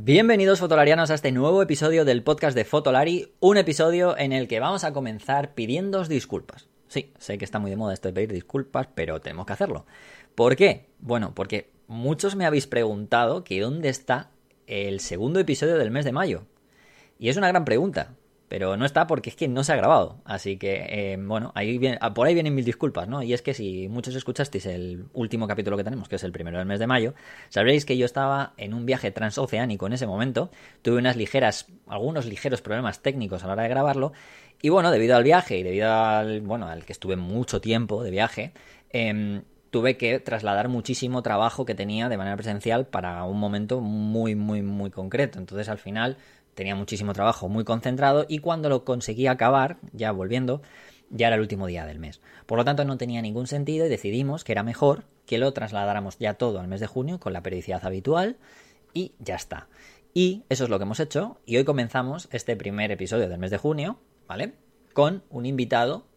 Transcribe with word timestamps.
Bienvenidos 0.00 0.60
fotolarianos 0.60 1.10
a 1.10 1.14
este 1.14 1.32
nuevo 1.32 1.60
episodio 1.60 2.04
del 2.04 2.22
podcast 2.22 2.56
de 2.56 2.64
Fotolari, 2.64 3.32
un 3.40 3.56
episodio 3.56 4.16
en 4.16 4.32
el 4.32 4.46
que 4.46 4.60
vamos 4.60 4.84
a 4.84 4.92
comenzar 4.92 5.54
pidiéndoos 5.54 6.08
disculpas. 6.08 6.68
Sí, 6.86 7.12
sé 7.18 7.36
que 7.36 7.44
está 7.44 7.58
muy 7.58 7.68
de 7.68 7.76
moda 7.76 7.94
esto 7.94 8.06
de 8.06 8.14
pedir 8.14 8.32
disculpas, 8.32 8.86
pero 8.94 9.20
tenemos 9.20 9.44
que 9.44 9.54
hacerlo. 9.54 9.86
¿Por 10.36 10.54
qué? 10.54 10.86
Bueno, 11.00 11.34
porque 11.34 11.72
muchos 11.88 12.36
me 12.36 12.46
habéis 12.46 12.68
preguntado 12.68 13.42
que 13.42 13.60
dónde 13.60 13.88
está 13.88 14.30
el 14.68 15.00
segundo 15.00 15.40
episodio 15.40 15.76
del 15.76 15.90
mes 15.90 16.04
de 16.04 16.12
mayo. 16.12 16.46
Y 17.18 17.28
es 17.28 17.36
una 17.36 17.48
gran 17.48 17.64
pregunta, 17.64 18.14
pero 18.48 18.76
no 18.76 18.86
está 18.86 19.06
porque 19.06 19.30
es 19.30 19.36
que 19.36 19.46
no 19.46 19.62
se 19.62 19.72
ha 19.72 19.76
grabado. 19.76 20.20
Así 20.24 20.56
que, 20.56 20.86
eh, 20.88 21.18
bueno, 21.20 21.52
ahí 21.54 21.80
ah, 22.00 22.14
por 22.14 22.26
ahí 22.26 22.34
vienen 22.34 22.54
mil 22.54 22.64
disculpas, 22.64 23.06
¿no? 23.06 23.22
Y 23.22 23.34
es 23.34 23.42
que 23.42 23.54
si 23.54 23.88
muchos 23.88 24.14
escuchasteis 24.14 24.66
el 24.66 25.04
último 25.12 25.46
capítulo 25.46 25.76
que 25.76 25.84
tenemos, 25.84 26.08
que 26.08 26.16
es 26.16 26.24
el 26.24 26.32
primero 26.32 26.58
del 26.58 26.66
mes 26.66 26.78
de 26.80 26.86
mayo, 26.86 27.14
sabréis 27.50 27.84
que 27.84 27.96
yo 27.96 28.06
estaba 28.06 28.54
en 28.56 28.74
un 28.74 28.86
viaje 28.86 29.10
transoceánico 29.10 29.86
en 29.86 29.92
ese 29.92 30.06
momento. 30.06 30.50
Tuve 30.82 30.98
unas 30.98 31.16
ligeras, 31.16 31.66
algunos 31.86 32.26
ligeros 32.26 32.62
problemas 32.62 33.02
técnicos 33.02 33.44
a 33.44 33.46
la 33.46 33.52
hora 33.52 33.62
de 33.64 33.68
grabarlo. 33.68 34.12
Y 34.62 34.70
bueno, 34.70 34.90
debido 34.90 35.16
al 35.16 35.24
viaje 35.24 35.58
y 35.58 35.62
debido 35.62 35.92
al, 35.92 36.40
bueno, 36.40 36.66
al 36.66 36.84
que 36.84 36.92
estuve 36.92 37.16
mucho 37.16 37.60
tiempo 37.60 38.02
de 38.02 38.10
viaje, 38.10 38.52
em, 38.90 39.42
tuve 39.70 39.96
que 39.96 40.18
trasladar 40.20 40.68
muchísimo 40.68 41.22
trabajo 41.22 41.64
que 41.64 41.74
tenía 41.74 42.08
de 42.08 42.16
manera 42.16 42.36
presencial 42.36 42.86
para 42.86 43.22
un 43.24 43.38
momento 43.38 43.80
muy, 43.80 44.34
muy, 44.34 44.62
muy 44.62 44.90
concreto. 44.90 45.38
Entonces, 45.38 45.68
al 45.68 45.78
final 45.78 46.16
tenía 46.58 46.74
muchísimo 46.74 47.12
trabajo 47.12 47.48
muy 47.48 47.62
concentrado 47.62 48.26
y 48.28 48.40
cuando 48.40 48.68
lo 48.68 48.84
conseguí 48.84 49.28
acabar, 49.28 49.78
ya 49.92 50.10
volviendo, 50.10 50.60
ya 51.08 51.28
era 51.28 51.36
el 51.36 51.42
último 51.42 51.68
día 51.68 51.86
del 51.86 52.00
mes. 52.00 52.20
Por 52.46 52.58
lo 52.58 52.64
tanto, 52.64 52.84
no 52.84 52.98
tenía 52.98 53.22
ningún 53.22 53.46
sentido 53.46 53.86
y 53.86 53.88
decidimos 53.88 54.42
que 54.42 54.50
era 54.50 54.64
mejor 54.64 55.04
que 55.24 55.38
lo 55.38 55.52
trasladáramos 55.52 56.18
ya 56.18 56.34
todo 56.34 56.58
al 56.58 56.66
mes 56.66 56.80
de 56.80 56.88
junio 56.88 57.20
con 57.20 57.32
la 57.32 57.44
periodicidad 57.44 57.86
habitual 57.86 58.38
y 58.92 59.12
ya 59.20 59.36
está. 59.36 59.68
Y 60.12 60.42
eso 60.48 60.64
es 60.64 60.70
lo 60.70 60.78
que 60.78 60.82
hemos 60.82 60.98
hecho 60.98 61.38
y 61.46 61.58
hoy 61.58 61.64
comenzamos 61.64 62.28
este 62.32 62.56
primer 62.56 62.90
episodio 62.90 63.28
del 63.28 63.38
mes 63.38 63.52
de 63.52 63.58
junio, 63.58 64.00
¿vale? 64.26 64.54
Con 64.92 65.22
un 65.30 65.46
invitado 65.46 66.08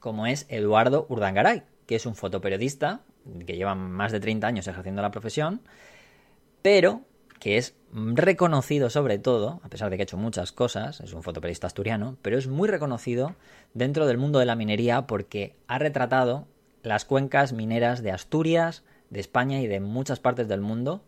como 0.00 0.26
es 0.26 0.44
Eduardo 0.50 1.06
Urdangaray, 1.08 1.62
que 1.86 1.96
es 1.96 2.04
un 2.04 2.14
fotoperiodista 2.14 3.00
que 3.46 3.56
lleva 3.56 3.74
más 3.74 4.12
de 4.12 4.20
30 4.20 4.46
años 4.46 4.66
ejerciendo 4.66 5.00
la 5.00 5.10
profesión, 5.10 5.62
pero 6.60 7.07
que 7.38 7.56
es 7.56 7.74
reconocido 7.92 8.90
sobre 8.90 9.18
todo, 9.18 9.60
a 9.62 9.68
pesar 9.68 9.90
de 9.90 9.96
que 9.96 10.02
ha 10.02 10.04
hecho 10.04 10.16
muchas 10.16 10.52
cosas, 10.52 11.00
es 11.00 11.12
un 11.12 11.22
fotoperiodista 11.22 11.66
asturiano, 11.66 12.16
pero 12.22 12.38
es 12.38 12.46
muy 12.46 12.68
reconocido 12.68 13.34
dentro 13.74 14.06
del 14.06 14.18
mundo 14.18 14.38
de 14.38 14.46
la 14.46 14.56
minería 14.56 15.06
porque 15.06 15.56
ha 15.66 15.78
retratado 15.78 16.46
las 16.82 17.04
cuencas 17.04 17.52
mineras 17.52 18.02
de 18.02 18.12
Asturias, 18.12 18.84
de 19.10 19.20
España 19.20 19.60
y 19.60 19.66
de 19.66 19.80
muchas 19.80 20.20
partes 20.20 20.48
del 20.48 20.60
mundo 20.60 21.02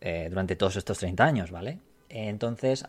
eh, 0.00 0.26
durante 0.28 0.56
todos 0.56 0.76
estos 0.76 0.98
30 0.98 1.24
años, 1.24 1.50
¿vale? 1.50 1.78
Entonces, 2.08 2.84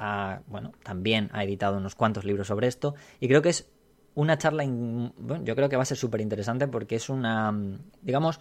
bueno, 0.47 0.73
también 0.83 1.30
ha 1.33 1.44
editado 1.44 1.77
unos 1.77 1.95
cuantos 1.95 2.25
libros 2.25 2.47
sobre 2.47 2.67
esto 2.67 2.95
y 3.20 3.27
creo 3.27 3.42
que 3.42 3.49
es 3.49 3.67
una 4.14 4.38
charla, 4.38 4.64
bueno, 4.66 5.44
yo 5.44 5.55
creo 5.55 5.67
que 5.67 5.75
va 5.75 5.83
a 5.83 5.86
ser 5.86 5.97
súper 5.97 6.22
interesante 6.22 6.67
porque 6.67 6.95
es 6.95 7.09
una, 7.09 7.53
digamos, 8.02 8.39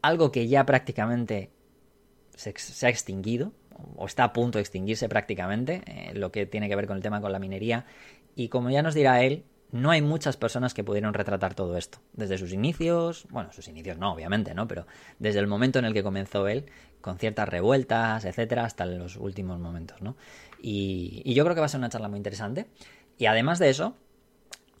algo 0.00 0.32
que 0.32 0.48
ya 0.48 0.64
prácticamente 0.64 1.50
se 2.34 2.86
ha 2.86 2.88
extinguido, 2.88 3.52
o 3.96 4.06
está 4.06 4.24
a 4.24 4.32
punto 4.32 4.58
de 4.58 4.62
extinguirse 4.62 5.08
prácticamente, 5.08 5.82
eh, 5.86 6.12
lo 6.14 6.32
que 6.32 6.46
tiene 6.46 6.68
que 6.68 6.76
ver 6.76 6.86
con 6.86 6.96
el 6.96 7.02
tema 7.02 7.20
con 7.20 7.32
la 7.32 7.38
minería. 7.38 7.86
Y 8.34 8.48
como 8.48 8.70
ya 8.70 8.82
nos 8.82 8.94
dirá 8.94 9.22
él, 9.22 9.44
no 9.72 9.90
hay 9.90 10.02
muchas 10.02 10.36
personas 10.36 10.74
que 10.74 10.84
pudieron 10.84 11.14
retratar 11.14 11.54
todo 11.54 11.76
esto. 11.76 11.98
Desde 12.12 12.36
sus 12.36 12.52
inicios, 12.52 13.26
bueno, 13.30 13.52
sus 13.52 13.68
inicios 13.68 13.96
no, 13.98 14.12
obviamente, 14.12 14.54
¿no? 14.54 14.68
Pero 14.68 14.86
desde 15.18 15.40
el 15.40 15.46
momento 15.46 15.78
en 15.78 15.86
el 15.86 15.94
que 15.94 16.02
comenzó 16.02 16.46
él, 16.46 16.66
con 17.00 17.18
ciertas 17.18 17.48
revueltas, 17.48 18.24
etcétera, 18.26 18.64
hasta 18.64 18.84
los 18.84 19.16
últimos 19.16 19.58
momentos, 19.58 20.00
¿no? 20.02 20.16
Y, 20.60 21.34
yo 21.34 21.42
creo 21.44 21.54
que 21.54 21.60
va 21.60 21.66
a 21.66 21.70
ser 21.70 21.78
una 21.78 21.88
charla 21.88 22.08
muy 22.08 22.18
interesante. 22.18 22.66
Y 23.16 23.26
además 23.26 23.58
de 23.58 23.70
eso, 23.70 23.96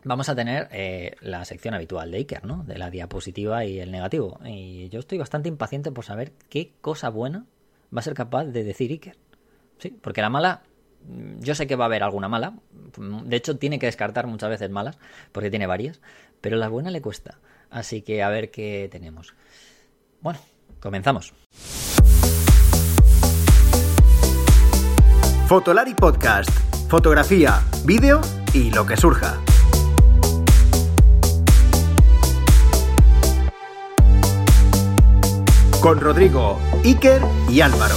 vamos 0.04 0.28
a 0.28 0.34
tener 0.36 0.68
eh, 0.72 1.16
la 1.22 1.44
sección 1.46 1.74
habitual 1.74 2.10
de 2.10 2.18
Iker, 2.18 2.44
¿no? 2.44 2.62
De 2.64 2.76
la 2.76 2.90
diapositiva 2.90 3.64
y 3.64 3.80
el 3.80 3.90
negativo. 3.90 4.38
Y 4.44 4.90
yo 4.90 5.00
estoy 5.00 5.16
bastante 5.16 5.48
impaciente 5.48 5.90
por 5.90 6.04
saber 6.04 6.32
qué 6.50 6.72
cosa 6.82 7.08
buena 7.08 7.46
va 7.94 8.00
a 8.00 8.02
ser 8.02 8.14
capaz 8.14 8.44
de 8.44 8.64
decir 8.64 8.90
Iker. 8.90 9.16
Sí, 9.78 9.90
porque 9.90 10.22
la 10.22 10.30
mala, 10.30 10.62
yo 11.40 11.54
sé 11.54 11.66
que 11.66 11.76
va 11.76 11.84
a 11.84 11.86
haber 11.86 12.02
alguna 12.02 12.28
mala. 12.28 12.54
De 12.96 13.36
hecho, 13.36 13.56
tiene 13.56 13.78
que 13.78 13.86
descartar 13.86 14.26
muchas 14.26 14.50
veces 14.50 14.70
malas, 14.70 14.98
porque 15.32 15.50
tiene 15.50 15.66
varias. 15.66 16.00
Pero 16.40 16.56
la 16.56 16.68
buena 16.68 16.90
le 16.90 17.02
cuesta. 17.02 17.38
Así 17.70 18.02
que 18.02 18.22
a 18.22 18.28
ver 18.28 18.50
qué 18.50 18.88
tenemos. 18.90 19.34
Bueno, 20.20 20.40
comenzamos. 20.80 21.34
Fotolari 25.46 25.94
Podcast. 25.94 26.50
Fotografía, 26.88 27.62
vídeo 27.84 28.20
y 28.52 28.70
lo 28.70 28.86
que 28.86 28.96
surja. 28.96 29.40
Con 35.82 36.00
Rodrigo, 36.00 36.60
Iker 36.84 37.20
y 37.50 37.60
Álvaro. 37.60 37.96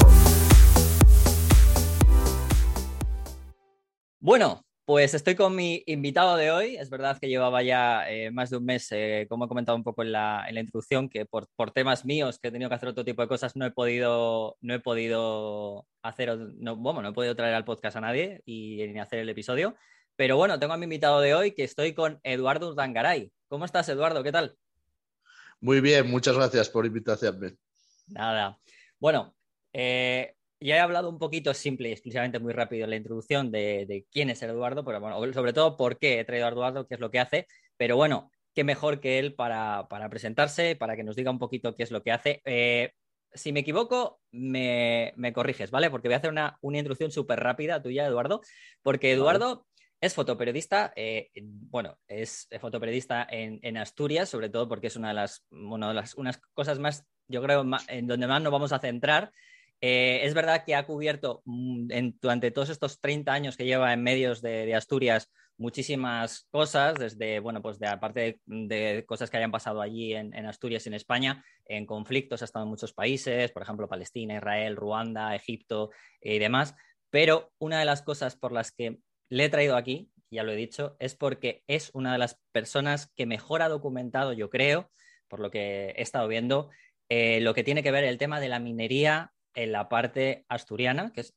Bueno, 4.19 4.66
pues 4.85 5.13
estoy 5.13 5.35
con 5.35 5.56
mi 5.56 5.84
invitado 5.85 6.35
de 6.35 6.50
hoy. 6.50 6.78
Es 6.78 6.90
verdad 6.90 7.19
que 7.19 7.29
llevaba 7.29 7.62
ya 7.62 8.09
eh, 8.09 8.31
más 8.31 8.50
de 8.50 8.57
un 8.57 8.66
mes, 8.66 8.88
eh, 8.90 9.28
como 9.29 9.46
he 9.46 9.47
comentado 9.47 9.78
un 9.78 9.84
poco 9.84 10.01
en 10.01 10.13
la, 10.13 10.47
introducción, 10.50 11.09
que 11.09 11.28
por, 11.28 11.46
temas 11.75 12.06
míos 12.06 12.40
que 12.40 12.47
he 12.47 12.51
tenido 12.51 12.69
que 12.69 12.75
hacer 12.75 12.90
otro 12.90 13.06
tipo 13.06 13.22
de 13.22 13.28
cosas 13.28 13.56
no 13.56 13.68
he 13.68 13.72
podido, 13.72 14.57
no 14.62 14.73
he 14.73 14.79
podido 14.79 15.85
hacer, 16.02 16.35
no, 16.57 16.75
bueno, 16.75 17.03
no 17.03 17.09
he 17.09 17.13
podido 17.13 17.35
traer 17.35 17.53
al 17.53 17.66
podcast 17.66 17.97
a 17.97 18.02
nadie 18.02 18.41
y 18.46 18.78
ni 18.88 19.00
hacer 19.00 19.19
el 19.19 19.29
episodio. 19.29 19.75
Pero 20.16 20.38
bueno, 20.38 20.57
tengo 20.57 20.73
a 20.73 20.78
mi 20.78 20.85
invitado 20.85 21.22
de 21.22 21.35
hoy 21.35 21.52
que 21.52 21.63
estoy 21.63 21.94
con 21.94 22.19
Eduardo 22.23 22.69
Urdangaray. 22.69 23.31
¿Cómo 23.47 23.66
estás, 23.66 23.88
Eduardo? 23.90 24.23
¿Qué 24.23 24.31
tal? 24.31 24.57
Muy 25.59 25.81
bien, 25.81 26.09
muchas 26.09 26.35
gracias 26.35 26.67
por 26.67 26.88
invitarme. 26.88 27.57
Nada. 28.07 28.59
Bueno, 28.99 29.35
eh, 29.73 30.35
ya 30.59 30.77
he 30.77 30.79
hablado 30.79 31.09
un 31.09 31.19
poquito 31.19 31.53
simple 31.53 31.89
y 31.89 31.91
exclusivamente 31.91 32.39
muy 32.39 32.53
rápido 32.53 32.85
en 32.85 32.89
la 32.91 32.95
introducción 32.95 33.51
de, 33.51 34.05
quién 34.11 34.29
es 34.29 34.41
Eduardo, 34.41 34.83
pero 34.85 34.99
bueno, 34.99 35.33
sobre 35.33 35.53
todo 35.53 35.77
por 35.77 35.97
qué 35.99 36.19
he 36.19 36.25
traído 36.25 36.45
a 36.45 36.49
Eduardo, 36.49 36.88
qué 36.88 36.95
es 36.95 36.99
lo 36.99 37.11
que 37.11 37.19
hace. 37.19 37.47
Pero 37.77 37.97
bueno, 37.97 38.31
qué 38.53 38.63
mejor 38.63 38.99
que 39.01 39.19
él 39.19 39.35
para, 39.35 39.88
presentarse, 40.09 40.75
para 40.75 40.95
que 40.95 41.03
nos 41.03 41.16
diga 41.16 41.31
un 41.31 41.39
poquito 41.39 41.75
qué 41.75 41.83
es 41.83 41.91
lo 41.91 42.03
que 42.03 42.11
hace. 42.11 42.41
Eh, 42.45 42.91
si 43.33 43.51
me 43.51 43.59
equivoco, 43.59 44.22
me, 44.31 45.13
corriges, 45.33 45.72
¿vale? 45.72 45.89
Porque 45.89 46.07
voy 46.07 46.16
a 46.16 46.17
hacer 46.17 46.31
una, 46.31 46.57
introducción 46.61 47.11
súper 47.11 47.41
rápida 47.41 47.83
tuya, 47.83 48.07
Eduardo, 48.07 48.41
porque 48.81 49.11
Eduardo 49.11 49.67
es 49.99 50.13
fotoperiodista, 50.13 50.93
eh, 50.95 51.31
bueno, 51.35 51.97
es 52.07 52.47
fotoperiodista 52.61 53.27
en, 53.29 53.77
Asturias, 53.77 54.29
sobre 54.29 54.49
todo 54.49 54.69
porque 54.69 54.87
es 54.87 54.95
una 54.95 55.09
de 55.09 55.16
las, 55.16 55.45
una 55.49 55.89
de 55.89 55.93
las 55.95 56.16
unas 56.16 56.39
cosas 56.53 56.79
más 56.79 57.05
yo 57.28 57.41
creo, 57.41 57.66
en 57.88 58.08
donde 58.08 58.28
más 58.28 58.41
nos 58.41 58.52
vamos 58.52 58.72
a 58.74 58.80
centrar. 58.80 59.31
Eh, 59.81 60.22
es 60.24 60.34
verdad 60.34 60.63
que 60.66 60.75
ha 60.75 60.86
cubierto 60.86 61.41
mm, 61.46 62.09
durante 62.22 62.52
todos 62.52 62.69
estos 62.69 63.00
30 63.02 63.31
años 63.31 63.58
que 63.58 63.66
lleva 63.66 63.94
en 63.94 64.03
medios 64.03 64.41
de, 64.41 64.74
Asturias 64.74 65.30
muchísimas 65.58 66.47
cosas, 66.50 66.96
desde, 66.96 67.40
bueno, 67.40 67.62
pues 67.62 67.80
de 67.80 67.88
aparte 67.88 68.40
de, 68.46 69.06
cosas 69.08 69.30
que 69.30 69.38
hayan 69.38 69.52
pasado 69.52 69.81
allí 69.81 70.14
en, 70.14 70.34
Asturias 70.46 70.85
y 70.85 70.90
en 70.90 70.96
España, 70.96 71.46
en 71.66 71.85
conflictos 71.85 72.41
ha 72.41 72.46
estado 72.46 72.64
en 72.64 72.69
muchos 72.69 72.94
países, 72.94 73.52
por 73.52 73.62
ejemplo, 73.62 73.88
Palestina, 73.88 74.35
Israel, 74.35 74.75
Ruanda, 74.75 75.35
Egipto 75.35 75.91
y 76.22 76.40
demás. 76.40 76.75
Pero 77.09 77.52
una 77.58 77.80
de 77.80 77.85
las 77.85 78.02
cosas 78.02 78.35
por 78.35 78.52
las 78.52 78.72
que 78.72 78.97
le 79.30 79.46
he 79.46 79.50
traído 79.50 79.78
aquí, 79.78 80.09
ya 80.30 80.44
lo 80.44 80.52
he 80.52 80.58
dicho, 80.58 80.97
es 81.00 81.16
porque 81.16 81.64
es 81.68 81.90
una 81.94 82.12
de 82.12 82.18
las 82.18 82.38
personas 82.52 83.12
que 83.16 83.25
mejor 83.25 83.62
ha 83.62 83.69
documentado, 83.69 84.34
yo 84.34 84.50
creo, 84.50 84.91
por 85.28 85.40
lo 85.40 85.52
que 85.52 85.94
he 85.96 86.02
estado 86.02 86.28
viendo, 86.28 86.69
eh, 87.09 87.39
lo 87.41 87.53
que 87.53 87.63
tiene 87.63 87.83
que 87.83 87.91
ver 87.91 88.03
el 88.03 88.17
tema 88.17 88.39
de 88.39 88.49
la 88.49 88.59
minería 88.59 89.31
en 89.53 89.71
la 89.71 89.89
parte 89.89 90.45
asturiana, 90.49 91.11
que 91.13 91.21
es 91.21 91.35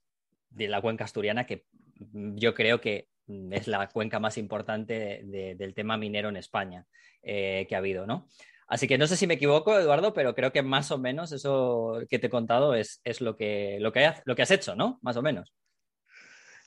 de 0.50 0.68
la 0.68 0.80
cuenca 0.80 1.04
asturiana, 1.04 1.46
que 1.46 1.66
yo 1.94 2.54
creo 2.54 2.80
que 2.80 3.08
es 3.50 3.66
la 3.66 3.88
cuenca 3.88 4.18
más 4.18 4.38
importante 4.38 5.22
del 5.24 5.74
tema 5.74 5.98
minero 5.98 6.30
en 6.30 6.36
España 6.36 6.86
eh, 7.22 7.66
que 7.68 7.74
ha 7.74 7.78
habido, 7.78 8.06
¿no? 8.06 8.28
Así 8.66 8.86
que 8.86 8.98
no 8.98 9.06
sé 9.06 9.16
si 9.16 9.26
me 9.26 9.34
equivoco, 9.34 9.78
Eduardo, 9.78 10.12
pero 10.12 10.34
creo 10.34 10.52
que 10.52 10.62
más 10.62 10.90
o 10.90 10.98
menos 10.98 11.32
eso 11.32 12.00
que 12.08 12.18
te 12.18 12.26
he 12.26 12.30
contado 12.30 12.74
es, 12.74 13.00
lo, 13.20 13.36
que, 13.36 13.78
lo, 13.80 13.92
que, 13.92 14.12
lo 14.24 14.36
que 14.36 14.42
has 14.42 14.50
hecho, 14.50 14.74
¿no? 14.74 14.98
Más 15.02 15.16
o 15.16 15.22
menos. 15.22 15.54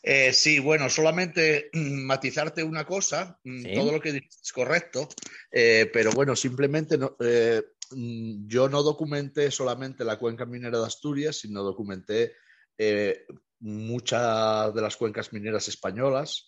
Eh, 0.03 0.33
sí, 0.33 0.59
bueno, 0.59 0.89
solamente 0.89 1.69
matizarte 1.73 2.63
una 2.63 2.85
cosa, 2.85 3.39
mm, 3.43 3.73
todo 3.73 3.91
lo 3.91 3.99
que 3.99 4.13
dices 4.13 4.41
es 4.43 4.51
correcto, 4.51 5.09
pero 5.51 6.11
bueno, 6.11 6.35
simplemente 6.35 6.97
no, 6.97 7.15
yo 7.95 8.69
no 8.69 8.83
documenté 8.83 9.51
solamente 9.51 10.03
la 10.03 10.17
cuenca 10.17 10.45
minera 10.45 10.79
de 10.79 10.85
Asturias, 10.85 11.37
sino 11.37 11.63
documenté 11.63 12.33
eh, 12.77 13.25
muchas 13.59 14.73
de 14.73 14.81
las 14.81 14.97
cuencas 14.97 15.33
mineras 15.33 15.67
españolas 15.67 16.47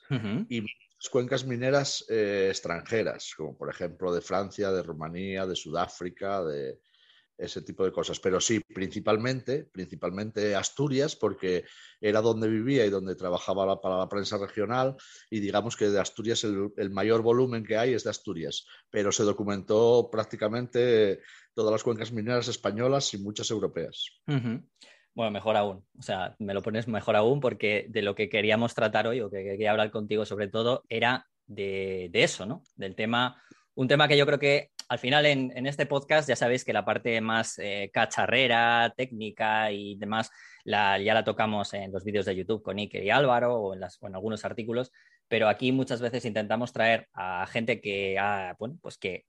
y 0.50 0.62
muchas 0.62 1.10
cuencas 1.12 1.46
mineras 1.46 2.06
eh, 2.10 2.48
extranjeras, 2.50 3.34
como 3.38 3.58
por 3.58 3.70
ejemplo 3.70 4.14
de 4.14 4.22
Francia, 4.22 4.72
de 4.72 4.84
Rumanía, 4.84 5.46
de 5.46 5.56
Sudáfrica, 5.56 6.44
de, 6.44 6.80
ese 7.38 7.62
tipo 7.62 7.84
de 7.84 7.92
cosas. 7.92 8.20
Pero 8.20 8.40
sí, 8.40 8.60
principalmente, 8.60 9.66
principalmente 9.66 10.56
Asturias, 10.56 11.16
porque 11.16 11.66
era 12.00 12.22
donde 12.22 12.48
vivía 12.48 12.86
y 12.86 12.90
donde 12.90 13.16
trabajaba 13.16 13.80
para 13.82 13.98
la 13.98 14.10
prensa 14.10 14.38
regional, 14.38 14.96
y 15.30 15.40
digamos 15.40 15.76
que 15.76 15.90
de 15.90 16.00
Asturias 16.00 16.44
el, 16.44 16.90
mayor 16.92 17.22
volumen 17.22 17.66
que 17.66 17.78
hay 17.78 17.94
es 17.94 18.04
de 18.04 18.10
Asturias, 18.10 18.66
pero 18.90 19.12
se 19.12 19.24
documentó 19.24 20.10
prácticamente 20.12 21.22
todas 21.54 21.72
las 21.72 21.84
cuencas 21.84 22.12
mineras 22.12 22.48
españolas 22.48 23.14
y 23.14 23.18
muchas 23.18 23.50
europeas. 23.52 24.22
Bueno, 25.16 25.32
mejor 25.32 25.58
aún. 25.58 25.86
O 25.98 26.02
sea, 26.02 26.36
me 26.40 26.54
lo 26.54 26.62
pones 26.64 26.88
mejor 26.88 27.16
aún 27.16 27.40
porque 27.40 27.86
de 27.90 28.02
lo 28.02 28.16
que 28.16 28.30
queríamos 28.30 28.74
tratar 28.74 29.08
hoy 29.08 29.22
o 29.22 29.30
que 29.30 29.44
quería 29.44 29.72
hablar 29.72 29.92
contigo 29.92 30.26
sobre 30.26 30.48
todo 30.48 30.84
era 30.90 31.28
de, 31.46 32.10
de 32.12 32.24
eso, 32.24 32.46
¿no? 32.46 32.64
Del 32.76 32.96
tema, 32.96 33.42
un 33.76 33.88
tema 33.88 34.08
que 34.08 34.18
yo 34.18 34.26
creo 34.26 34.40
que 34.40 34.72
al 34.94 35.00
final 35.00 35.26
en, 35.26 35.66
este 35.66 35.88
podcast 35.88 36.30
ya 36.30 36.36
sabéis 36.36 36.64
que 36.64 36.72
la 36.72 36.86
parte 36.86 37.20
más 37.20 37.58
eh, 37.58 37.90
cacharrera, 37.92 38.94
técnica 38.96 39.72
y 39.72 39.96
demás 39.96 40.30
ya 40.66 41.00
la 41.00 41.24
tocamos 41.24 41.74
en 41.74 41.92
los 41.92 42.04
vídeos 42.04 42.26
de 42.28 42.36
YouTube 42.36 42.62
con 42.62 42.78
Iker 42.78 43.04
y 43.04 43.10
Álvaro 43.10 43.56
o 43.56 43.74
en, 43.74 43.84
algunos 44.14 44.46
artículos, 44.46 44.92
pero 45.28 45.50
aquí 45.50 45.72
muchas 45.72 46.00
veces 46.00 46.26
intentamos 46.26 46.74
traer 46.74 47.08
a 47.12 47.48
gente 47.48 47.82
que 47.82 48.20
ha, 48.20 48.56
bueno, 48.60 48.78
pues 48.84 49.00
que 49.00 49.26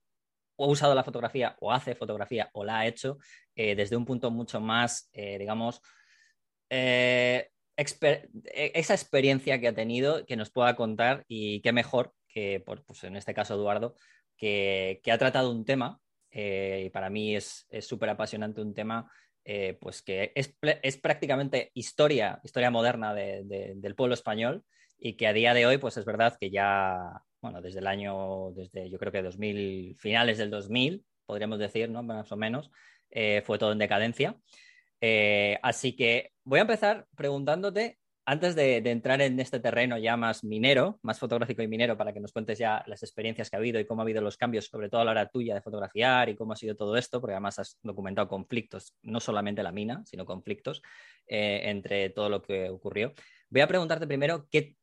ha 0.59 0.65
usado 0.65 0.93
la 0.93 1.03
fotografía 1.03 1.55
o 1.59 1.71
hace 1.71 1.95
fotografía 1.95 2.51
o 2.53 2.63
la 2.63 2.79
ha 2.79 2.85
hecho 2.85 3.17
eh, 3.55 3.75
desde 3.75 3.97
un 3.97 4.05
punto 4.05 4.29
mucho 4.29 4.61
más, 4.61 5.09
eh, 5.13 5.39
digamos, 5.39 5.81
e, 6.69 7.49
esa 7.75 8.93
experiencia 8.93 9.59
que 9.59 9.67
ha 9.69 9.73
tenido 9.73 10.27
que 10.27 10.35
nos 10.35 10.51
pueda 10.51 10.75
contar 10.75 11.25
y 11.27 11.59
qué 11.61 11.71
mejor 11.71 12.13
que, 12.27 12.63
pues 12.63 13.03
en 13.03 13.15
este 13.15 13.33
caso, 13.33 13.55
Eduardo, 13.55 13.95
que, 14.37 15.01
ha 15.11 15.17
tratado 15.17 15.51
un 15.51 15.65
tema, 15.65 15.99
eh, 16.31 16.83
y 16.87 16.89
para 16.89 17.09
mí 17.09 17.35
es 17.35 17.67
súper 17.81 18.09
apasionante 18.09 18.61
un 18.61 18.73
tema, 18.73 19.09
eh, 19.43 19.77
pues 19.79 20.01
que 20.01 20.31
es, 20.35 20.55
es, 20.81 20.97
prácticamente 20.97 21.71
historia, 21.73 22.39
historia 22.43 22.71
moderna 22.71 23.13
del 23.13 23.95
pueblo 23.95 24.13
español 24.13 24.63
y 24.97 25.13
que 25.13 25.27
a 25.27 25.33
día 25.33 25.53
de 25.53 25.65
hoy, 25.65 25.77
pues 25.77 25.97
es 25.97 26.05
verdad 26.05 26.35
que 26.39 26.49
ya, 26.49 27.21
bueno, 27.41 27.61
desde 27.61 27.79
el 27.79 27.87
año, 27.87 28.51
desde 28.51 28.89
yo 28.89 28.97
creo 28.97 29.11
que 29.11 29.21
2000, 29.21 29.95
finales 29.99 30.37
del 30.37 30.49
2000, 30.49 31.05
podríamos 31.25 31.59
decir, 31.59 31.89
¿no? 31.89 32.01
Más 32.01 32.31
o 32.31 32.37
menos, 32.37 32.71
eh, 33.11 33.43
fue 33.45 33.57
todo 33.59 33.71
en 33.71 33.77
decadencia. 33.77 34.35
así 35.61 35.95
que 35.95 36.31
voy 36.43 36.59
a 36.59 36.63
empezar 36.63 37.05
preguntándote 37.15 37.99
antes 38.25 38.55
de, 38.55 38.77
entrar 38.77 39.21
en 39.21 39.39
este 39.39 39.59
terreno 39.59 39.97
ya 39.99 40.17
más 40.17 40.43
minero, 40.43 40.99
más 41.03 41.19
fotográfico 41.19 41.61
y 41.61 41.67
minero, 41.67 41.95
para 41.95 42.11
que 42.11 42.19
nos 42.19 42.31
cuentes 42.31 42.57
ya 42.57 42.83
las 42.87 43.03
experiencias 43.03 43.49
que 43.49 43.55
ha 43.55 43.59
habido 43.59 43.79
y 43.79 43.85
cómo 43.85 44.01
ha 44.01 44.03
habido 44.03 44.21
los 44.21 44.35
cambios, 44.35 44.65
sobre 44.65 44.89
todo 44.89 45.01
a 45.01 45.05
la 45.05 45.11
hora 45.11 45.29
tuya 45.29 45.53
de 45.53 45.61
fotografiar 45.61 46.29
y 46.29 46.35
cómo 46.35 46.53
ha 46.53 46.55
sido 46.55 46.75
todo 46.75 46.97
esto, 46.97 47.21
porque 47.21 47.33
además 47.33 47.59
has 47.59 47.77
documentado 47.83 48.27
conflictos, 48.27 48.95
no 49.03 49.19
solamente 49.19 49.61
la 49.61 49.71
mina, 49.71 50.03
sino 50.05 50.25
conflictos 50.25 50.81
eh, 51.27 51.61
entre 51.65 52.09
todo 52.09 52.29
lo 52.29 52.41
que 52.41 52.69
ocurrió. 52.69 53.13
Voy 53.49 53.61
a 53.61 53.67
preguntarte 53.67 54.07
primero, 54.07 54.47
¿qué, 54.49 54.75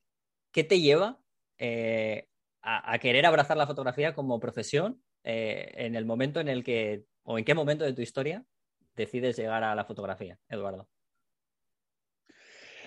te 0.52 0.80
lleva 0.80 1.18
eh, 1.58 2.28
a, 2.62 2.96
querer 3.00 3.26
abrazar 3.26 3.56
la 3.56 3.66
fotografía 3.66 4.14
como 4.14 4.38
profesión 4.38 5.02
eh, 5.24 5.72
en 5.76 5.96
el 5.96 6.04
momento 6.04 6.38
en 6.38 6.48
el 6.48 6.62
que, 6.62 7.06
o 7.24 7.38
en 7.38 7.44
qué 7.44 7.54
momento 7.54 7.84
de 7.84 7.92
tu 7.92 8.02
historia 8.02 8.44
decides 8.94 9.36
llegar 9.36 9.64
a 9.64 9.74
la 9.74 9.84
fotografía, 9.84 10.38
Eduardo? 10.48 10.88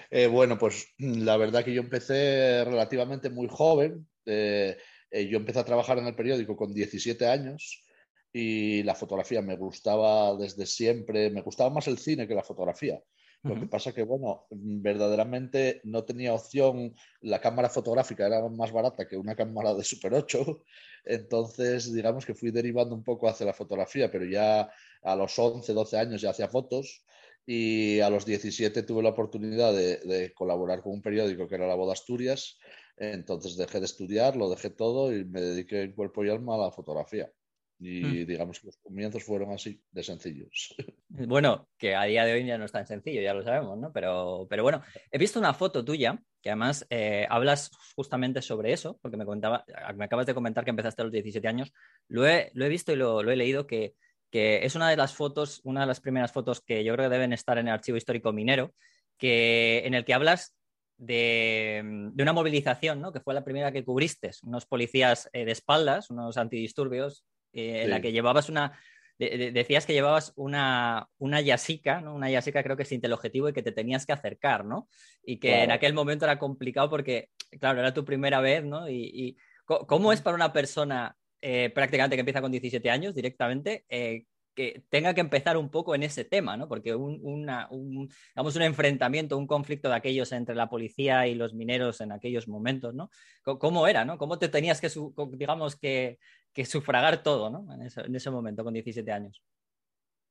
Eh, 0.10 0.28
bueno, 0.28 0.58
pues 0.58 0.94
la 0.98 1.38
verdad 1.38 1.64
que 1.64 1.74
yo 1.74 1.82
empecé 1.82 2.64
relativamente 2.66 3.30
muy 3.30 3.48
joven. 3.50 4.08
Eh, 4.26 4.78
eh, 5.12 5.28
yo 5.28 5.38
empecé 5.38 5.60
a 5.60 5.66
trabajar 5.66 5.98
en 5.98 6.08
el 6.08 6.16
periódico 6.16 6.56
con 6.56 6.74
17 6.74 7.28
años 7.28 7.84
y 8.32 8.84
la 8.84 8.96
fotografía 8.96 9.42
me 9.42 9.56
gustaba 9.56 10.36
desde 10.36 10.66
siempre. 10.66 11.30
Me 11.30 11.42
gustaba 11.42 11.70
más 11.70 11.88
el 11.88 11.98
cine 11.98 12.28
que 12.28 12.36
la 12.36 12.44
fotografía. 12.44 13.00
Lo 13.44 13.60
que 13.60 13.68
pasa 13.68 13.94
que, 13.94 14.02
bueno, 14.02 14.48
verdaderamente 14.50 15.80
no 15.84 16.04
tenía 16.04 16.34
opción. 16.34 16.96
La 17.22 17.40
cámara 17.40 17.70
fotográfica 17.70 18.26
era 18.26 18.42
más 18.50 18.72
barata 18.72 19.08
que 19.08 19.18
una 19.18 19.36
cámara 19.36 19.76
de 19.76 19.84
Super 19.84 20.16
8. 20.16 20.64
Entonces, 21.06 21.94
digamos 21.94 22.26
que 22.26 22.34
fui 22.34 22.50
derivando 22.50 22.96
un 22.96 23.04
poco 23.04 23.28
hacia 23.28 23.46
la 23.46 23.54
fotografía, 23.54 24.10
pero 24.10 24.26
ya 24.26 24.68
a 25.04 25.16
los 25.16 25.38
11, 25.38 25.74
12 25.74 25.96
años 25.96 26.22
ya 26.22 26.32
hacía 26.32 26.48
fotos 26.48 27.06
y 27.46 28.00
a 28.00 28.10
los 28.10 28.26
17 28.26 28.84
tuve 28.84 29.04
la 29.04 29.10
oportunidad 29.10 29.74
de, 29.74 30.34
colaborar 30.34 30.82
con 30.82 30.94
un 30.94 31.02
periódico 31.02 31.48
que 31.48 31.56
era 31.56 31.68
La 31.68 31.76
de 31.76 31.92
Asturias. 31.92 32.58
Entonces 32.98 33.58
dejé 33.58 33.80
de 33.80 33.86
estudiar, 33.86 34.36
lo 34.36 34.50
dejé 34.50 34.70
todo 34.70 35.16
y 35.16 35.26
me 35.26 35.42
dediqué 35.42 35.84
en 35.84 35.94
cuerpo 35.94 36.24
y 36.24 36.30
alma 36.30 36.56
a 36.56 36.60
la 36.60 36.72
fotografía. 36.72 37.30
Y 37.78 38.04
hmm. 38.04 38.26
digamos 38.26 38.60
que 38.60 38.68
los 38.68 38.78
comienzos 38.78 39.24
fueron 39.24 39.52
así, 39.52 39.82
de 39.92 40.04
sencillos. 40.04 40.76
Bueno, 41.18 41.70
que 41.78 41.96
a 41.96 42.04
día 42.04 42.26
de 42.26 42.34
hoy 42.34 42.46
ya 42.46 42.58
no 42.58 42.66
es 42.66 42.74
tan 42.74 42.86
sencillo, 42.86 43.22
ya 43.22 43.34
lo 43.34 43.42
sabemos, 43.42 43.78
¿no? 43.78 43.94
Pero, 43.94 44.48
pero 44.50 44.64
bueno, 44.64 44.82
he 45.10 45.18
visto 45.18 45.40
una 45.40 45.54
foto 45.54 45.86
tuya 45.86 46.22
que 46.42 46.50
además 46.50 46.86
eh, 46.90 47.26
hablas 47.30 47.72
justamente 47.96 48.42
sobre 48.42 48.74
eso, 48.74 49.00
porque 49.02 49.16
me, 49.16 49.26
contaba, 49.26 49.64
me 49.96 50.06
acabas 50.06 50.26
de 50.26 50.34
comentar 50.34 50.66
que 50.66 50.72
empezaste 50.72 51.02
a 51.02 51.06
los 51.06 51.14
17 51.14 51.48
años. 51.48 51.72
Lo 52.10 52.28
he, 52.28 52.52
lo 52.54 52.66
he 52.66 52.70
visto 52.70 52.92
y 52.92 52.98
lo, 52.98 53.24
lo 53.24 53.32
he 53.32 53.38
leído 53.38 53.66
que 53.66 53.96
que 54.32 54.66
es 54.66 54.76
una 54.76 54.90
de 54.90 54.98
las 54.98 55.14
fotos, 55.14 55.62
una 55.64 55.82
de 55.82 55.88
las 55.88 56.00
primeras 56.00 56.32
fotos 56.32 56.62
que 56.62 56.84
yo 56.84 56.94
creo 56.94 57.10
que 57.10 57.14
deben 57.14 57.34
estar 57.34 57.58
en 57.58 57.68
el 57.68 57.74
archivo 57.74 57.98
histórico 57.98 58.34
minero, 58.34 58.74
que, 59.18 59.84
en 59.86 59.94
el 59.94 60.06
que 60.06 60.14
hablas 60.14 60.56
de, 60.98 62.12
una 62.18 62.34
movilización, 62.34 63.02
¿no? 63.02 63.12
que 63.12 63.20
fue 63.20 63.34
la 63.34 63.44
primera 63.44 63.72
que 63.72 63.84
cubriste, 63.84 64.32
unos 64.44 64.66
policías 64.66 65.30
eh, 65.34 65.46
de 65.46 65.52
espaldas, 65.52 66.10
unos 66.10 66.38
antidisturbios, 66.38 67.26
eh, 67.54 67.84
en 67.84 67.90
la 67.90 68.02
que 68.02 68.12
llevabas 68.12 68.50
una, 68.50 68.78
decías 69.18 69.86
que 69.86 69.94
llevabas 69.94 70.34
una, 70.36 71.08
una 71.18 71.40
yasica, 71.40 72.02
¿no? 72.02 72.14
Una 72.14 72.30
yasica 72.30 72.64
creo 72.64 72.76
que 72.76 72.86
sin 72.86 73.02
objetivo 73.12 73.48
y 73.48 73.54
que 73.54 73.64
te 73.64 73.72
tenías 73.72 74.06
que 74.06 74.14
acercar, 74.14 74.66
¿no? 74.66 74.90
Y 75.24 75.38
que 75.38 75.64
en 75.64 75.72
aquel 75.72 75.94
momento 75.94 76.26
era 76.26 76.38
complicado 76.38 76.90
porque, 76.90 77.30
claro, 77.60 77.80
era 77.80 77.94
tu 77.94 78.04
primera 78.04 78.42
vez, 78.42 78.66
¿no? 78.66 78.90
Y, 78.90 79.38
¿cómo 79.66 80.12
es 80.12 80.22
para 80.22 80.36
una 80.36 80.52
persona 80.52 81.16
eh, 81.48 81.70
prácticamente 81.70 82.16
que 82.16 82.22
empieza 82.22 82.42
con 82.42 82.52
17 82.52 82.90
años 82.90 83.14
directamente, 83.14 83.86
eh, 83.88 84.26
que 84.56 84.82
tenga 84.90 85.14
que 85.14 85.22
empezar 85.22 85.58
un 85.58 85.70
poco 85.70 85.94
en 85.94 86.02
ese 86.02 86.26
tema, 86.26 86.58
¿no? 86.58 86.68
Porque 86.68 86.96
un, 86.96 87.20
un, 87.22 87.48
un 87.70 88.62
enfrentamiento, 88.64 89.38
un 89.38 89.46
conflicto 89.46 89.88
de 89.90 89.96
aquellos 89.96 90.32
entre 90.32 90.56
la 90.56 90.68
policía 90.68 91.28
y 91.28 91.36
los 91.36 91.54
mineros 91.54 92.02
en 92.02 92.12
aquellos 92.12 92.48
momentos, 92.48 92.96
¿no? 92.96 93.12
¿Cómo 93.44 93.86
era, 93.86 94.04
¿no? 94.06 94.18
¿Cómo 94.18 94.40
te 94.40 94.50
tenías 94.50 94.82
que, 94.82 94.90
digamos, 95.34 95.76
que, 95.76 96.18
sufragar 96.66 97.22
todo, 97.22 97.52
¿no? 97.52 97.72
En 97.76 98.16
ese, 98.16 98.32
momento, 98.32 98.64
con 98.64 98.74
17 98.74 99.12
años. 99.12 99.44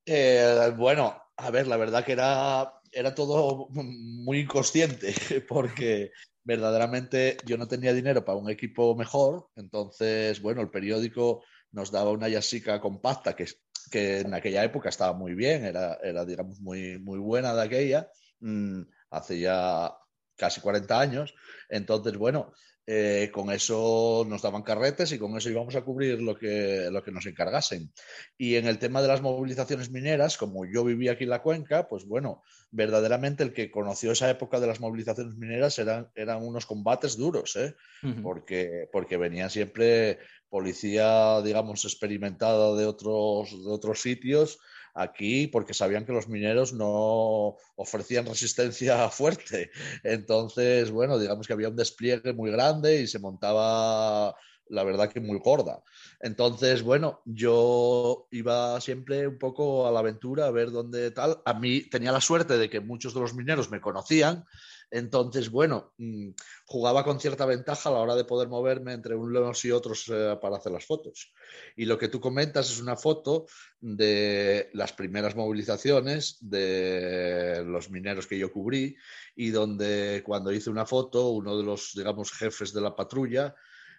Eh, 0.06 0.72
bueno, 0.76 1.16
a 1.36 1.50
ver, 1.52 1.68
la 1.68 1.76
verdad 1.76 2.04
que 2.04 2.10
era, 2.10 2.80
era 2.90 3.14
todo 3.14 3.68
muy 3.70 4.40
inconsciente, 4.40 5.14
porque 5.48 6.10
verdaderamente 6.44 7.38
yo 7.44 7.56
no 7.56 7.66
tenía 7.66 7.92
dinero 7.92 8.24
para 8.24 8.38
un 8.38 8.50
equipo 8.50 8.94
mejor, 8.94 9.48
entonces, 9.56 10.40
bueno, 10.40 10.60
el 10.60 10.70
periódico 10.70 11.42
nos 11.72 11.90
daba 11.90 12.12
una 12.12 12.28
Yasica 12.28 12.80
compacta 12.80 13.34
que, 13.34 13.46
que 13.90 14.20
en 14.20 14.34
aquella 14.34 14.62
época 14.62 14.90
estaba 14.90 15.12
muy 15.12 15.34
bien, 15.34 15.64
era, 15.64 15.98
era 16.02 16.24
digamos, 16.24 16.60
muy, 16.60 16.98
muy 16.98 17.18
buena 17.18 17.54
de 17.54 17.62
aquella, 17.62 18.08
mm, 18.40 18.82
hace 19.10 19.40
ya 19.40 19.92
casi 20.36 20.60
40 20.60 21.00
años. 21.00 21.34
Entonces, 21.68 22.16
bueno, 22.16 22.52
eh, 22.86 23.30
con 23.32 23.50
eso 23.50 24.26
nos 24.28 24.42
daban 24.42 24.62
carretes 24.62 25.10
y 25.12 25.18
con 25.18 25.34
eso 25.36 25.48
íbamos 25.48 25.74
a 25.74 25.82
cubrir 25.82 26.20
lo 26.20 26.36
que, 26.36 26.88
lo 26.90 27.02
que 27.02 27.12
nos 27.12 27.24
encargasen. 27.24 27.90
Y 28.36 28.56
en 28.56 28.66
el 28.66 28.78
tema 28.78 29.00
de 29.00 29.08
las 29.08 29.22
movilizaciones 29.22 29.90
mineras, 29.90 30.36
como 30.36 30.66
yo 30.66 30.84
vivía 30.84 31.12
aquí 31.12 31.24
en 31.24 31.30
la 31.30 31.42
cuenca, 31.42 31.88
pues 31.88 32.04
bueno, 32.04 32.42
verdaderamente 32.70 33.42
el 33.42 33.54
que 33.54 33.70
conoció 33.70 34.12
esa 34.12 34.28
época 34.28 34.60
de 34.60 34.66
las 34.66 34.80
movilizaciones 34.80 35.36
mineras 35.36 35.78
eran, 35.78 36.10
eran 36.14 36.42
unos 36.42 36.66
combates 36.66 37.16
duros, 37.16 37.56
¿eh? 37.56 37.74
porque, 38.22 38.88
porque 38.92 39.16
venían 39.16 39.48
siempre 39.48 40.18
policía, 40.50 41.40
digamos, 41.42 41.84
experimentada 41.84 42.76
de 42.76 42.84
otros, 42.84 43.50
de 43.50 43.70
otros 43.70 44.02
sitios 44.02 44.58
aquí 44.94 45.48
porque 45.48 45.74
sabían 45.74 46.06
que 46.06 46.12
los 46.12 46.28
mineros 46.28 46.72
no 46.72 47.56
ofrecían 47.76 48.26
resistencia 48.26 49.08
fuerte. 49.10 49.70
Entonces, 50.02 50.90
bueno, 50.90 51.18
digamos 51.18 51.46
que 51.46 51.52
había 51.52 51.68
un 51.68 51.76
despliegue 51.76 52.32
muy 52.32 52.50
grande 52.50 53.02
y 53.02 53.06
se 53.06 53.18
montaba 53.18 54.34
la 54.68 54.84
verdad 54.84 55.10
que 55.10 55.20
muy 55.20 55.38
gorda. 55.38 55.82
Entonces, 56.20 56.82
bueno, 56.82 57.20
yo 57.26 58.28
iba 58.30 58.80
siempre 58.80 59.26
un 59.28 59.38
poco 59.38 59.86
a 59.86 59.92
la 59.92 60.00
aventura 60.00 60.46
a 60.46 60.50
ver 60.50 60.70
dónde 60.70 61.10
tal. 61.10 61.42
A 61.44 61.54
mí 61.54 61.82
tenía 61.82 62.12
la 62.12 62.20
suerte 62.20 62.56
de 62.56 62.70
que 62.70 62.80
muchos 62.80 63.14
de 63.14 63.20
los 63.20 63.34
mineros 63.34 63.70
me 63.70 63.80
conocían 63.80 64.46
entonces, 64.94 65.50
bueno, 65.50 65.92
mm, 65.98 66.28
jugaba 66.66 67.02
con 67.02 67.18
cierta 67.18 67.44
ventaja 67.46 67.88
a 67.88 67.92
la 67.92 67.98
hora 67.98 68.14
de 68.14 68.24
poder 68.24 68.48
moverme 68.48 68.92
entre 68.92 69.16
unos 69.16 69.64
y 69.64 69.72
otros 69.72 70.08
eh, 70.08 70.38
para 70.40 70.58
hacer 70.58 70.70
las 70.70 70.86
fotos. 70.86 71.34
Y 71.74 71.84
lo 71.84 71.98
que 71.98 72.06
tú 72.06 72.20
comentas 72.20 72.70
es 72.70 72.80
una 72.80 72.94
foto 72.94 73.46
de 73.80 74.70
las 74.72 74.92
primeras 74.92 75.34
movilizaciones 75.34 76.38
de 76.40 77.64
los 77.66 77.90
mineros 77.90 78.28
que 78.28 78.38
yo 78.38 78.52
cubrí 78.52 78.96
y 79.34 79.50
donde 79.50 80.22
cuando 80.24 80.52
hice 80.52 80.70
una 80.70 80.86
foto, 80.86 81.30
uno 81.30 81.58
de 81.58 81.64
los, 81.64 81.90
digamos, 81.96 82.30
jefes 82.30 82.72
de 82.72 82.80
la 82.80 82.94
patrulla, 82.94 83.52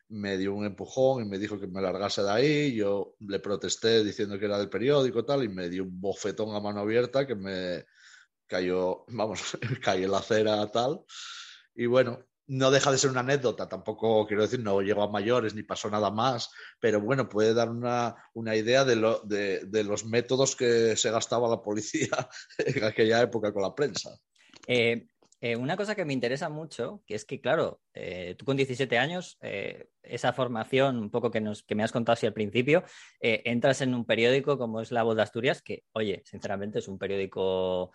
me 0.08 0.38
dio 0.38 0.54
un 0.54 0.64
empujón 0.64 1.24
y 1.24 1.26
me 1.28 1.38
dijo 1.38 1.60
que 1.60 1.68
me 1.68 1.82
largase 1.82 2.24
de 2.24 2.32
ahí. 2.32 2.74
Yo 2.74 3.18
le 3.20 3.40
protesté 3.40 4.02
diciendo 4.02 4.40
que 4.40 4.46
era 4.46 4.58
del 4.58 4.70
periódico 4.70 5.26
tal 5.26 5.44
y 5.44 5.50
me 5.50 5.70
dio 5.70 5.84
un 5.84 6.00
bofetón 6.00 6.56
a 6.56 6.62
mano 6.62 6.80
abierta 6.80 7.28
que 7.28 7.36
me 7.36 7.84
cayó, 8.48 9.06
vamos, 9.10 9.58
caí 9.84 10.04
en 10.04 10.12
la 10.12 10.20
acera 10.20 10.72
tal. 10.72 11.02
Y 11.76 11.88
bueno, 11.88 12.26
no 12.48 12.72
deja 12.72 12.92
de 12.92 12.98
ser 12.98 13.10
una 13.10 13.22
anécdota, 13.22 13.68
tampoco 13.68 14.26
quiero 14.28 14.44
decir, 14.44 14.60
no 14.60 14.82
llegó 14.82 15.04
a 15.04 15.12
mayores 15.12 15.56
ni 15.56 15.64
pasó 15.64 15.90
nada 15.90 16.12
más, 16.12 16.52
pero 16.80 17.02
bueno, 17.02 17.28
puede 17.28 17.54
dar 17.54 17.70
una, 17.70 18.16
idea 18.56 18.86
de, 18.86 18.96
lo, 18.96 19.20
de, 19.22 19.84
los 19.84 20.06
métodos 20.06 20.56
que 20.56 20.96
se 20.96 21.12
gastaba 21.12 21.50
la 21.50 21.62
policía 21.62 22.30
en 22.58 22.84
aquella 22.84 23.22
época 23.22 23.52
con 23.52 23.64
la 23.64 23.74
prensa. 23.74 24.12
Eh, 24.68 25.08
eh, 25.42 25.56
una 25.56 25.76
cosa 25.76 25.96
que 25.96 26.06
me 26.06 26.14
interesa 26.14 26.50
mucho, 26.50 27.04
que 27.06 27.14
es 27.16 27.26
que, 27.26 27.42
claro, 27.42 27.82
eh, 27.94 28.36
tú 28.38 28.46
con 28.46 28.56
17 28.56 28.98
años, 28.98 29.38
eh, 29.42 29.90
esa 30.02 30.34
formación 30.34 30.98
un 30.98 31.10
poco 31.12 31.30
que, 31.30 31.42
nos, 31.42 31.62
que 31.64 31.76
me 31.76 31.84
has 31.84 31.92
contado 31.92 32.14
así 32.14 32.26
al 32.26 32.34
principio, 32.34 32.84
entras 33.20 33.82
en 33.82 33.94
un 33.94 34.06
periódico 34.06 34.58
como 34.58 34.82
es 34.82 34.92
La 34.92 35.04
Voz 35.04 35.16
de 35.16 35.24
Asturias, 35.24 35.62
que, 35.62 35.84
oye, 35.92 36.22
sinceramente 36.26 36.80
es 36.80 36.88
un 36.88 36.98
periódico 36.98 37.92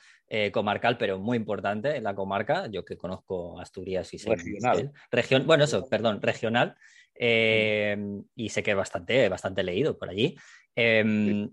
comarcal, 0.52 0.99
pero 0.99 1.18
muy 1.18 1.37
importante 1.37 1.97
en 1.97 2.04
la 2.04 2.14
comarca, 2.14 2.66
yo 2.68 2.85
que 2.85 2.97
conozco 2.97 3.59
Asturias 3.61 4.12
y 4.12 4.18
sé... 4.18 4.30
Regional. 4.30 4.92
Región, 5.11 5.47
bueno, 5.47 5.64
eso, 5.64 5.88
perdón, 5.88 6.20
regional, 6.20 6.76
y 7.14 8.49
sé 8.49 8.62
que 8.62 8.70
es 8.73 8.76
bastante, 8.76 9.28
bastante 9.28 9.62
leído 9.62 9.97
por 9.97 10.11
allí. 10.11 10.37
Em, 10.75 11.50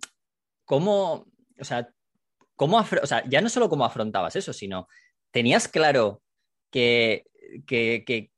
¿Cómo, 0.65 1.25
o 1.60 1.63
sea, 1.63 1.89
cómo, 2.56 2.77
o 2.77 3.06
sea, 3.06 3.24
ya 3.29 3.39
no 3.41 3.50
solo 3.50 3.70
cómo 3.70 3.86
afrontabas 3.86 4.36
eso, 4.36 4.51
sino 4.51 4.88
¿tenías 5.32 5.68
claro 5.68 6.22
que, 6.72 7.26
que, 7.66 8.32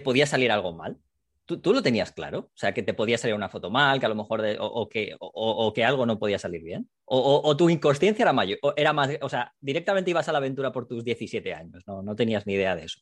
podía 0.00 0.26
salir 0.26 0.52
algo 0.52 0.72
mal? 0.72 0.98
¿Tú, 1.46 1.72
lo 1.72 1.82
tenías 1.82 2.12
claro? 2.12 2.50
O 2.52 2.56
sea, 2.56 2.74
que 2.74 2.82
te 2.82 2.92
podía 2.92 3.18
salir 3.18 3.34
una 3.34 3.48
foto 3.48 3.70
mal, 3.70 4.00
que 4.00 4.06
a 4.06 4.08
lo 4.08 4.14
mejor, 4.16 4.44
o, 4.58 4.88
que, 4.88 5.14
o, 5.18 5.72
que 5.72 5.84
algo 5.84 6.04
no 6.04 6.18
podía 6.18 6.38
salir 6.38 6.62
bien. 6.62 6.90
O, 7.04 7.56
tu 7.56 7.70
inconsciencia 7.70 8.24
era 8.24 8.32
mayor, 8.32 8.58
era 8.76 8.92
más, 8.92 9.10
o 9.20 9.28
sea, 9.28 9.54
directamente 9.60 10.10
ibas 10.10 10.28
a 10.28 10.32
la 10.32 10.38
aventura 10.38 10.72
por 10.72 10.86
tus 10.86 11.04
17 11.04 11.54
años, 11.54 11.84
¿no? 11.86 12.02
No 12.02 12.16
tenías 12.16 12.46
ni 12.46 12.54
idea 12.54 12.74
de 12.74 12.84
eso. 12.84 13.00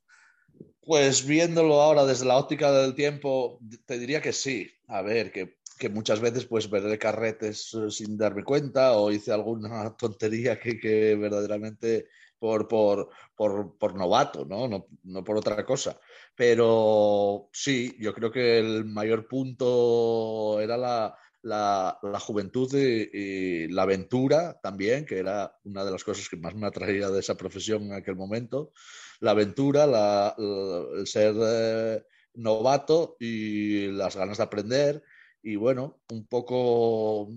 Pues 0.83 1.27
viéndolo 1.27 1.81
ahora 1.81 2.05
desde 2.05 2.27
la 2.27 2.37
óptica 2.37 2.71
del 2.71 2.95
tiempo, 2.95 3.59
te 3.87 3.99
diría 3.99 4.21
que 4.21 4.33
sí. 4.33 4.71
A 4.89 5.01
ver, 5.01 5.33
que, 5.33 5.57
muchas 5.89 6.21
veces 6.21 6.47
pues 6.47 6.71
veré 6.71 6.99
carretes 6.99 7.75
eh, 7.75 7.91
sin 7.91 8.17
darme 8.17 8.45
cuenta 8.45 8.93
o 8.93 9.11
hice 9.11 9.33
alguna 9.33 9.97
tontería 9.99 10.59
que, 10.61 10.79
que 10.79 11.15
verdaderamente 11.15 12.07
por, 12.45 12.69
por, 12.69 13.09
por, 13.35 13.79
por 13.79 13.95
novato, 13.95 14.45
¿no? 14.45 14.69
¿no? 14.69 14.87
¿no? 15.05 15.25
por 15.25 15.39
otra 15.39 15.65
cosa. 15.65 15.99
Pero 16.37 17.49
sí, 17.55 17.97
yo 17.99 18.13
creo 18.13 18.31
que 18.31 18.59
el 18.59 18.85
mayor 18.85 19.27
punto 19.27 20.61
era 20.61 20.77
la, 20.77 21.17
la, 21.41 21.99
la 22.03 22.21
juventud 22.21 22.71
y, 22.75 23.67
la 23.69 23.85
aventura 23.85 24.61
también, 24.63 25.07
que 25.07 25.17
era 25.21 25.57
una 25.65 25.87
de 25.87 25.91
las 25.91 26.05
cosas 26.05 26.29
que 26.29 26.37
más 26.37 26.55
me 26.55 26.67
atraía 26.67 27.09
de 27.09 27.21
esa 27.21 27.35
profesión 27.35 27.85
en 27.85 27.95
aquel 27.95 28.15
momento. 28.15 28.73
La 29.21 29.31
aventura, 29.31 29.87
la, 29.87 30.37
el 30.37 31.07
ser 31.07 31.35
eh, 31.41 32.03
novato 32.35 33.17
y 33.21 33.87
las 33.87 34.17
ganas 34.17 34.37
de 34.37 34.45
aprender. 34.45 35.03
Y 35.43 35.57
bueno, 35.57 36.03
un 36.11 36.27
poco 36.27 37.31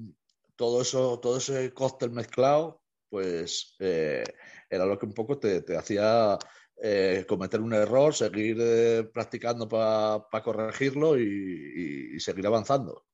todo 0.58 0.82
eso, 0.82 1.18
todo 1.22 1.38
ese 1.38 1.74
cóctel 1.74 2.12
mezclado, 2.12 2.82
pues 3.10 3.78
eh, 3.80 4.26
era 4.70 4.86
lo 4.86 4.98
que 4.98 5.06
un 5.06 5.14
poco 5.14 5.38
te, 5.38 5.64
hacía 5.78 6.38
eh, 6.82 7.26
cometer 7.28 7.62
un 7.62 7.74
error, 7.74 8.14
seguir 8.14 8.58
eh, 8.60 9.04
practicando 9.14 9.68
para 9.68 10.44
corregirlo 10.44 11.18
y, 11.18 12.20
seguir 12.20 12.48
avanzando. 12.48 13.06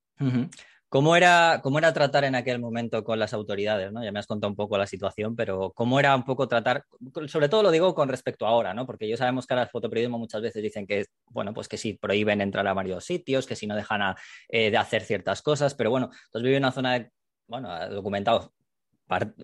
¿Cómo 0.93 1.15
era, 1.15 1.59
¿Cómo 1.63 1.79
era 1.79 1.91
tratar 1.91 2.23
en 2.23 2.35
aquel 2.35 2.59
momento 2.59 3.03
con 3.03 3.17
las 3.17 3.33
autoridades? 3.33 3.91
¿no? 3.91 4.03
Ya 4.03 4.11
me 4.11 4.19
has 4.19 4.27
contado 4.27 4.51
un 4.51 4.55
poco 4.55 4.77
la 4.77 4.85
situación, 4.85 5.35
pero 5.35 5.71
¿cómo 5.71 5.99
era 5.99 6.15
un 6.15 6.23
poco 6.23 6.47
tratar, 6.47 6.85
sobre 7.25 7.49
todo 7.49 7.63
lo 7.63 7.71
digo 7.71 7.95
con 7.95 8.09
respecto 8.09 8.45
a 8.45 8.49
ahora, 8.49 8.75
¿no? 8.75 8.85
porque 8.85 9.09
ya 9.09 9.17
sabemos 9.17 9.47
que 9.47 9.55
ahora 9.55 9.63
el 9.63 9.69
fotoperiodismo 9.69 10.19
muchas 10.19 10.43
veces 10.43 10.61
dicen 10.61 10.85
que, 10.85 11.07
bueno, 11.31 11.51
pues 11.51 11.67
que 11.67 11.77
sí, 11.77 11.93
prohíben 11.93 12.41
entrar 12.41 12.67
a 12.67 12.75
varios 12.75 13.05
sitios, 13.05 13.47
que 13.47 13.55
si 13.55 13.65
no 13.65 13.75
dejan 13.75 14.13
eh, 14.49 14.69
de 14.69 14.77
hacer 14.77 15.01
ciertas 15.01 15.41
cosas, 15.41 15.73
pero 15.73 15.89
bueno, 15.89 16.11
entonces 16.27 16.43
vive 16.43 16.57
en 16.57 16.63
una 16.63 16.71
zona 16.71 16.93
de, 16.93 17.11
bueno, 17.47 17.89
documentado 17.89 18.53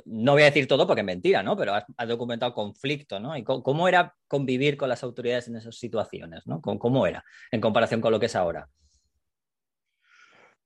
no 0.05 0.33
voy 0.33 0.41
a 0.43 0.45
decir 0.45 0.67
todo 0.67 0.87
porque 0.87 1.01
es 1.01 1.05
mentira, 1.05 1.43
¿no? 1.43 1.57
Pero 1.57 1.73
has, 1.75 2.07
documentado 2.07 2.53
conflicto, 2.53 3.19
¿no? 3.19 3.37
Y 3.37 3.43
cómo, 3.43 3.87
era 3.87 4.15
convivir 4.27 4.77
con 4.77 4.89
las 4.89 5.03
autoridades 5.03 5.47
en 5.47 5.57
esas 5.57 5.75
situaciones, 5.75 6.45
¿no? 6.47 6.61
¿Cómo, 6.61 7.05
era 7.05 7.23
en 7.51 7.61
comparación 7.61 8.01
con 8.01 8.11
lo 8.11 8.19
que 8.19 8.27
es 8.27 8.35
ahora? 8.35 8.69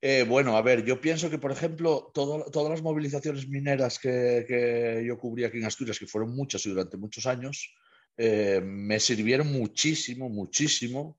Eh, 0.02 0.26
bueno, 0.28 0.58
a 0.58 0.62
ver, 0.62 0.84
yo 0.84 1.00
pienso 1.00 1.30
que, 1.30 1.38
por 1.38 1.52
ejemplo, 1.52 2.12
todas 2.14 2.70
las 2.70 2.82
movilizaciones 2.82 3.48
mineras 3.48 4.00
que, 4.00 5.04
yo 5.06 5.18
cubrí 5.18 5.46
aquí 5.46 5.58
en 5.58 5.66
Asturias, 5.66 5.98
que 5.98 6.08
fueron 6.08 6.36
muchas 6.36 6.66
y 6.66 6.70
durante 6.70 6.98
muchos 6.98 7.26
años, 7.26 7.74
eh, 8.18 8.62
me 8.64 9.00
sirvieron 9.00 9.52
muchísimo, 9.52 10.30
muchísimo 10.30 11.18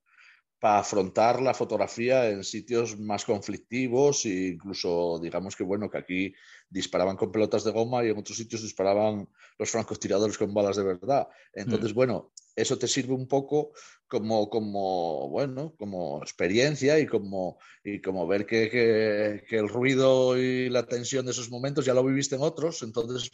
para 0.65 0.79
afrontar 0.79 1.43
la 1.43 1.53
fotografía 1.53 2.31
en 2.31 2.43
sitios 2.43 2.99
más 2.99 3.27
conflictivos 3.27 4.25
e 4.25 4.57
incluso 4.57 5.21
digamos 5.21 5.57
que 5.57 5.63
bueno 5.63 5.91
que 5.91 5.99
aquí 5.99 6.33
disparaban 6.71 7.19
con 7.19 7.31
pelotas 7.31 7.65
de 7.65 7.71
goma 7.71 8.03
y 8.03 8.09
en 8.09 8.17
otros 8.17 8.39
sitios 8.39 8.63
disparaban 8.63 9.29
los 9.59 9.71
francotiradores 9.71 10.39
con 10.39 10.55
balas 10.55 10.77
de 10.77 10.85
verdad. 10.85 11.29
Entonces, 11.53 11.93
mm. 11.93 11.95
bueno, 11.95 12.33
eso 12.57 12.79
te 12.79 12.89
sirve 12.89 13.13
un 13.13 13.29
poco 13.29 13.73
como, 14.09 14.49
como 14.49 15.29
bueno, 15.29 15.75
como 15.77 16.23
experiencia 16.23 16.99
y 16.99 17.07
como, 17.07 17.59
y 17.85 18.01
como 18.01 18.27
ver 18.27 18.47
que, 18.47 19.45
que, 19.47 19.59
el 19.59 19.69
ruido 19.69 20.39
y 20.39 20.71
la 20.71 20.87
tensión 20.87 21.27
de 21.27 21.33
esos 21.33 21.51
momentos 21.51 21.85
ya 21.85 21.93
lo 21.93 22.03
viviste 22.03 22.37
en 22.37 22.43
otros, 22.43 22.83
entonces 22.83 23.31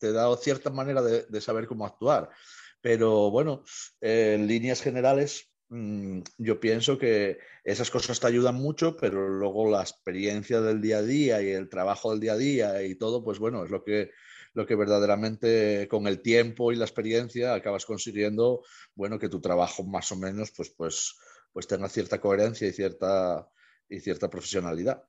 te 0.00 0.10
da 0.10 0.36
cierta 0.36 0.70
manera 0.70 1.00
de, 1.00 1.26
de 1.28 1.40
saber 1.40 1.68
cómo 1.68 1.86
actuar. 1.86 2.28
Pero 2.80 3.30
bueno, 3.30 3.62
en 4.00 4.48
líneas 4.48 4.82
generales, 4.82 5.51
yo 6.38 6.60
pienso 6.60 6.98
que 6.98 7.38
esas 7.64 7.90
cosas 7.90 8.20
te 8.20 8.26
ayudan 8.26 8.56
mucho, 8.56 8.96
pero 8.96 9.28
luego 9.28 9.70
la 9.70 9.80
experiencia 9.80 10.60
del 10.60 10.80
día 10.80 10.98
a 10.98 11.02
día 11.02 11.42
y 11.42 11.50
el 11.50 11.68
trabajo 11.68 12.10
del 12.10 12.20
día 12.20 12.32
a 12.34 12.36
día 12.36 12.82
y 12.82 12.96
todo, 12.96 13.24
pues 13.24 13.38
bueno, 13.38 13.64
es 13.64 13.70
lo 13.70 13.82
que, 13.82 14.10
lo 14.54 14.66
que 14.66 14.74
verdaderamente 14.76 15.88
con 15.88 16.06
el 16.06 16.20
tiempo 16.20 16.72
y 16.72 16.76
la 16.76 16.84
experiencia 16.84 17.54
acabas 17.54 17.86
consiguiendo, 17.86 18.62
bueno, 18.94 19.18
que 19.18 19.28
tu 19.28 19.40
trabajo 19.40 19.84
más 19.84 20.12
o 20.12 20.16
menos 20.16 20.52
pues, 20.56 20.70
pues, 20.76 21.16
pues 21.52 21.66
tenga 21.66 21.88
cierta 21.88 22.20
coherencia 22.20 22.68
y 22.68 22.72
cierta, 22.72 23.48
y 23.88 24.00
cierta 24.00 24.28
profesionalidad. 24.28 25.04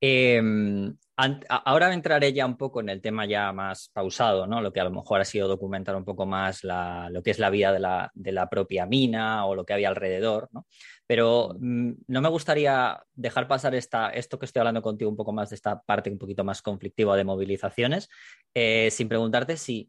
Em, 0.00 0.94
ahora 1.16 1.94
entraré 1.94 2.32
ya 2.34 2.44
un 2.44 2.58
poco 2.58 2.80
en 2.80 2.90
el 2.90 3.00
tema 3.00 3.24
ya 3.24 3.50
más 3.52 3.90
pausado, 3.92 4.46
¿no? 4.46 4.60
Lo 4.60 4.72
que 4.72 4.80
a 4.80 4.84
lo 4.84 4.90
mejor 4.90 5.20
ha 5.20 5.24
sido 5.24 5.48
documentar 5.48 5.96
un 5.96 6.04
poco 6.04 6.26
más 6.26 6.62
lo 6.64 7.22
que 7.22 7.30
es 7.30 7.38
la 7.38 7.48
vida 7.48 7.72
de 7.72 8.32
la, 8.32 8.48
propia 8.50 8.84
mina 8.84 9.46
o 9.46 9.54
lo 9.54 9.64
que 9.64 9.72
había 9.72 9.88
alrededor, 9.88 10.48
¿no? 10.52 10.66
Pero 11.06 11.56
mm, 11.58 11.92
no 12.08 12.20
me 12.20 12.28
gustaría 12.28 13.02
dejar 13.14 13.48
pasar 13.48 13.74
esta, 13.74 14.10
esto 14.10 14.38
que 14.38 14.44
estoy 14.44 14.60
hablando 14.60 14.82
contigo 14.82 15.10
un 15.10 15.16
poco 15.16 15.32
más 15.32 15.50
de 15.50 15.56
esta 15.56 15.80
parte 15.80 16.10
un 16.10 16.18
poquito 16.18 16.44
más 16.44 16.60
conflictiva 16.60 17.16
de 17.16 17.24
movilizaciones, 17.24 18.10
eh, 18.54 18.90
sin 18.90 19.08
preguntarte 19.08 19.56
si 19.56 19.88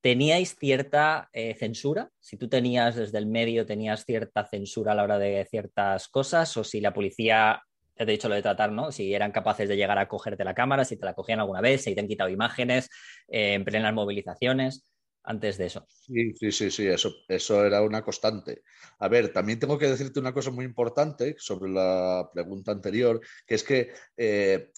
teníais 0.00 0.56
cierta 0.56 1.28
eh, 1.32 1.54
censura, 1.54 2.10
si 2.20 2.36
tú 2.36 2.48
tenías 2.48 2.96
desde 2.96 3.18
el 3.18 3.26
medio, 3.26 3.66
tenías 3.66 4.04
cierta 4.04 4.44
censura 4.44 4.92
a 4.92 4.94
la 4.94 5.04
hora 5.04 5.18
de 5.18 5.46
ciertas 5.50 6.08
cosas, 6.08 6.56
o 6.56 6.64
si 6.64 6.80
la 6.80 6.92
policía 6.92 7.62
te 7.94 8.04
he 8.04 8.06
dicho 8.06 8.28
lo 8.28 8.34
de 8.34 8.42
tratar, 8.42 8.72
¿no? 8.72 8.92
Si 8.92 9.14
eran 9.14 9.32
capaces 9.32 9.68
de 9.68 9.76
llegar 9.76 9.98
a 9.98 10.08
cogerte 10.08 10.44
la 10.44 10.54
cámara, 10.54 10.84
si 10.84 10.96
te 10.96 11.04
la 11.04 11.14
cogían 11.14 11.40
alguna 11.40 11.60
vez, 11.60 11.82
si 11.82 11.94
te 11.94 12.00
han 12.00 12.08
quitado 12.08 12.30
imágenes 12.30 12.88
eh, 13.28 13.54
en 13.54 13.64
plenas 13.64 13.94
movilizaciones, 13.94 14.92
antes 15.24 15.58
de 15.58 15.66
eso. 15.66 15.86
Sí, 15.88 16.32
sí, 16.34 16.52
sí, 16.52 16.70
sí, 16.70 16.86
eso, 16.86 17.14
eso 17.28 17.64
era 17.64 17.82
una 17.82 18.02
constante. 18.02 18.62
A 18.98 19.08
ver, 19.08 19.32
también 19.32 19.58
tengo 19.58 19.78
que 19.78 19.88
decirte 19.88 20.20
una 20.20 20.34
cosa 20.34 20.50
muy 20.50 20.64
importante 20.64 21.36
sobre 21.38 21.70
la 21.70 22.28
pregunta 22.32 22.72
anterior, 22.72 23.20
que 23.46 23.54
es 23.54 23.62
que 23.62 23.92
eh, 24.16 24.70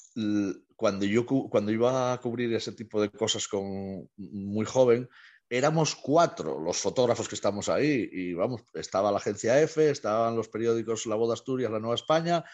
cuando, 0.76 1.06
yo, 1.06 1.24
cuando 1.26 1.72
iba 1.72 2.12
a 2.12 2.20
cubrir 2.20 2.52
ese 2.54 2.72
tipo 2.72 3.00
de 3.00 3.10
cosas 3.10 3.48
con 3.48 4.08
muy 4.16 4.66
joven, 4.66 5.08
éramos 5.48 5.94
cuatro 5.94 6.58
los 6.58 6.78
fotógrafos 6.78 7.28
que 7.28 7.34
estamos 7.34 7.68
ahí 7.68 8.08
y 8.10 8.34
vamos, 8.34 8.62
estaba 8.74 9.12
la 9.12 9.18
agencia 9.18 9.60
F, 9.62 9.90
estaban 9.90 10.36
los 10.36 10.48
periódicos 10.48 11.06
La 11.06 11.16
de 11.16 11.32
Asturias, 11.32 11.70
La 11.70 11.80
Nueva 11.80 11.94
España 11.94 12.44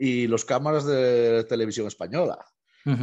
y 0.00 0.26
los 0.26 0.46
cámaras 0.46 0.86
de 0.86 1.44
televisión 1.44 1.86
española. 1.86 2.38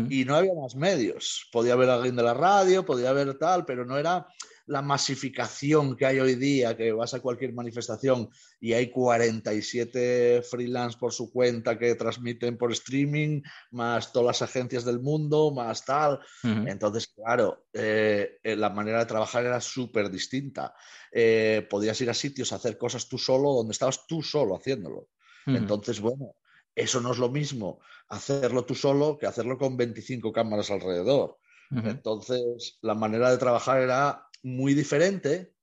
Y 0.10 0.25
no 0.25 0.36
había 0.36 0.56
más 0.60 0.75
medios. 0.75 1.48
Podía 1.51 1.74
haber 1.74 1.92
alguien 1.92 2.16
de 2.16 2.24
la 2.24 2.34
radio, 2.34 2.84
podía 2.84 3.12
haber 3.12 3.38
tal, 3.38 3.63
pero 3.63 3.86
no 3.86 3.96
era 4.00 4.25
la 4.66 4.82
masificación 4.82 5.96
que 5.96 6.08
hay 6.08 6.20
hoy 6.20 6.34
día, 6.34 6.75
que 6.75 6.92
vas 6.92 7.13
a 7.13 7.20
cualquier 7.20 7.54
manifestación 7.54 8.27
y 8.60 8.74
hay 8.74 8.89
47 8.89 10.42
freelance 10.42 10.98
por 10.98 11.13
su 11.13 11.32
cuenta 11.32 11.77
que 11.77 11.94
transmiten 11.94 12.58
por 12.58 12.72
streaming, 12.72 13.44
más 13.70 14.12
todas 14.12 14.25
las 14.25 14.42
agencias 14.42 14.84
del 14.84 15.00
mundo, 15.00 15.51
más 15.51 15.86
tal. 15.86 16.20
Entonces, 16.44 17.13
claro, 17.16 17.68
eh, 17.72 18.39
eh, 18.44 18.56
la 18.56 18.72
manera 18.72 18.98
de 18.98 19.06
trabajar 19.06 19.46
era 19.46 19.62
súper 19.62 20.10
distinta. 20.10 20.74
Eh, 21.12 21.66
podías 21.70 22.01
ir 22.01 22.10
a 22.10 22.16
sitios 22.16 22.51
a 22.51 22.56
hacer 22.56 22.80
cosas 22.80 23.08
tú 23.08 23.20
solo, 23.20 23.54
donde 23.54 23.74
estabas 23.74 24.08
tú 24.08 24.24
solo 24.24 24.56
haciéndolo. 24.56 25.10
Entonces, 25.46 26.01
bueno, 26.01 26.36
eso 26.78 27.02
no 27.02 27.12
es 27.12 27.18
lo 27.18 27.30
mismo 27.30 27.80
hacerlo 28.08 28.64
tú 28.64 28.76
solo 28.76 29.18
que 29.18 29.26
hacerlo 29.26 29.58
con 29.58 29.76
25 29.76 30.32
cámaras 30.32 30.72
alrededor. 30.72 31.38
Entonces, 31.70 32.78
la 32.82 32.96
manera 32.96 33.30
de 33.30 33.38
trabajar 33.38 33.82
era 33.82 34.26
muy 34.42 34.74
diferente 34.74 35.54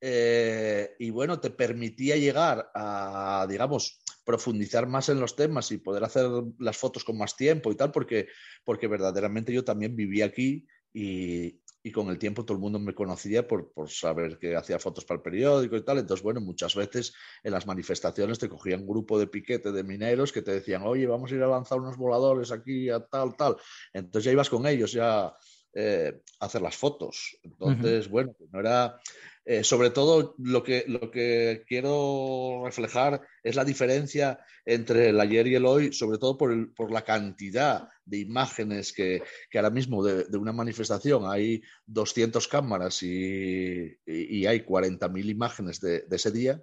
eh, 0.00 0.94
y 1.00 1.10
bueno, 1.10 1.40
te 1.40 1.50
permitía 1.50 2.16
llegar 2.16 2.70
a, 2.72 3.46
digamos, 3.48 4.00
profundizar 4.24 4.86
más 4.86 5.08
en 5.08 5.18
los 5.18 5.34
temas 5.34 5.72
y 5.72 5.78
poder 5.78 6.04
hacer 6.04 6.30
las 6.58 6.76
fotos 6.76 7.02
con 7.02 7.18
más 7.18 7.36
tiempo 7.36 7.72
y 7.72 7.74
tal, 7.74 7.90
porque, 7.90 8.28
porque 8.64 8.86
verdaderamente 8.86 9.52
yo 9.52 9.64
también 9.64 9.96
vivía 9.96 10.26
aquí 10.26 10.68
y, 10.92 11.60
y 11.82 11.92
con 11.92 12.08
el 12.08 12.18
tiempo 12.18 12.44
todo 12.44 12.56
el 12.56 12.60
mundo 12.60 12.78
me 12.78 12.94
conocía 12.94 13.46
por, 13.46 13.72
por, 13.72 13.88
saber 13.88 14.38
que 14.38 14.54
hacía 14.54 14.78
fotos 14.78 15.04
para 15.04 15.16
el 15.16 15.22
periódico 15.22 15.76
y 15.76 15.84
tal. 15.84 15.98
Entonces, 15.98 16.22
bueno, 16.22 16.40
muchas 16.40 16.74
veces 16.74 17.14
en 17.42 17.52
las 17.52 17.66
manifestaciones 17.66 18.38
te 18.38 18.48
cogían 18.48 18.80
un 18.80 18.88
grupo 18.88 19.18
de 19.18 19.26
piquete 19.26 19.72
de 19.72 19.82
mineros 19.82 20.32
que 20.32 20.42
te 20.42 20.52
decían, 20.52 20.82
oye, 20.82 21.06
vamos 21.06 21.32
a 21.32 21.34
ir 21.34 21.42
a 21.42 21.48
lanzar 21.48 21.78
unos 21.78 21.96
voladores 21.96 22.52
aquí 22.52 22.90
a 22.90 23.00
tal, 23.00 23.36
tal. 23.36 23.56
Entonces 23.92 24.24
ya 24.24 24.32
ibas 24.32 24.50
con 24.50 24.66
ellos 24.66 24.92
ya 24.92 25.34
eh, 25.72 26.20
a 26.40 26.46
hacer 26.46 26.62
las 26.62 26.76
fotos. 26.76 27.38
Entonces, 27.42 28.08
bueno, 28.08 28.34
no 28.50 28.60
era 28.60 29.00
eh, 29.44 29.64
sobre 29.64 29.90
todo 29.90 30.34
lo 30.38 30.62
que, 30.62 30.84
lo 30.86 31.10
que 31.10 31.64
quiero 31.66 32.62
reflejar 32.64 33.22
es 33.42 33.56
la 33.56 33.64
diferencia 33.64 34.38
entre 34.64 35.08
el 35.08 35.20
ayer 35.20 35.46
y 35.46 35.54
el 35.54 35.64
hoy, 35.64 35.92
sobre 35.92 36.18
todo 36.18 36.36
por, 36.36 36.74
por 36.74 36.92
la 36.92 37.02
cantidad 37.02 37.88
de 38.04 38.18
imágenes 38.18 38.92
que, 38.92 39.22
que 39.50 39.58
ahora 39.58 39.70
mismo 39.70 40.04
de, 40.04 40.24
de, 40.24 40.36
una 40.36 40.52
manifestación 40.52 41.24
hay 41.26 41.62
200 41.86 42.46
cámaras 42.48 43.02
y, 43.02 43.86
y, 44.06 44.40
y 44.40 44.46
hay 44.46 44.60
40.000 44.60 45.30
imágenes 45.30 45.80
de, 45.80 46.02
de, 46.02 46.16
ese 46.16 46.30
día 46.30 46.62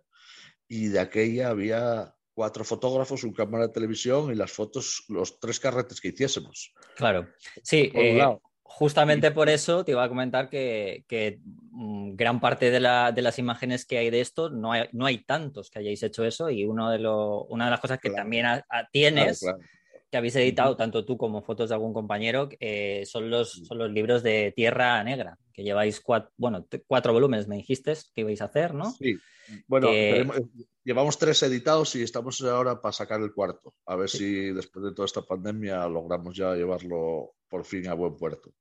y 0.67 0.87
de 0.87 0.99
aquella 0.99 1.49
había 1.49 2.13
cuatro 2.33 2.63
fotógrafos, 2.63 3.23
un 3.23 3.33
cámara 3.33 3.65
de 3.67 3.73
televisión 3.73 4.31
y 4.31 4.35
las 4.35 4.51
fotos, 4.51 5.03
los 5.09 5.39
tres 5.39 5.59
carretes 5.59 5.99
que 5.99 6.09
hiciésemos. 6.09 6.71
Claro, 6.95 7.27
sí. 7.63 7.91
Eh, 7.95 8.21
Justamente 8.69 9.31
por 9.31 9.49
eso 9.49 9.83
te 9.83 9.93
iba 9.93 10.03
a 10.03 10.09
comentar 10.09 10.49
que, 10.49 11.05
que 11.07 11.39
mm, 11.71 12.15
gran 12.15 12.39
parte 12.39 12.69
de, 12.69 12.79
la, 12.79 13.11
de, 13.11 13.21
las 13.21 13.39
imágenes 13.39 13.85
que 13.85 13.97
hay 13.97 14.09
de 14.09 14.21
esto, 14.21 14.49
no 14.49 14.73
hay, 14.73 14.87
no 14.91 15.05
hay 15.05 15.23
tantos 15.23 15.71
que 15.71 15.79
hayáis 15.79 16.03
hecho 16.03 16.25
eso 16.25 16.49
y 16.49 16.65
uno 16.65 16.91
de 16.91 16.99
lo, 16.99 17.45
una 17.45 17.65
de 17.65 17.71
las 17.71 17.79
cosas 17.79 17.97
que 17.99 18.09
claro. 18.09 18.23
también 18.23 18.45
a, 18.45 18.65
a 18.69 18.87
tienes, 18.91 19.39
claro, 19.39 19.57
claro. 19.57 19.71
que 20.11 20.17
habéis 20.17 20.35
editado 20.35 20.75
tanto 20.75 21.05
tú 21.05 21.17
como 21.17 21.41
fotos 21.41 21.69
de 21.69 21.75
algún 21.75 21.93
compañero, 21.93 22.49
eh, 22.59 23.03
son, 23.07 23.29
los, 23.29 23.53
son 23.65 23.77
los 23.77 23.89
libros 23.89 24.21
de 24.21 24.53
Tierra 24.55 25.03
Negra, 25.03 25.39
que 25.53 25.63
lleváis 25.63 26.01
cuatro, 26.01 26.31
bueno, 26.37 26.67
cuatro 26.85 27.13
volúmenes, 27.13 27.47
me 27.47 27.55
dijiste 27.55 27.93
que 28.13 28.21
ibais 28.21 28.41
a 28.41 28.45
hacer, 28.45 28.73
¿no? 28.73 28.91
Sí, 28.91 29.17
bueno, 29.65 29.87
que... 29.87 30.11
tenemos, 30.11 30.41
llevamos 30.83 31.17
tres 31.17 31.41
editados 31.41 31.95
y 31.95 32.03
estamos 32.03 32.41
ahora 32.41 32.79
para 32.81 32.93
sacar 32.93 33.21
el 33.21 33.33
cuarto, 33.33 33.73
a 33.85 33.95
ver 33.95 34.09
sí. 34.09 34.17
si 34.17 34.51
después 34.51 34.85
de 34.85 34.93
toda 34.93 35.05
esta 35.05 35.21
pandemia 35.21 35.87
logramos 35.87 36.35
ya 36.35 36.53
llevarlo 36.53 37.36
por 37.47 37.65
fin 37.65 37.87
a 37.87 37.93
buen 37.93 38.15
puerto. 38.15 38.53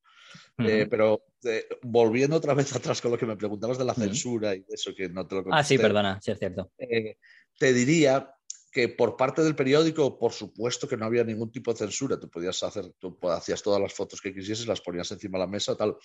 Uh 0.59 0.62
-huh. 0.62 0.71
eh, 0.71 0.87
pero 0.87 1.25
eh, 1.45 1.66
volviendo 1.83 2.37
otra 2.37 2.55
vez 2.55 2.75
atrás 2.76 3.00
con 3.00 3.11
lo 3.11 3.19
que 3.19 3.26
me 3.26 3.37
preguntabas 3.37 3.78
de 3.78 3.85
la 3.85 3.95
censura 3.95 4.50
uh 4.50 4.52
-huh. 4.52 4.64
y 4.69 4.75
eso 4.75 4.95
que 4.95 5.09
no 5.09 5.26
te 5.26 5.35
lo 5.37 5.45
contesté. 5.45 5.61
Ah, 5.61 5.64
sí, 5.64 5.78
perdona, 5.78 6.21
sí 6.21 6.31
es 6.31 6.38
cierto. 6.38 6.71
Eh, 6.78 7.16
te 7.59 7.73
diría 7.73 8.33
que 8.71 8.90
por 8.90 9.16
parte 9.16 9.43
del 9.43 9.57
periódico, 9.57 10.19
por 10.19 10.33
supuesto 10.33 10.87
que 10.87 10.99
no 10.99 11.07
había 11.07 11.25
ningún 11.25 11.50
tipo 11.50 11.73
de 11.73 11.78
censura. 11.78 12.21
Tú 12.21 12.28
podías 12.28 12.62
hacer, 12.62 12.93
tú 12.99 13.19
hacías 13.31 13.62
todas 13.62 13.81
las 13.81 13.95
fotos 13.95 14.21
que 14.21 14.35
quisieses, 14.35 14.66
las 14.66 14.83
ponías 14.83 15.11
encima 15.11 15.38
de 15.38 15.45
la 15.45 15.50
mesa, 15.50 15.75
tal. 15.75 15.97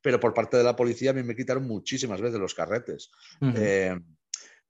Pero 0.00 0.20
por 0.20 0.32
parte 0.32 0.56
de 0.56 0.62
la 0.62 0.76
policía 0.76 1.10
a 1.10 1.12
mí 1.12 1.24
me 1.24 1.34
quitaron 1.34 1.66
muchísimas 1.66 2.20
veces 2.20 2.38
los 2.38 2.54
carretes. 2.54 3.10
Uh 3.40 3.46
-huh. 3.46 4.04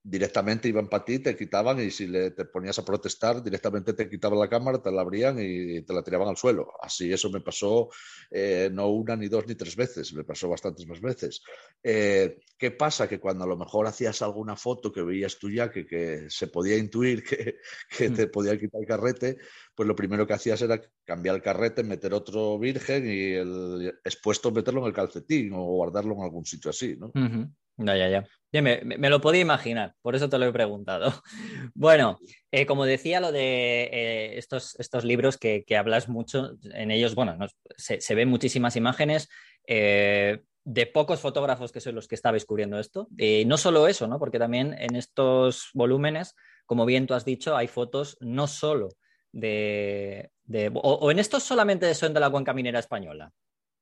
Directamente 0.03 0.69
iban 0.69 0.89
para 0.89 1.05
ti, 1.05 1.19
te 1.19 1.37
quitaban 1.37 1.81
y 1.81 1.91
si 1.91 2.07
le, 2.07 2.31
te 2.31 2.47
ponías 2.47 2.79
a 2.79 2.85
protestar, 2.85 3.43
directamente 3.43 3.93
te 3.93 4.09
quitaban 4.09 4.39
la 4.39 4.49
cámara, 4.49 4.81
te 4.81 4.91
la 4.91 5.03
abrían 5.03 5.37
y 5.39 5.83
te 5.83 5.93
la 5.93 6.03
tiraban 6.03 6.29
al 6.29 6.37
suelo. 6.37 6.73
Así 6.83 7.13
eso 7.13 7.31
me 7.31 7.41
pasó 7.41 7.89
eh, 8.31 8.71
no 8.73 8.89
una, 8.89 9.17
ni 9.17 9.29
dos, 9.29 9.47
ni 9.47 9.55
tres 9.55 9.77
veces, 9.77 10.13
me 10.15 10.25
pasó 10.25 10.49
bastantes 10.49 10.87
más 10.87 11.01
veces. 11.01 11.43
Eh, 11.83 12.39
¿Qué 12.57 12.71
pasa? 12.71 13.09
Que 13.09 13.21
cuando 13.21 13.45
a 13.45 13.49
lo 13.49 13.57
mejor 13.57 13.87
hacías 13.87 14.23
alguna 14.23 14.57
foto 14.57 14.91
que 14.93 15.03
veías 15.03 15.39
tú 15.39 15.51
ya 15.51 15.71
que, 15.71 15.87
que 15.87 16.27
se 16.29 16.47
podía 16.47 16.77
intuir 16.77 17.23
que, 17.25 17.57
que 17.97 18.11
te 18.11 18.27
podía 18.27 18.59
quitar 18.59 18.81
el 18.81 18.87
carrete, 18.87 19.39
pues 19.75 19.87
lo 19.87 19.97
primero 19.97 20.27
que 20.27 20.35
hacías 20.35 20.61
era 20.63 20.81
cambiar 21.05 21.37
el 21.37 21.43
carrete, 21.43 21.83
meter 21.83 22.13
otro 22.13 22.59
virgen 22.59 23.05
y 23.07 23.87
expuesto 24.05 24.51
meterlo 24.51 24.81
en 24.81 24.87
el 24.89 24.93
calcetín 24.93 25.53
o 25.55 25.65
guardarlo 25.65 26.15
en 26.15 26.23
algún 26.23 26.45
sitio 26.45 26.71
así, 26.71 26.97
¿no? 26.97 27.13
Ya, 27.77 27.97
ya, 27.97 28.27
ya. 28.53 28.63
me, 28.63 29.09
lo 29.09 29.21
podía 29.23 29.41
imaginar, 29.41 29.95
por 30.03 30.15
eso 30.15 30.29
te 30.29 30.39
lo 30.39 30.47
he 30.47 30.53
preguntado. 30.53 31.13
Bueno, 31.75 32.19
eh, 32.51 32.67
como 32.67 32.85
decía, 32.85 33.21
lo 33.21 33.33
de 33.33 33.85
eh, 33.85 34.39
estos, 34.39 34.79
estos 34.79 35.05
libros 35.05 35.39
que, 35.39 35.65
que, 35.65 35.77
hablas 35.77 36.09
mucho, 36.09 36.59
en 36.75 36.91
ellos, 36.91 37.15
bueno, 37.15 37.37
no, 37.37 37.47
se, 37.77 38.01
se, 38.01 38.15
ven 38.15 38.29
muchísimas 38.29 38.77
imágenes 38.77 39.29
eh, 39.67 40.43
de 40.65 40.87
pocos 40.87 41.21
fotógrafos 41.21 41.73
que 41.73 41.81
son 41.81 41.95
los 41.95 42.07
que 42.07 42.17
estabais 42.17 42.45
cubriendo 42.45 42.79
esto. 42.79 43.09
Y 43.17 43.45
no 43.47 43.57
solo 43.57 43.87
eso, 43.89 44.07
¿no? 44.09 44.19
Porque 44.19 44.39
también 44.39 44.75
en 44.79 44.95
estos 44.95 45.71
volúmenes, 45.73 46.35
como 46.67 46.85
bien 46.85 47.07
tú 47.07 47.15
has 47.15 47.25
dicho, 47.25 47.57
hay 47.57 47.69
fotos 47.69 48.19
no 48.21 48.47
solo 48.47 48.91
de... 49.33 50.31
de 50.45 50.71
o, 50.75 50.81
o, 50.81 51.11
en 51.11 51.19
estos 51.19 51.43
solamente 51.43 51.95
son 51.95 52.15
de 52.15 52.21
la 52.21 52.31
cuenca 52.31 52.53
minera 52.53 52.79
española, 52.79 53.33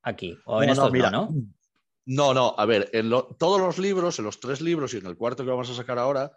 aquí, 0.01 0.37
o 0.45 0.61
en 0.61 0.67
no, 0.67 0.73
estos 0.73 0.87
no, 0.87 0.91
mira, 0.91 1.11
no, 1.11 1.29
¿no? 2.05 2.33
No, 2.33 2.55
a 2.57 2.65
ver, 2.65 2.89
en 2.93 3.09
lo, 3.09 3.35
todos 3.37 3.59
los 3.59 3.77
libros, 3.77 4.17
en 4.17 4.25
los 4.25 4.39
tres 4.39 4.61
libros 4.61 4.93
y 4.93 4.97
en 4.97 5.05
el 5.05 5.15
cuarto 5.15 5.43
que 5.43 5.51
vamos 5.51 5.69
a 5.69 5.75
sacar 5.75 5.99
ahora, 5.99 6.31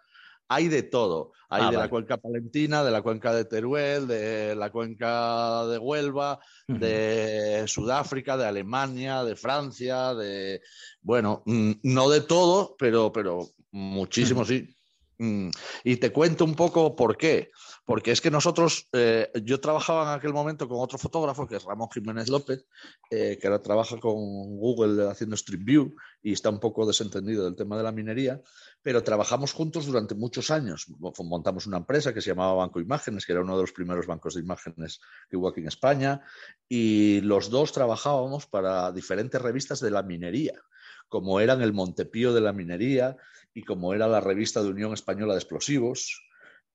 hay 0.47 0.67
de 0.67 0.83
todo. 0.83 1.31
Hay 1.49 1.61
ah, 1.63 1.69
de 1.69 1.77
vale. 1.77 1.85
la 1.85 1.89
cuenca 1.89 2.17
palentina, 2.17 2.83
de 2.83 2.91
la 2.91 3.01
cuenca 3.01 3.33
de 3.33 3.45
Teruel, 3.45 4.07
de 4.07 4.55
la 4.55 4.71
cuenca 4.71 5.65
de 5.65 5.77
Huelva, 5.77 6.39
uh 6.67 6.73
-huh. 6.73 6.79
de 6.79 7.67
Sudáfrica, 7.67 8.37
de 8.37 8.45
Alemania, 8.45 9.23
de 9.23 9.35
Francia, 9.35 10.13
de. 10.13 10.61
Bueno, 11.01 11.43
mm, 11.45 11.71
no 11.83 12.09
de 12.09 12.21
todo, 12.21 12.75
pero, 12.77 13.11
pero 13.11 13.47
muchísimo 13.71 14.41
uh 14.41 14.43
-huh. 14.43 14.47
sí. 14.47 14.75
Mm, 15.17 15.49
y 15.83 15.97
te 15.97 16.11
cuento 16.11 16.45
un 16.45 16.55
poco 16.55 16.95
por 16.95 17.17
qué. 17.17 17.51
Porque 17.85 18.11
es 18.11 18.21
que 18.21 18.31
nosotros, 18.31 18.87
eh, 18.93 19.29
yo 19.43 19.59
trabajaba 19.59 20.03
en 20.03 20.17
aquel 20.17 20.31
momento 20.31 20.69
con 20.69 20.79
otro 20.79 20.97
fotógrafo, 20.97 21.47
que 21.47 21.57
es 21.57 21.63
Ramón 21.63 21.89
Jiménez 21.93 22.29
López, 22.29 22.65
eh, 23.09 23.37
que 23.39 23.47
ahora 23.47 23.61
trabaja 23.61 23.99
con 23.99 24.15
Google 24.57 25.09
haciendo 25.09 25.35
Street 25.35 25.63
View 25.63 25.93
y 26.21 26.31
está 26.31 26.49
un 26.49 26.59
poco 26.59 26.85
desentendido 26.85 27.43
del 27.43 27.57
tema 27.57 27.75
de 27.75 27.83
la 27.83 27.91
minería, 27.91 28.41
pero 28.81 29.03
trabajamos 29.03 29.51
juntos 29.51 29.85
durante 29.85 30.15
muchos 30.15 30.49
años. 30.49 30.87
Montamos 31.19 31.67
una 31.67 31.77
empresa 31.77 32.13
que 32.13 32.21
se 32.21 32.29
llamaba 32.29 32.53
Banco 32.53 32.79
Imágenes, 32.79 33.25
que 33.25 33.33
era 33.33 33.41
uno 33.41 33.57
de 33.57 33.63
los 33.63 33.73
primeros 33.73 34.07
bancos 34.07 34.35
de 34.35 34.41
imágenes 34.41 35.01
que 35.29 35.35
hubo 35.35 35.49
aquí 35.49 35.59
en 35.59 35.67
España, 35.67 36.21
y 36.69 37.19
los 37.21 37.49
dos 37.49 37.73
trabajábamos 37.73 38.47
para 38.47 38.93
diferentes 38.93 39.41
revistas 39.41 39.81
de 39.81 39.91
la 39.91 40.03
minería, 40.03 40.61
como 41.09 41.41
eran 41.41 41.61
el 41.61 41.73
Montepío 41.73 42.33
de 42.33 42.41
la 42.41 42.53
minería 42.53 43.17
y 43.53 43.63
como 43.63 43.93
era 43.93 44.07
la 44.07 44.19
revista 44.19 44.61
de 44.61 44.69
Unión 44.69 44.93
Española 44.93 45.33
de 45.33 45.39
Explosivos 45.39 46.21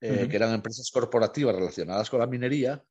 eh, 0.00 0.10
uh 0.10 0.14
-huh. 0.14 0.28
que 0.30 0.36
eran 0.36 0.54
empresas 0.54 0.90
corporativas 0.92 1.54
relacionadas 1.54 2.08
con 2.08 2.20
la 2.20 2.26
minería. 2.26 2.82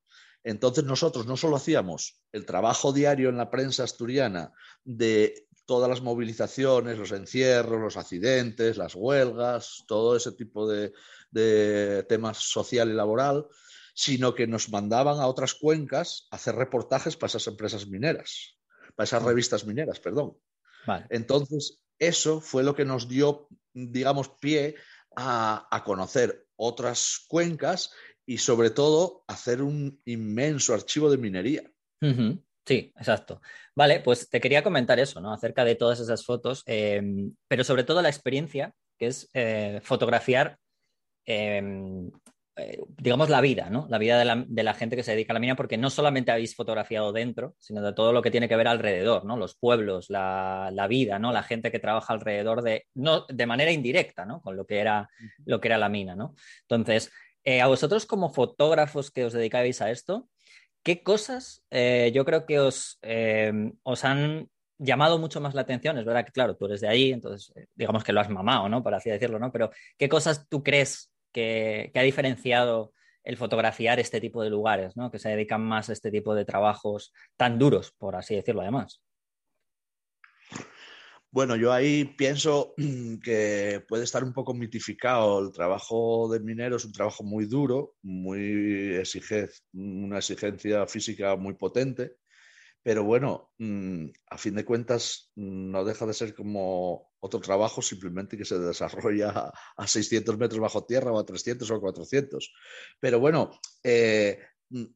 Entonces 0.44 0.84
nosotros 0.84 1.26
no 1.26 1.36
solo 1.36 1.56
hacíamos 1.56 2.22
el 2.32 2.46
trabajo 2.46 2.94
diario 2.94 3.30
en 3.30 3.38
la 3.38 3.50
prensa 3.50 3.84
asturiana 3.84 4.52
de 4.84 5.48
todas 5.66 5.90
las 5.90 6.02
movilizaciones, 6.02 6.98
los 6.98 7.12
encierros, 7.12 7.82
los 7.82 7.98
accidentes, 7.98 8.78
las 8.78 8.96
huelgas, 8.96 9.84
todo 9.88 10.16
ese 10.16 10.32
tipo 10.32 10.68
de, 10.68 10.94
de 11.32 12.04
temas 12.08 12.38
social 12.38 12.90
y 12.90 12.94
laboral, 12.94 13.46
sino 13.94 14.34
que 14.34 14.48
nos 14.48 14.70
mandaban 14.70 15.20
a 15.20 15.28
otras 15.28 15.56
cuencas 15.56 16.28
a 16.32 16.38
hacer 16.38 16.56
reportajes 16.56 17.18
para 17.18 17.28
esas 17.28 17.48
empresas 17.48 17.88
mineras, 17.88 18.58
para 18.96 19.06
esas 19.06 19.24
revistas 19.24 19.66
mineras, 19.66 20.00
perdón. 20.00 20.38
Vale. 20.86 21.06
Entonces, 21.10 21.82
eso 22.00 22.40
fue 22.40 22.64
lo 22.64 22.76
que 22.76 22.86
nos 22.86 23.10
dio, 23.10 23.50
digamos, 23.78 24.30
pie 24.40 24.76
a, 25.16 25.68
a 25.70 25.84
conocer 25.84 26.48
otras 26.56 27.26
cuencas 27.28 27.92
y 28.26 28.40
sobre 28.40 28.70
todo 28.72 29.24
hacer 29.28 29.62
un 29.62 30.02
inmenso 30.06 30.74
archivo 30.74 31.10
de 31.10 31.18
minería. 31.18 31.64
Sí, 32.66 32.94
exacto. 32.98 33.42
Vale, 33.76 34.02
pues 34.02 34.30
te 34.30 34.42
quería 34.42 34.64
comentar 34.64 35.00
eso, 35.00 35.22
¿no? 35.22 35.32
Acerca 35.32 35.64
de 35.64 35.76
todas 35.76 36.02
esas 36.02 36.26
fotos, 36.26 36.64
eh, 36.66 37.02
pero 37.48 37.64
sobre 37.64 37.86
todo 37.86 38.02
la 38.02 38.10
experiencia, 38.10 38.74
que 38.98 39.08
es 39.08 39.30
eh, 39.34 39.80
fotografiar 39.84 40.58
eh, 41.26 42.10
eh, 42.58 42.80
digamos, 42.98 43.30
la 43.30 43.40
vida, 43.40 43.70
¿no? 43.70 43.86
La 43.90 44.00
vida 44.00 44.18
de 44.18 44.26
la, 44.26 44.44
de 44.48 44.64
la, 44.64 44.74
gente 44.74 44.96
que 44.96 45.04
se 45.04 45.12
dedica 45.12 45.32
a 45.32 45.36
la 45.36 45.40
mina, 45.40 45.56
porque 45.56 45.78
no 45.78 45.90
solamente 45.90 46.32
habéis 46.32 46.56
fotografiado 46.56 47.14
dentro, 47.14 47.56
sino 47.60 47.82
de 47.82 47.94
todo 47.94 48.12
lo 48.14 48.22
que 48.22 48.32
tiene 48.32 48.50
que 48.50 48.56
ver 48.56 48.68
alrededor, 48.68 49.26
¿no? 49.26 49.38
Los 49.38 49.56
pueblos, 49.56 50.10
la, 50.10 50.72
la 50.74 50.88
vida, 50.88 51.20
¿no? 51.20 51.32
La 51.32 51.44
gente 51.44 51.72
que 51.72 51.80
trabaja 51.80 52.14
alrededor 52.14 52.64
de, 52.64 52.88
no, 52.96 53.26
de 53.28 53.46
manera 53.46 53.72
indirecta, 53.72 54.26
¿no? 54.26 54.42
Con 54.42 54.58
lo 54.58 54.66
que 54.66 54.80
era, 54.80 55.10
lo 55.46 55.62
que 55.62 55.68
era 55.68 55.78
la 55.78 55.90
mina, 55.90 56.16
¿no? 56.16 56.34
Entonces, 56.62 57.12
eh, 57.44 57.62
a 57.62 57.68
vosotros 57.68 58.06
como 58.06 58.34
fotógrafos 58.34 59.12
que 59.12 59.26
os 59.26 59.34
dedicáis 59.34 59.82
a 59.82 59.92
esto, 59.92 60.28
¿qué 60.84 61.04
cosas 61.04 61.64
eh, 61.70 62.12
yo 62.14 62.26
creo 62.26 62.46
que 62.46 62.60
os, 62.60 63.00
os 63.84 64.04
han 64.04 64.50
llamado 64.80 65.18
mucho 65.18 65.42
más 65.42 65.56
la 65.56 65.62
atención. 65.62 65.98
Es 65.98 66.06
verdad 66.06 66.26
que, 66.26 66.32
claro, 66.32 66.56
tú 66.56 66.66
eres 66.66 66.82
de 66.82 66.88
ahí, 66.88 67.12
entonces 67.12 67.52
digamos 67.74 68.04
que 68.04 68.14
lo 68.14 68.22
has 68.22 68.30
mamado, 68.30 68.70
¿no? 68.70 68.84
Por 68.84 68.94
así 68.94 69.10
decirlo, 69.10 69.40
¿no? 69.40 69.52
Pero 69.52 69.72
¿qué 69.98 70.08
cosas 70.08 70.48
tú 70.48 70.64
crees 70.64 71.12
que, 71.38 71.92
ha 71.94 72.02
diferenciado 72.02 72.94
el 73.24 73.38
fotografiar 73.38 74.00
este 74.00 74.20
tipo 74.20 74.42
de 74.42 74.50
lugares, 74.50 74.98
¿no? 74.98 75.12
Que 75.12 75.20
se 75.20 75.30
dedican 75.30 75.62
más 75.62 75.90
a 75.90 75.94
este 75.94 76.10
tipo 76.10 76.34
de 76.34 76.46
trabajos 76.46 77.14
tan 77.36 77.60
duros, 77.60 77.92
por 77.92 78.16
así 78.16 78.36
decirlo, 78.36 78.62
además. 78.62 79.04
Bueno, 81.30 81.56
yo 81.56 81.72
ahí 81.72 82.06
pienso 82.06 82.74
que 83.24 83.84
puede 83.88 84.06
estar 84.06 84.24
un 84.24 84.34
poco 84.34 84.56
mitificado. 84.56 85.40
El 85.46 85.52
trabajo 85.52 86.28
de 86.32 86.40
minero 86.40 86.78
es 86.78 86.86
un 86.86 86.94
trabajo 86.94 87.24
muy 87.24 87.46
duro, 87.46 87.94
muy 88.02 88.96
exige, 88.96 89.50
una 89.74 90.18
exigencia 90.18 90.88
física 90.88 91.36
muy 91.36 91.54
potente, 91.54 92.16
pero 92.82 93.04
bueno, 93.04 93.52
mm, 93.60 94.08
a 94.32 94.38
fin 94.40 94.56
de 94.56 94.66
cuentas 94.66 95.32
no 95.36 95.86
deja 95.86 96.08
de 96.08 96.14
ser 96.14 96.34
como 96.34 97.07
otro 97.20 97.40
trabajo 97.40 97.82
simplemente 97.82 98.38
que 98.38 98.46
se 98.46 98.60
desarrolla 98.60 99.52
a 99.76 99.88
600 99.88 100.38
metros 100.38 100.60
bajo 100.60 100.86
tierra 100.86 101.12
o 101.12 101.20
a 101.20 101.26
300 101.26 101.70
o 101.70 101.76
a 101.76 101.80
400. 101.80 102.54
Pero 103.00 103.20
bueno, 103.20 103.52
eh, 103.84 104.40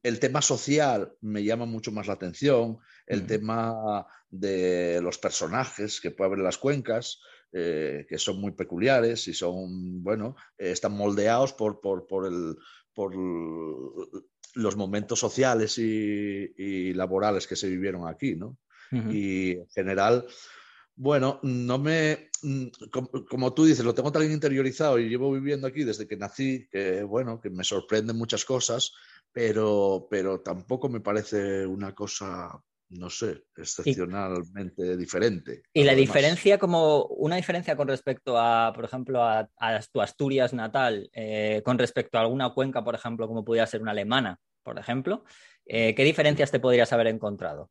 el 0.02 0.18
tema 0.20 0.42
social 0.42 1.12
me 1.20 1.42
llama 1.42 1.66
mucho 1.66 1.92
más 1.92 2.06
la 2.06 2.14
atención, 2.14 2.78
el 3.06 3.26
tema 3.26 4.06
de 4.28 5.00
los 5.02 5.18
personajes 5.18 6.00
que 6.00 6.10
puede 6.10 6.28
haber 6.28 6.38
en 6.40 6.44
las 6.44 6.58
cuencas, 6.58 7.20
eh, 7.52 8.06
que 8.08 8.18
son 8.18 8.40
muy 8.40 8.52
peculiares 8.52 9.28
y 9.28 9.34
son, 9.34 10.02
bueno, 10.02 10.36
eh, 10.58 10.70
están 10.70 10.92
moldeados 10.92 11.52
por, 11.52 11.80
por, 11.80 12.26
el, 12.26 12.56
por 12.94 13.14
los 14.54 14.76
momentos 14.76 15.18
sociales 15.18 15.78
y, 15.78 16.94
laborales 16.94 17.46
que 17.46 17.56
se 17.56 17.68
vivieron 17.68 18.06
aquí, 18.06 18.36
¿no? 18.36 18.58
Y 19.10 19.52
en 19.52 19.68
general, 19.70 20.26
bueno, 20.96 21.40
no 21.42 21.78
me, 21.78 22.30
mm, 22.42 22.66
como, 23.28 23.52
tú 23.54 23.64
dices, 23.64 23.84
lo 23.84 23.94
tengo 23.94 24.12
tan 24.12 24.30
interiorizado 24.30 24.98
y 24.98 25.08
llevo 25.08 25.32
viviendo 25.32 25.66
aquí 25.66 25.84
desde 25.84 26.06
que 26.06 26.16
nací, 26.16 26.68
que 26.70 27.02
bueno, 27.02 27.40
que 27.40 27.50
me 27.50 27.64
sorprenden 27.64 28.16
muchas 28.16 28.44
cosas 28.44 28.92
pero, 29.32 30.06
pero 30.10 30.40
tampoco 30.40 30.88
me 30.88 31.00
parece 31.00 31.66
una 31.66 31.94
cosa, 31.94 32.62
no 32.90 33.08
sé, 33.08 33.44
excepcionalmente 33.56 34.96
diferente. 34.96 35.62
¿Y 35.72 35.84
la 35.84 35.94
diferencia 35.94 36.58
como 36.58 37.06
una 37.06 37.36
diferencia 37.36 37.74
con 37.74 37.88
respecto 37.88 38.38
a, 38.38 38.72
por 38.74 38.84
ejemplo, 38.84 39.22
a, 39.24 39.48
tu 39.90 40.00
Asturias 40.00 40.52
natal, 40.52 41.08
eh, 41.14 41.62
con 41.64 41.78
respecto 41.78 42.18
a 42.18 42.20
alguna 42.20 42.52
cuenca, 42.52 42.84
por 42.84 42.94
ejemplo, 42.94 43.26
como 43.26 43.44
pudiera 43.44 43.66
ser 43.66 43.80
una 43.80 43.92
alemana, 43.92 44.38
por 44.62 44.78
ejemplo, 44.78 45.24
eh, 45.64 45.94
¿qué 45.94 46.04
diferencias 46.04 46.50
te 46.50 46.60
podrías 46.60 46.92
haber 46.92 47.06
encontrado? 47.06 47.70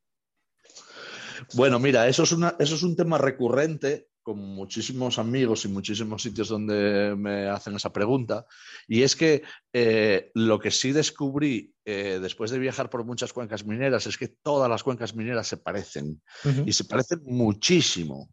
Bueno, 1.53 1.79
mira, 1.79 2.07
eso 2.07 2.23
es, 2.23 2.31
eso 2.31 2.75
es 2.75 2.83
un 2.83 2.95
tema 2.95 3.17
recurrente 3.17 4.07
con 4.21 4.37
muchísimos 4.37 5.17
amigos 5.17 5.65
y 5.65 5.67
muchísimos 5.67 6.21
sitios 6.21 6.49
donde 6.49 7.15
me 7.17 7.49
hacen 7.49 7.75
esa 7.75 7.91
pregunta. 7.91 8.45
Y 8.87 9.01
es 9.01 9.15
que 9.15 9.41
eh, 9.73 10.31
lo 10.35 10.59
que 10.59 10.71
sí 10.71 10.91
descubrí 10.91 11.73
eh, 11.83 12.19
después 12.21 12.51
de 12.51 12.59
viajar 12.59 12.89
por 12.89 13.03
muchas 13.03 13.33
cuencas 13.33 13.65
mineras 13.65 14.05
es 14.05 14.17
que 14.17 14.27
todas 14.27 14.69
las 14.69 14.83
cuencas 14.83 15.15
mineras 15.15 15.47
se 15.47 15.57
parecen 15.57 16.21
y 16.65 16.73
se 16.73 16.85
parecen 16.85 17.21
muchísimo. 17.23 18.29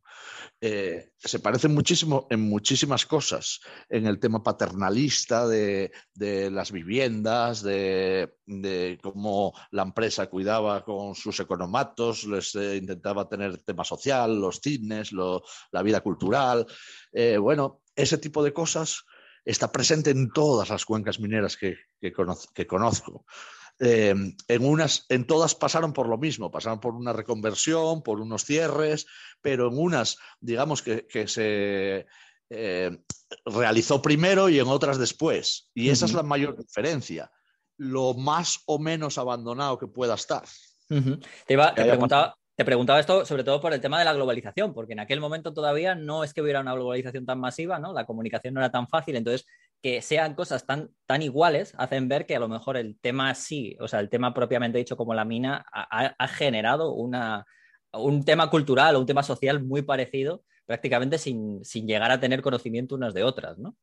Eh, 0.60 1.12
se 1.16 1.38
parecen 1.38 1.72
muchísimo 1.72 2.26
en 2.30 2.40
muchísimas 2.40 3.06
cosas, 3.06 3.60
en 3.88 4.06
el 4.06 4.18
tema 4.18 4.42
paternalista 4.42 5.46
de, 5.46 5.90
las 6.50 6.72
viviendas, 6.72 7.62
de, 7.62 8.98
cómo 9.02 9.54
la 9.70 9.82
empresa 9.82 10.26
cuidaba 10.26 10.84
con 10.84 11.14
sus 11.14 11.40
economatos, 11.40 12.24
les 12.24 12.54
intentaba 12.54 13.28
tener 13.28 13.62
tema 13.62 13.84
social, 13.84 14.40
los 14.40 14.60
cines, 14.60 15.12
la 15.12 15.82
vida 15.82 16.00
cultural. 16.00 16.66
bueno, 17.40 17.80
ese 17.94 18.18
tipo 18.18 18.42
de 18.42 18.52
cosas 18.52 19.04
está 19.48 19.72
presente 19.72 20.10
en 20.10 20.30
todas 20.30 20.68
las 20.68 20.84
cuencas 20.84 21.20
mineras 21.20 21.56
que, 21.56 21.78
conozco. 22.66 23.24
Eh, 23.80 24.14
en, 24.48 24.64
unas, 24.64 25.06
en 25.08 25.26
todas 25.26 25.54
pasaron 25.54 25.94
por 25.94 26.06
lo 26.06 26.18
mismo, 26.18 26.50
pasaron 26.50 26.80
por 26.80 26.94
una 26.94 27.14
reconversión, 27.14 28.02
por 28.02 28.20
unos 28.20 28.44
cierres, 28.44 29.06
pero 29.40 29.68
en 29.68 29.78
unas, 29.78 30.18
digamos 30.40 30.82
que, 30.82 31.06
se 31.28 32.06
eh, 32.50 32.98
realizó 33.46 34.02
primero 34.02 34.50
y 34.50 34.58
en 34.58 34.68
otras 34.68 34.98
después. 34.98 35.70
Y 35.72 35.88
esa 35.88 36.04
es 36.04 36.12
la 36.12 36.22
mayor 36.22 36.58
diferencia, 36.58 37.32
lo 37.78 38.12
más 38.12 38.60
o 38.66 38.78
menos 38.78 39.16
abandonado 39.16 39.78
que 39.78 39.86
pueda 39.86 40.14
estar. 40.14 40.44
Te, 40.88 41.54
iba, 41.54 41.74
te, 41.74 41.84
preguntaba, 41.84 42.36
te 42.58 42.64
preguntaba 42.64 42.98
esto 42.98 43.24
sobre 43.24 43.44
todo 43.44 43.60
por 43.60 43.72
el 43.72 43.80
tema 43.80 44.00
de 44.00 44.04
la 44.04 44.12
globalización, 44.12 44.74
porque 44.74 44.94
en 44.94 44.98
aquel 44.98 45.20
momento 45.20 45.54
todavía 45.54 45.94
no 45.94 46.24
es 46.24 46.34
que 46.34 46.42
hubiera 46.42 46.60
una 46.60 46.74
globalización 46.74 47.24
tan 47.24 47.38
masiva, 47.38 47.78
¿no? 47.78 47.92
La 47.92 48.04
comunicación 48.04 48.52
no 48.52 48.58
era 48.58 48.72
tan 48.72 48.88
fácil, 48.88 49.14
entonces 49.14 49.46
que 49.80 50.02
sean 50.02 50.34
cosas 50.34 50.66
tan, 50.66 50.90
tan 51.06 51.22
iguales 51.22 51.72
hacen 51.78 52.08
ver 52.08 52.26
que 52.26 52.34
a 52.34 52.40
lo 52.40 52.48
mejor 52.48 52.76
el 52.76 52.98
tema 52.98 53.32
sí, 53.36 53.76
o 53.78 53.86
sea, 53.86 54.00
el 54.00 54.08
tema 54.08 54.34
propiamente 54.34 54.76
dicho 54.76 54.96
como 54.96 55.14
la 55.14 55.24
mina 55.24 55.64
ha, 55.70 56.26
generado 56.26 56.94
una, 56.94 57.46
un 57.92 58.24
tema 58.24 58.50
cultural 58.50 58.96
o 58.96 58.98
un 58.98 59.06
tema 59.06 59.22
social 59.22 59.62
muy 59.62 59.82
parecido, 59.82 60.42
prácticamente 60.66 61.18
sin, 61.18 61.62
llegar 61.62 62.10
a 62.10 62.18
tener 62.18 62.42
conocimiento 62.42 62.96
unas 62.96 63.14
de 63.14 63.22
otras, 63.22 63.56
¿no? 63.58 63.76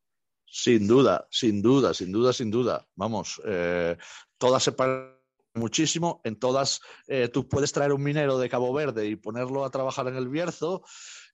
Sin 0.44 0.86
duda, 0.86 1.26
sin 1.30 1.62
duda, 1.62 1.94
sin 1.94 2.12
duda, 2.12 2.34
sin 2.34 2.50
duda. 2.50 2.86
Vamos, 2.94 3.40
eh, 3.46 3.96
todas 4.36 4.62
se 4.62 4.72
parecen 4.72 5.16
muchísimo. 5.56 6.20
En 6.24 6.36
todas, 6.38 6.80
eh, 7.08 7.28
tú 7.28 7.48
puedes 7.48 7.72
traer 7.72 7.92
un 7.92 8.02
minero 8.02 8.38
de 8.38 8.48
Cabo 8.48 8.72
Verde 8.72 9.06
y 9.06 9.16
ponerlo 9.16 9.64
a 9.64 9.70
trabajar 9.70 10.08
en 10.08 10.16
el 10.16 10.28
Bierzo, 10.28 10.82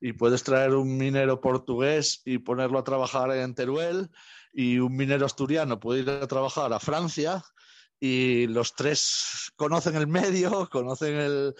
y 0.00 0.14
puedes 0.14 0.42
traer 0.42 0.74
un 0.74 0.96
minero 0.96 1.40
portugués 1.40 2.22
y 2.24 2.38
ponerlo 2.38 2.78
a 2.78 2.84
trabajar 2.84 3.30
en 3.32 3.54
Teruel, 3.54 4.10
y 4.52 4.78
un 4.78 4.96
minero 4.96 5.26
asturiano 5.26 5.78
puede 5.78 6.00
ir 6.00 6.10
a 6.10 6.26
trabajar 6.26 6.72
a 6.72 6.80
Francia, 6.80 7.44
y 8.00 8.48
los 8.48 8.74
tres 8.74 9.52
conocen 9.54 9.94
el 9.96 10.08
medio, 10.08 10.68
conocen 10.70 11.14
el, 11.14 11.54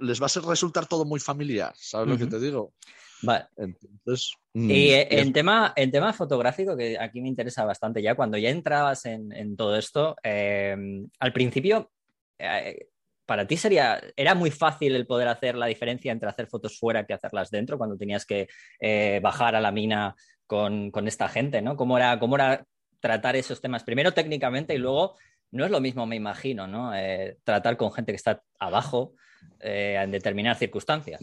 les 0.00 0.22
va 0.22 0.26
a 0.26 0.48
resultar 0.48 0.86
todo 0.86 1.04
muy 1.04 1.20
familiar, 1.20 1.72
¿sabes 1.76 2.08
lo 2.08 2.18
que 2.18 2.26
te 2.26 2.38
digo? 2.38 2.74
Vale. 3.22 3.46
Entonces, 3.56 4.32
y 4.58 4.92
en, 4.92 5.34
tema, 5.34 5.74
en 5.76 5.90
tema 5.90 6.14
fotográfico, 6.14 6.74
que 6.74 6.98
aquí 6.98 7.20
me 7.20 7.28
interesa 7.28 7.66
bastante 7.66 8.00
ya, 8.00 8.14
cuando 8.14 8.38
ya 8.38 8.48
entrabas 8.48 9.04
en, 9.04 9.54
todo 9.54 9.76
esto, 9.76 10.16
em, 10.22 11.06
al 11.18 11.32
principio, 11.34 11.90
eh, 12.38 12.88
para 13.26 13.46
ti 13.46 13.58
sería, 13.58 14.00
era 14.16 14.34
muy 14.34 14.50
fácil 14.50 14.96
el 14.96 15.06
poder 15.06 15.28
hacer 15.28 15.56
la 15.56 15.66
diferencia 15.66 16.10
entre 16.10 16.30
hacer 16.30 16.46
fotos 16.46 16.78
fuera 16.78 17.04
que 17.04 17.12
hacerlas 17.12 17.50
dentro, 17.50 17.76
cuando 17.76 17.98
tenías 17.98 18.24
que 18.24 18.48
eh, 18.80 19.20
bajar 19.22 19.56
a 19.56 19.60
la 19.60 19.72
mina 19.72 20.14
con, 20.46 20.90
esta 21.06 21.28
gente, 21.28 21.60
¿no? 21.60 21.76
¿Cómo 21.76 21.98
era, 21.98 22.18
¿Cómo 22.18 22.36
era 22.36 22.64
tratar 22.98 23.36
esos 23.36 23.60
temas? 23.60 23.84
Primero 23.84 24.14
técnicamente 24.14 24.74
y 24.74 24.78
luego, 24.78 25.16
no 25.50 25.66
es 25.66 25.70
lo 25.70 25.82
mismo, 25.82 26.06
me 26.06 26.16
imagino, 26.16 26.66
¿no? 26.66 26.94
Eh, 26.94 27.36
tratar 27.44 27.76
con 27.76 27.92
gente 27.92 28.12
que 28.12 28.16
está 28.16 28.42
abajo 28.58 29.12
en 29.60 30.10
determinadas 30.10 30.58
circunstancias. 30.58 31.20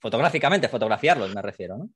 Fotográficamente, 0.00 0.68
fotografiarlos 0.68 1.34
me 1.34 1.40
refiero, 1.40 1.78
¿no? 1.78 1.88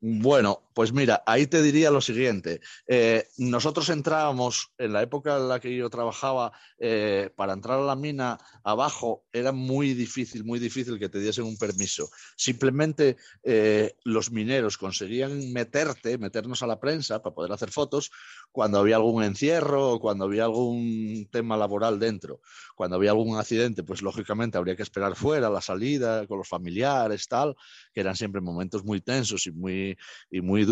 Bueno, 0.00 0.62
pues 0.74 0.92
mira, 0.92 1.24
ahí 1.26 1.48
te 1.48 1.60
diría 1.60 1.90
lo 1.90 2.00
siguiente. 2.00 2.60
Eh, 2.86 3.26
nosotros 3.38 3.88
entrábamos, 3.88 4.72
en 4.78 4.92
la 4.92 5.02
época 5.02 5.36
en 5.36 5.48
la 5.48 5.58
que 5.58 5.76
yo 5.76 5.90
trabajaba, 5.90 6.52
eh, 6.78 7.30
para 7.34 7.52
entrar 7.52 7.80
a 7.80 7.82
la 7.82 7.96
mina 7.96 8.38
abajo 8.62 9.24
era 9.32 9.50
muy 9.50 9.94
difícil, 9.94 10.44
muy 10.44 10.60
difícil 10.60 11.00
que 11.00 11.08
te 11.08 11.18
diesen 11.18 11.46
un 11.46 11.56
permiso. 11.56 12.08
Simplemente 12.36 13.16
eh, 13.42 13.96
los 14.04 14.30
mineros 14.30 14.78
conseguían 14.78 15.52
meterte, 15.52 16.16
meternos 16.16 16.62
a 16.62 16.68
la 16.68 16.78
prensa 16.78 17.20
para 17.20 17.34
poder 17.34 17.50
hacer 17.50 17.72
fotos 17.72 18.12
cuando 18.52 18.78
había 18.78 18.96
algún 18.96 19.22
encierro 19.22 19.98
cuando 20.00 20.24
había 20.24 20.44
algún 20.44 21.28
tema 21.30 21.56
laboral 21.56 21.98
dentro. 21.98 22.40
Cuando 22.74 22.96
había 22.96 23.10
algún 23.10 23.38
accidente, 23.38 23.82
pues 23.82 24.02
lógicamente 24.02 24.58
habría 24.58 24.76
que 24.76 24.82
esperar 24.82 25.14
fuera, 25.16 25.50
la 25.50 25.60
salida, 25.60 26.26
con 26.26 26.38
los 26.38 26.48
familiares, 26.48 27.28
tal, 27.28 27.56
que 27.92 28.00
eran 28.00 28.16
siempre 28.16 28.40
momentos 28.40 28.84
muy 28.84 29.00
tensos 29.00 29.46
y 29.46 29.52
muy 29.52 29.96
y 30.30 30.40
muy 30.40 30.64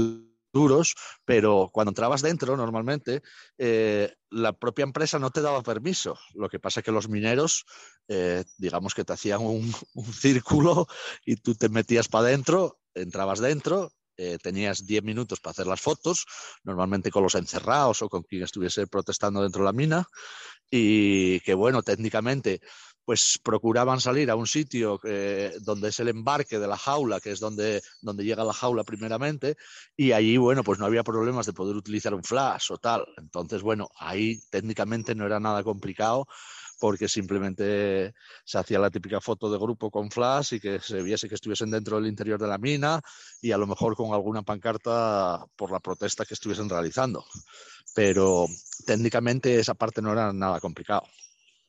duros, 0.57 0.95
pero 1.25 1.71
cuando 1.73 1.91
entrabas 1.91 2.23
dentro, 2.23 2.57
normalmente, 2.57 3.23
eh, 3.59 4.15
la 4.31 4.53
propia 4.55 4.85
empresa 4.85 5.19
no 5.19 5.31
te 5.31 5.43
daba 5.43 5.63
permiso. 5.63 6.19
Lo 6.35 6.49
que 6.49 6.59
pasa 6.59 6.81
es 6.81 6.85
que 6.85 6.93
los 6.93 7.09
mineros, 7.09 7.67
eh, 8.09 8.43
digamos 8.57 8.95
que 8.95 9.05
te 9.05 9.13
hacían 9.13 9.43
un, 9.43 9.73
círculo 10.13 10.87
y 11.25 11.37
tú 11.37 11.55
te 11.55 11.69
metías 11.69 12.09
para 12.09 12.29
adentro, 12.29 12.81
entrabas 12.95 13.41
dentro, 13.41 13.93
eh, 14.17 14.39
tenías 14.43 14.85
10 14.85 15.03
minutos 15.03 15.41
para 15.41 15.53
hacer 15.53 15.67
las 15.67 15.81
fotos, 15.81 16.27
normalmente 16.65 17.11
con 17.11 17.23
los 17.23 17.35
encerrados 17.35 18.03
o 18.03 18.09
con 18.09 18.23
quien 18.23 18.43
estuviese 18.43 18.87
protestando 18.87 19.43
dentro 19.43 19.63
de 19.63 19.67
la 19.67 19.73
mina, 19.73 20.07
y 20.71 21.41
que 21.41 21.55
bueno, 21.55 21.83
técnicamente 21.83 22.61
pues 23.07 23.39
procuraban 23.43 24.01
salir 24.01 24.31
a 24.33 24.35
un 24.35 24.49
sitio 24.49 24.99
eh, 25.05 25.57
donde 25.61 25.91
es 25.91 26.01
el 26.01 26.09
embarque 26.09 26.59
de 26.59 26.67
la 26.67 26.77
jaula, 26.77 27.21
que 27.21 27.31
es 27.31 27.39
donde, 27.39 27.81
donde 28.03 28.25
llega 28.25 28.43
la 28.45 28.53
jaula 28.53 28.83
primeramente, 28.83 29.57
y 29.97 30.11
allí, 30.11 30.37
bueno, 30.39 30.65
pues 30.65 30.81
no 30.81 30.87
había 30.87 31.05
problemas 31.05 31.47
de 31.47 31.53
poder 31.53 31.77
utilizar 31.77 32.13
un 32.15 32.25
flash 32.25 32.73
o 32.73 32.79
tal. 32.79 33.07
Entonces, 33.17 33.63
bueno, 33.63 33.89
ahí 33.97 34.41
técnicamente 34.51 35.15
no 35.15 35.25
era 35.25 35.39
nada 35.39 35.63
complicado 35.63 36.27
porque 36.79 37.09
simplemente 37.09 38.15
se 38.45 38.59
hacía 38.59 38.79
la 38.79 38.91
típica 38.91 39.21
foto 39.21 39.51
de 39.51 39.59
grupo 39.59 39.91
con 39.91 40.11
flash 40.11 40.55
y 40.55 40.61
que 40.61 40.79
se 40.81 41.03
viese 41.03 41.29
que 41.29 41.35
estuviesen 41.35 41.71
dentro 41.71 41.97
del 41.97 42.07
interior 42.07 42.41
de 42.41 42.49
la 42.49 42.59
mina 42.59 43.01
y 43.41 43.53
a 43.53 43.59
lo 43.59 43.67
mejor 43.67 43.97
con 43.97 44.13
alguna 44.13 44.43
pancarta 44.43 45.45
por 45.57 45.71
la 45.71 45.81
protesta 45.81 46.25
que 46.25 46.35
estuviesen 46.35 46.69
realizando. 46.69 47.25
Pero 47.95 48.47
técnicamente 48.87 49.59
esa 49.59 49.75
parte 49.75 50.03
no 50.03 50.13
era 50.13 50.33
nada 50.33 50.61
complicado. 50.61 51.05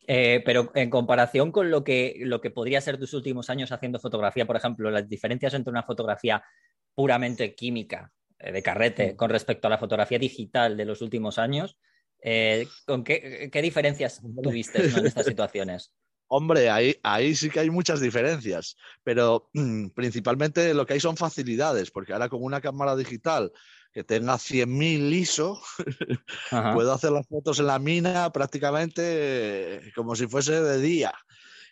Eh, 0.09 0.41
pero 0.45 0.71
en 0.73 0.89
comparación 0.89 1.51
con 1.51 1.69
lo 1.69 1.83
que, 1.83 2.15
lo 2.21 2.39
que 2.39 2.49
podría 2.49 2.79
ser 2.79 2.97
tus 2.97 3.13
últimos 3.13 3.49
años 3.49 3.73
haciendo 3.73 3.99
fotografía, 3.99 4.47
por 4.47 4.55
ejemplo, 4.55 4.89
las 4.89 5.07
diferencias 5.07 5.53
entre 5.53 5.71
una 5.71 5.83
fotografía 5.83 6.41
puramente 6.95 7.53
química 7.53 8.13
eh, 8.39 8.53
de 8.53 8.63
carrete 8.63 9.15
con 9.17 9.29
respecto 9.29 9.67
a 9.67 9.69
la 9.69 9.77
fotografía 9.77 10.17
digital 10.17 10.77
de 10.77 10.85
los 10.85 11.01
últimos 11.01 11.37
años, 11.37 11.77
eh, 12.21 12.67
¿con 12.85 13.03
qué, 13.03 13.49
diferencias 13.61 14.21
tuviste 14.41 14.85
en 14.85 15.05
estas 15.05 15.25
situaciones? 15.25 15.93
Hombre, 16.29 16.69
ahí, 16.69 16.95
ahí 17.03 17.35
sí 17.35 17.49
que 17.49 17.61
hay 17.61 17.69
muchas 17.69 18.01
diferencias, 18.01 18.75
pero 19.03 19.49
mm, 19.53 19.89
principalmente 19.89 20.73
lo 20.73 20.85
que 20.85 20.93
hay 20.93 20.99
son 20.99 21.15
facilidades, 21.15 21.89
porque 21.89 22.11
ahora 22.11 22.27
con 22.27 22.43
una 22.43 22.59
cámara 22.59 22.97
digital 22.97 23.51
que 23.93 24.03
tenga 24.03 24.35
100.000 24.35 25.13
ISO, 25.13 25.61
puedo 26.73 26.91
hacer 26.91 27.11
las 27.11 27.25
fotos 27.27 27.59
en 27.59 27.67
la 27.67 27.79
mina 27.79 28.31
prácticamente 28.31 29.91
como 29.95 30.15
si 30.15 30.27
fuese 30.27 30.61
de 30.61 30.79
día. 30.79 31.13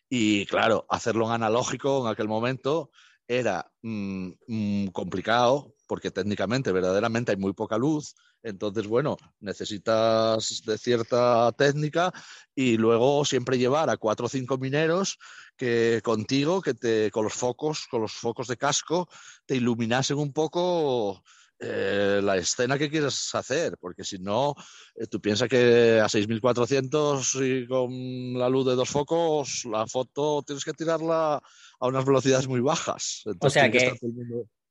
Y 0.09 0.45
claro, 0.45 0.85
hacerlo 0.89 1.25
en 1.25 1.33
analógico 1.33 2.05
en 2.05 2.11
aquel 2.11 2.27
momento 2.27 2.91
era 3.27 3.69
mm, 3.81 4.29
mm, 4.47 4.87
complicado 4.87 5.75
porque 5.87 6.11
técnicamente, 6.11 6.71
verdaderamente 6.71 7.31
hay 7.31 7.37
muy 7.37 7.53
poca 7.53 7.77
luz. 7.77 8.15
Entonces, 8.43 8.87
bueno, 8.87 9.17
necesitas 9.39 10.61
de 10.65 10.77
cierta 10.77 11.51
técnica 11.53 12.11
y 12.53 12.77
luego 12.77 13.25
siempre 13.25 13.57
llevar 13.57 13.89
a 13.89 13.97
cuatro 13.97 14.27
o 14.27 14.29
cinco 14.29 14.57
mineros 14.57 15.17
que 15.57 16.01
contigo, 16.03 16.61
que 16.61 16.73
te, 16.73 17.11
con 17.11 17.23
los 17.23 17.33
focos, 17.33 17.87
con 17.89 18.01
los 18.01 18.13
focos 18.13 18.47
de 18.47 18.57
casco, 18.57 19.07
te 19.45 19.55
iluminasen 19.55 20.17
un 20.17 20.33
poco 20.33 21.23
eh, 21.59 22.19
la 22.21 22.35
escena 22.37 22.77
que 22.77 22.89
quieres 22.89 23.33
hacer, 23.33 23.77
porque 23.79 24.03
si 24.03 24.19
no, 24.19 24.53
eh, 24.95 25.07
tú 25.07 25.21
piensas 25.21 25.47
que 25.47 25.99
a 25.99 26.09
6400 26.09 27.35
y 27.35 27.67
con 27.67 28.37
la 28.37 28.49
luz 28.49 28.65
de 28.65 28.75
dos 28.75 28.89
focos, 28.89 29.63
la 29.65 29.87
foto 29.87 30.43
tienes 30.43 30.65
que 30.65 30.73
tirarla 30.73 31.41
a 31.79 31.87
unas 31.87 32.05
velocidades 32.05 32.47
muy 32.47 32.59
bajas. 32.59 33.23
o 33.39 33.49
sea 33.49 33.71
que, 33.71 33.97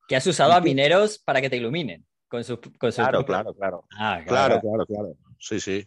que 0.07 0.17
has 0.17 0.27
usado 0.27 0.53
a 0.53 0.61
mineros 0.61 1.19
para 1.19 1.41
que 1.41 1.49
te 1.49 1.57
iluminen. 1.57 2.05
Con 2.29 2.43
su, 2.43 2.59
claro, 2.59 3.25
claro, 3.25 3.55
claro. 3.55 3.85
Ah, 3.97 4.21
claro. 4.27 4.61
Claro, 4.61 4.87
claro, 4.87 5.17
Sí, 5.45 5.61
sí. 5.61 5.87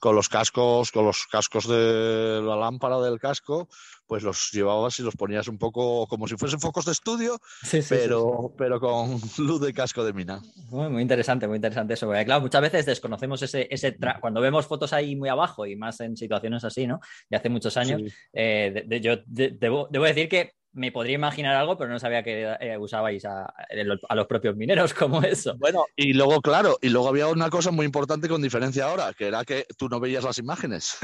Con 0.00 0.16
los 0.16 0.28
cascos, 0.28 0.90
con 0.90 1.04
los 1.04 1.26
cascos 1.26 1.68
de 1.68 2.40
la 2.42 2.56
lámpara 2.56 3.00
del 3.00 3.20
casco, 3.20 3.68
pues 4.08 4.24
los 4.24 4.50
llevabas 4.50 4.98
y 4.98 5.04
los 5.04 5.14
ponías 5.14 5.46
un 5.46 5.56
poco 5.56 6.08
como 6.08 6.26
si 6.26 6.36
fuesen 6.36 6.58
focos 6.58 6.84
de 6.84 6.92
estudio, 6.92 7.40
pero, 7.88 8.52
pero 8.58 8.80
con 8.80 9.20
luz 9.38 9.60
de 9.60 9.72
casco 9.72 10.04
de 10.04 10.12
mina. 10.12 10.42
Muy, 10.70 11.00
interesante, 11.00 11.46
muy 11.46 11.56
interesante 11.56 11.94
eso. 11.94 12.10
claro, 12.10 12.40
muchas 12.40 12.62
veces 12.62 12.86
desconocemos 12.86 13.40
ese, 13.42 13.68
ese 13.70 13.96
cuando 14.20 14.40
vemos 14.40 14.66
fotos 14.66 14.92
ahí 14.92 15.14
muy 15.14 15.28
abajo 15.28 15.64
y 15.64 15.76
más 15.76 16.00
en 16.00 16.16
situaciones 16.16 16.64
así, 16.64 16.88
¿no? 16.88 16.98
De 17.30 17.36
hace 17.36 17.48
muchos 17.48 17.76
años, 17.76 18.02
eh, 18.32 18.84
yo 19.00 19.18
debo, 19.26 19.86
debo 19.92 20.04
decir 20.06 20.28
que 20.28 20.54
me 20.72 20.92
podría 20.92 21.14
imaginar 21.14 21.56
algo, 21.56 21.76
pero 21.76 21.90
no 21.90 21.98
sabía 21.98 22.22
que 22.22 22.56
eh, 22.60 22.78
usabais 22.78 23.24
a, 23.24 23.52
los 24.14 24.26
propios 24.26 24.56
mineros 24.56 24.94
como 24.94 25.22
eso. 25.22 25.56
Bueno, 25.58 25.84
y 25.96 26.12
luego, 26.12 26.40
claro, 26.40 26.78
y 26.80 26.88
luego 26.88 27.08
había 27.08 27.28
una 27.28 27.50
cosa 27.50 27.70
muy 27.70 27.86
importante 27.86 28.28
con 28.28 28.42
diferencia 28.42 28.86
ahora, 28.86 29.12
que 29.14 29.26
era 29.26 29.44
que 29.44 29.66
tú 29.76 29.88
no 29.88 30.00
veías 30.00 30.24
las 30.24 30.38
imágenes. 30.38 30.96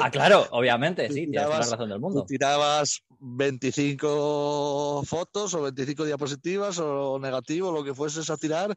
Ah, 0.00 0.10
claro, 0.10 0.46
obviamente, 0.50 1.08
sí, 1.08 1.26
tienes 1.30 1.48
la 1.48 1.58
razón 1.58 1.88
del 1.88 2.00
mundo. 2.00 2.24
tirabas 2.26 3.02
25 3.20 5.02
fotos 5.04 5.54
o 5.54 5.62
25 5.62 6.04
diapositivas 6.04 6.78
o 6.78 7.18
negativo, 7.18 7.70
lo 7.70 7.84
que 7.84 7.94
fueses 7.94 8.30
a 8.30 8.36
tirar, 8.36 8.74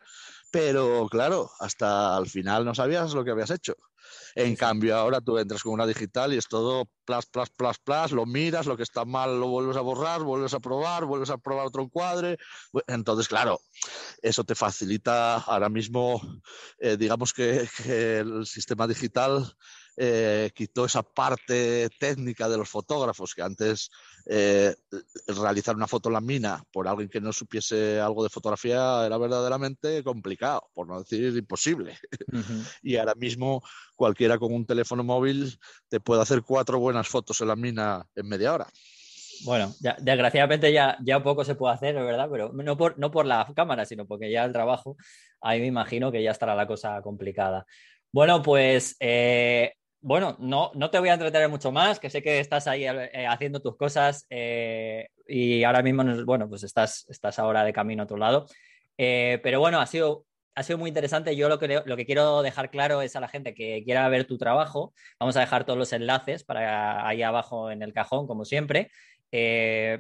pero 0.52 1.08
claro, 1.10 1.50
hasta 1.60 2.15
al 2.15 2.28
final 2.28 2.65
no 2.65 2.76
sabías 2.76 3.13
lo 3.13 3.24
que 3.24 3.32
habías 3.32 3.52
hecho. 3.52 3.76
En 4.36 4.56
cambio, 4.56 4.95
ahora 4.95 5.21
tú 5.21 5.38
entras 5.38 5.63
con 5.63 5.73
una 5.73 5.88
digital 5.88 6.34
y 6.34 6.38
es 6.38 6.47
todo 6.47 6.89
plas, 7.06 7.25
plas, 7.25 7.49
plas, 7.49 7.78
plas, 7.80 8.12
lo 8.12 8.25
miras, 8.25 8.65
lo 8.65 8.75
que 8.75 8.84
está 8.84 9.06
mal 9.06 9.39
lo 9.39 9.47
vuelves 9.47 9.78
a 9.78 9.82
borrar, 9.82 10.23
vuelves 10.23 10.54
a 10.54 10.60
probar, 10.60 11.06
vuelves 11.06 11.30
a 11.30 11.38
probar 11.38 11.67
otro 11.67 11.84
encuadre. 11.84 12.38
Entonces, 12.88 13.28
claro, 13.28 13.62
eso 14.21 14.43
te 14.43 14.56
facilita 14.56 15.38
ahora 15.38 15.69
mismo, 15.69 16.21
eh, 16.80 16.97
digamos 16.97 17.34
que 17.34 17.67
el 18.19 18.45
sistema 18.45 18.88
digital 18.88 19.56
eh, 19.97 20.51
quitó 20.53 20.86
esa 20.86 21.03
parte 21.03 21.89
técnica 21.99 22.49
de 22.49 22.58
los 22.58 22.69
fotógrafos, 22.69 23.34
que 23.34 23.41
antes 23.41 23.89
eh, 24.25 24.75
realizar 25.27 25.75
una 25.75 25.88
foto 25.88 26.10
en 26.10 26.13
la 26.13 26.21
mina 26.21 26.63
por 26.71 26.88
alguien 26.88 27.10
que 27.10 27.21
no 27.21 27.31
supiese 27.31 27.99
algo 27.99 28.23
de 28.23 28.29
fotografía 28.29 29.05
era 29.05 29.17
verdaderamente 29.17 30.03
complicado, 30.03 30.69
por 30.73 30.88
no 30.88 30.99
decir 30.99 31.36
imposible. 31.38 31.97
y 32.84 32.97
ahora 32.97 33.15
mismo 33.15 33.63
cualquiera 33.95 34.38
con 34.38 34.53
un 34.53 34.65
teléfono 34.65 35.03
móvil 35.03 35.58
te 35.88 35.99
puede 35.99 36.21
hacer 36.21 36.41
cuatro 36.41 36.79
buenas 36.79 37.08
fotos 37.08 37.39
en 37.41 37.47
la 37.47 37.55
mina 37.55 38.05
en 38.15 38.27
media 38.27 38.53
hora. 38.53 38.67
Bueno, 39.43 39.73
desgraciadamente 39.99 40.71
ya, 40.71 40.97
ya 41.03 41.21
poco 41.21 41.43
se 41.43 41.55
puede 41.55 41.75
hacer, 41.75 41.95
¿verdad? 41.95 42.29
Pero 42.31 42.51
no 42.53 42.77
por, 42.77 42.97
no 42.97 43.12
por 43.12 43.25
la 43.25 43.45
cámara, 43.55 43.86
sino 43.86 44.05
porque 44.05 44.31
ya 44.31 44.45
el 44.45 44.53
trabajo, 44.53 44.97
ahí 45.41 45.60
me 45.60 45.67
imagino 45.67 46.12
que 46.12 46.23
ya 46.23 46.31
estará 46.31 46.55
la 46.55 46.67
cosa 46.67 47.01
complicada. 47.01 47.65
Bueno, 48.12 48.41
pues 48.41 48.95
eh, 48.99 49.73
bueno, 50.06 50.36
no, 50.39 50.70
no 50.76 50.91
te 50.91 51.00
voy 51.00 51.10
a 51.10 51.13
entretener 51.13 51.50
mucho 51.50 51.72
más, 51.72 52.00
que 52.00 52.12
sé 52.12 52.22
que 52.22 52.39
estás 52.39 52.68
ahí 52.68 52.86
eh, 52.86 53.26
haciendo 53.28 53.60
tus 53.60 53.76
cosas 53.76 54.28
eh, 54.30 55.08
y 55.28 55.63
ahora 55.63 55.82
mismo, 55.82 56.04
bueno, 56.26 56.48
pues 56.48 56.62
estás, 56.63 57.08
estás 57.10 57.39
ahora 57.39 57.63
de 57.63 57.74
camino 57.74 58.04
a 58.04 58.06
otro 58.06 58.18
lado. 58.18 58.46
Eh, 59.00 59.39
pero 59.41 59.60
bueno, 59.60 59.80
ha 59.80 59.88
sido, 59.88 60.28
ha 60.54 60.62
sido 60.62 60.78
muy 60.78 60.89
interesante. 60.89 61.36
Yo 61.36 61.50
lo 61.50 61.58
que, 61.58 61.82
lo 61.84 61.98
que 61.98 62.06
quiero 62.06 62.44
dejar 62.44 62.70
claro 62.70 63.02
es 63.02 63.15
a 63.15 63.20
la 63.20 63.28
gente 63.28 63.56
que 63.56 63.82
quiera 63.84 64.08
ver 64.08 64.26
tu 64.26 64.38
trabajo. 64.38 64.94
Vamos 65.20 65.38
a 65.38 65.39
dejar 65.39 65.65
todos 65.65 65.80
los 65.80 65.91
enlaces 65.91 66.44
para 66.44 67.08
ahí 67.08 67.24
abajo 67.24 67.72
en 67.72 67.82
el 67.82 67.91
cajón, 67.91 68.28
como 68.28 68.46
siempre. 68.46 68.91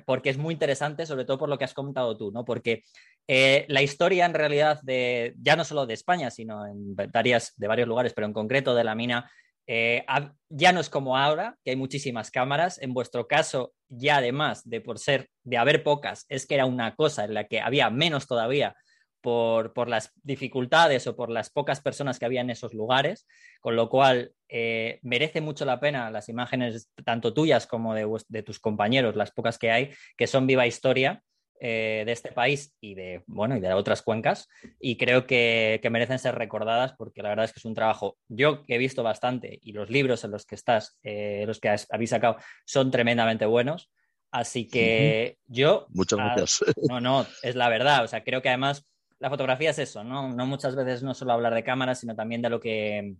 porque 0.05 0.29
es 0.29 0.37
muy 0.37 0.53
interesante, 0.53 1.07
sobre 1.07 1.25
todo 1.25 1.39
por 1.39 1.49
lo 1.49 1.57
que 1.57 1.65
has 1.65 1.73
comentado 1.73 2.15
tú, 2.15 2.31
¿no? 2.31 2.45
Porque 2.45 2.83
la 3.27 3.81
historia 3.81 4.27
en 4.27 4.35
realidad 4.35 4.81
de, 4.83 5.33
ya 5.39 5.55
no 5.55 5.63
solo 5.63 5.87
de 5.87 5.95
España, 5.95 6.29
sino 6.29 6.67
en 6.67 6.95
varias, 6.95 7.55
de 7.57 7.67
varios 7.67 7.87
lugares, 7.87 8.13
pero 8.13 8.27
en 8.27 8.33
concreto 8.33 8.75
de 8.75 8.83
la 8.83 8.93
mina 8.93 9.31
eh, 9.67 10.05
ya 10.49 10.71
no 10.71 10.79
es 10.79 10.89
como 10.89 11.17
ahora, 11.17 11.57
que 11.63 11.71
hay 11.71 11.75
muchísimas 11.75 12.31
cámaras. 12.31 12.81
En 12.81 12.93
vuestro 12.93 13.27
caso, 13.27 13.73
ya 13.89 14.17
además 14.17 14.67
de 14.67 14.81
por 14.81 14.99
ser, 14.99 15.29
de 15.43 15.57
haber 15.57 15.83
pocas, 15.83 16.25
es 16.29 16.45
que 16.45 16.55
era 16.55 16.65
una 16.65 16.95
cosa 16.95 17.25
en 17.25 17.33
la 17.33 17.45
que 17.45 17.61
había 17.61 17.89
menos 17.89 18.27
todavía 18.27 18.75
por, 19.21 19.89
las 19.89 20.11
dificultades 20.21 21.07
o 21.07 21.15
por 21.15 21.31
las 21.31 21.49
pocas 21.49 21.81
personas 21.81 22.19
que 22.19 22.25
había 22.25 22.41
en 22.41 22.51
esos 22.51 22.75
lugares, 22.75 23.25
con 23.59 23.75
lo 23.75 23.89
cual 23.89 24.33
eh, 24.49 24.99
merece 25.01 25.41
mucho 25.41 25.65
la 25.65 25.79
pena 25.79 26.11
las 26.11 26.29
imágenes, 26.29 26.91
tanto 27.03 27.33
tuyas 27.33 27.65
como 27.65 27.95
de, 27.95 28.07
de 28.27 28.43
tus 28.43 28.59
compañeros, 28.59 29.15
las 29.15 29.31
pocas 29.31 29.57
que 29.57 29.71
hay, 29.71 29.89
que 30.15 30.27
son 30.27 30.45
viva 30.45 30.67
historia 30.67 31.23
eh, 31.61 32.03
de 32.05 32.11
este 32.11 32.33
país 32.33 32.75
y 32.81 32.95
de, 32.95 33.23
bueno, 33.27 33.55
y 33.55 33.61
de 33.61 33.71
otras 33.71 34.01
cuencas 34.01 34.49
y 34.77 34.97
creo 34.97 35.25
que, 35.25 35.79
merecen 35.89 36.19
ser 36.19 36.35
recordadas 36.35 36.93
porque 36.97 37.23
la 37.23 37.29
verdad 37.29 37.45
es 37.45 37.53
que 37.53 37.59
es 37.59 37.65
un 37.65 37.73
trabajo, 37.73 38.17
yo 38.27 38.63
que 38.63 38.75
he 38.75 38.77
visto 38.77 39.03
bastante 39.03 39.59
y 39.61 39.71
los 39.71 39.89
libros 39.89 40.25
en 40.25 40.31
los 40.31 40.45
que 40.45 40.55
estás, 40.55 40.99
eh, 41.01 41.45
los 41.47 41.61
que 41.61 41.73
habéis 41.89 42.09
sacado, 42.09 42.35
son 42.65 42.91
tremendamente 42.91 43.45
buenos. 43.45 43.89
Así 44.31 44.67
que 44.67 45.37
yo... 45.45 45.87
Muchas 45.91 46.19
gracias. 46.19 46.59
No, 46.89 46.99
no, 46.99 47.25
es 47.41 47.55
la 47.55 47.69
verdad. 47.69 48.03
O 48.03 48.07
sea, 48.09 48.21
creo 48.25 48.41
que 48.41 48.49
además 48.49 48.85
la 49.19 49.29
fotografía 49.29 49.69
es 49.69 49.79
eso, 49.79 50.03
¿no? 50.03 50.33
No 50.33 50.45
muchas 50.45 50.75
veces 50.75 51.03
no 51.03 51.13
solo 51.13 51.31
hablar 51.31 51.53
de 51.55 51.63
cámaras, 51.63 52.01
sino 52.01 52.17
también 52.17 52.41
de 52.41 52.49
lo 52.49 52.59
que, 52.59 53.15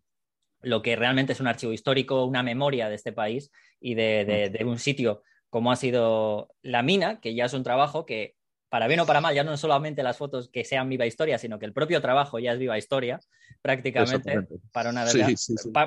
lo 0.60 0.82
que 0.82 0.98
realmente 0.98 1.32
es 1.32 1.39
un 1.39 1.48
archivo 1.48 1.71
histórico, 1.71 2.26
una 2.26 2.43
memoria 2.43 2.89
de 2.89 2.95
este 2.95 3.13
país 3.13 3.50
y 3.80 3.95
de, 3.95 4.52
de 4.52 4.65
un 4.65 4.78
sitio 4.78 5.24
como 5.56 5.72
ha 5.72 5.78
sido 5.78 6.50
la 6.63 6.84
mina, 6.84 7.22
que 7.22 7.34
ya 7.34 7.46
es 7.46 7.54
un 7.54 7.63
trabajo 7.63 8.06
que, 8.06 8.36
para 8.68 8.88
bien 8.88 9.00
o 9.00 9.06
para 9.06 9.22
mal, 9.22 9.34
ya 9.34 9.46
no 9.46 9.56
solamente 9.56 10.04
las 10.04 10.18
fotos 10.18 10.50
que 10.50 10.65
sean 10.65 10.89
viva 10.89 11.06
historia, 11.06 11.38
sino 11.38 11.60
que 11.60 11.65
el 11.65 11.72
propio 11.72 12.02
trabajo 12.02 12.39
ya 12.39 12.52
es 12.52 12.60
viva 12.60 12.78
historia, 12.78 13.22
prácticamente, 13.62 14.38
para, 14.74 14.89
una 14.89 15.06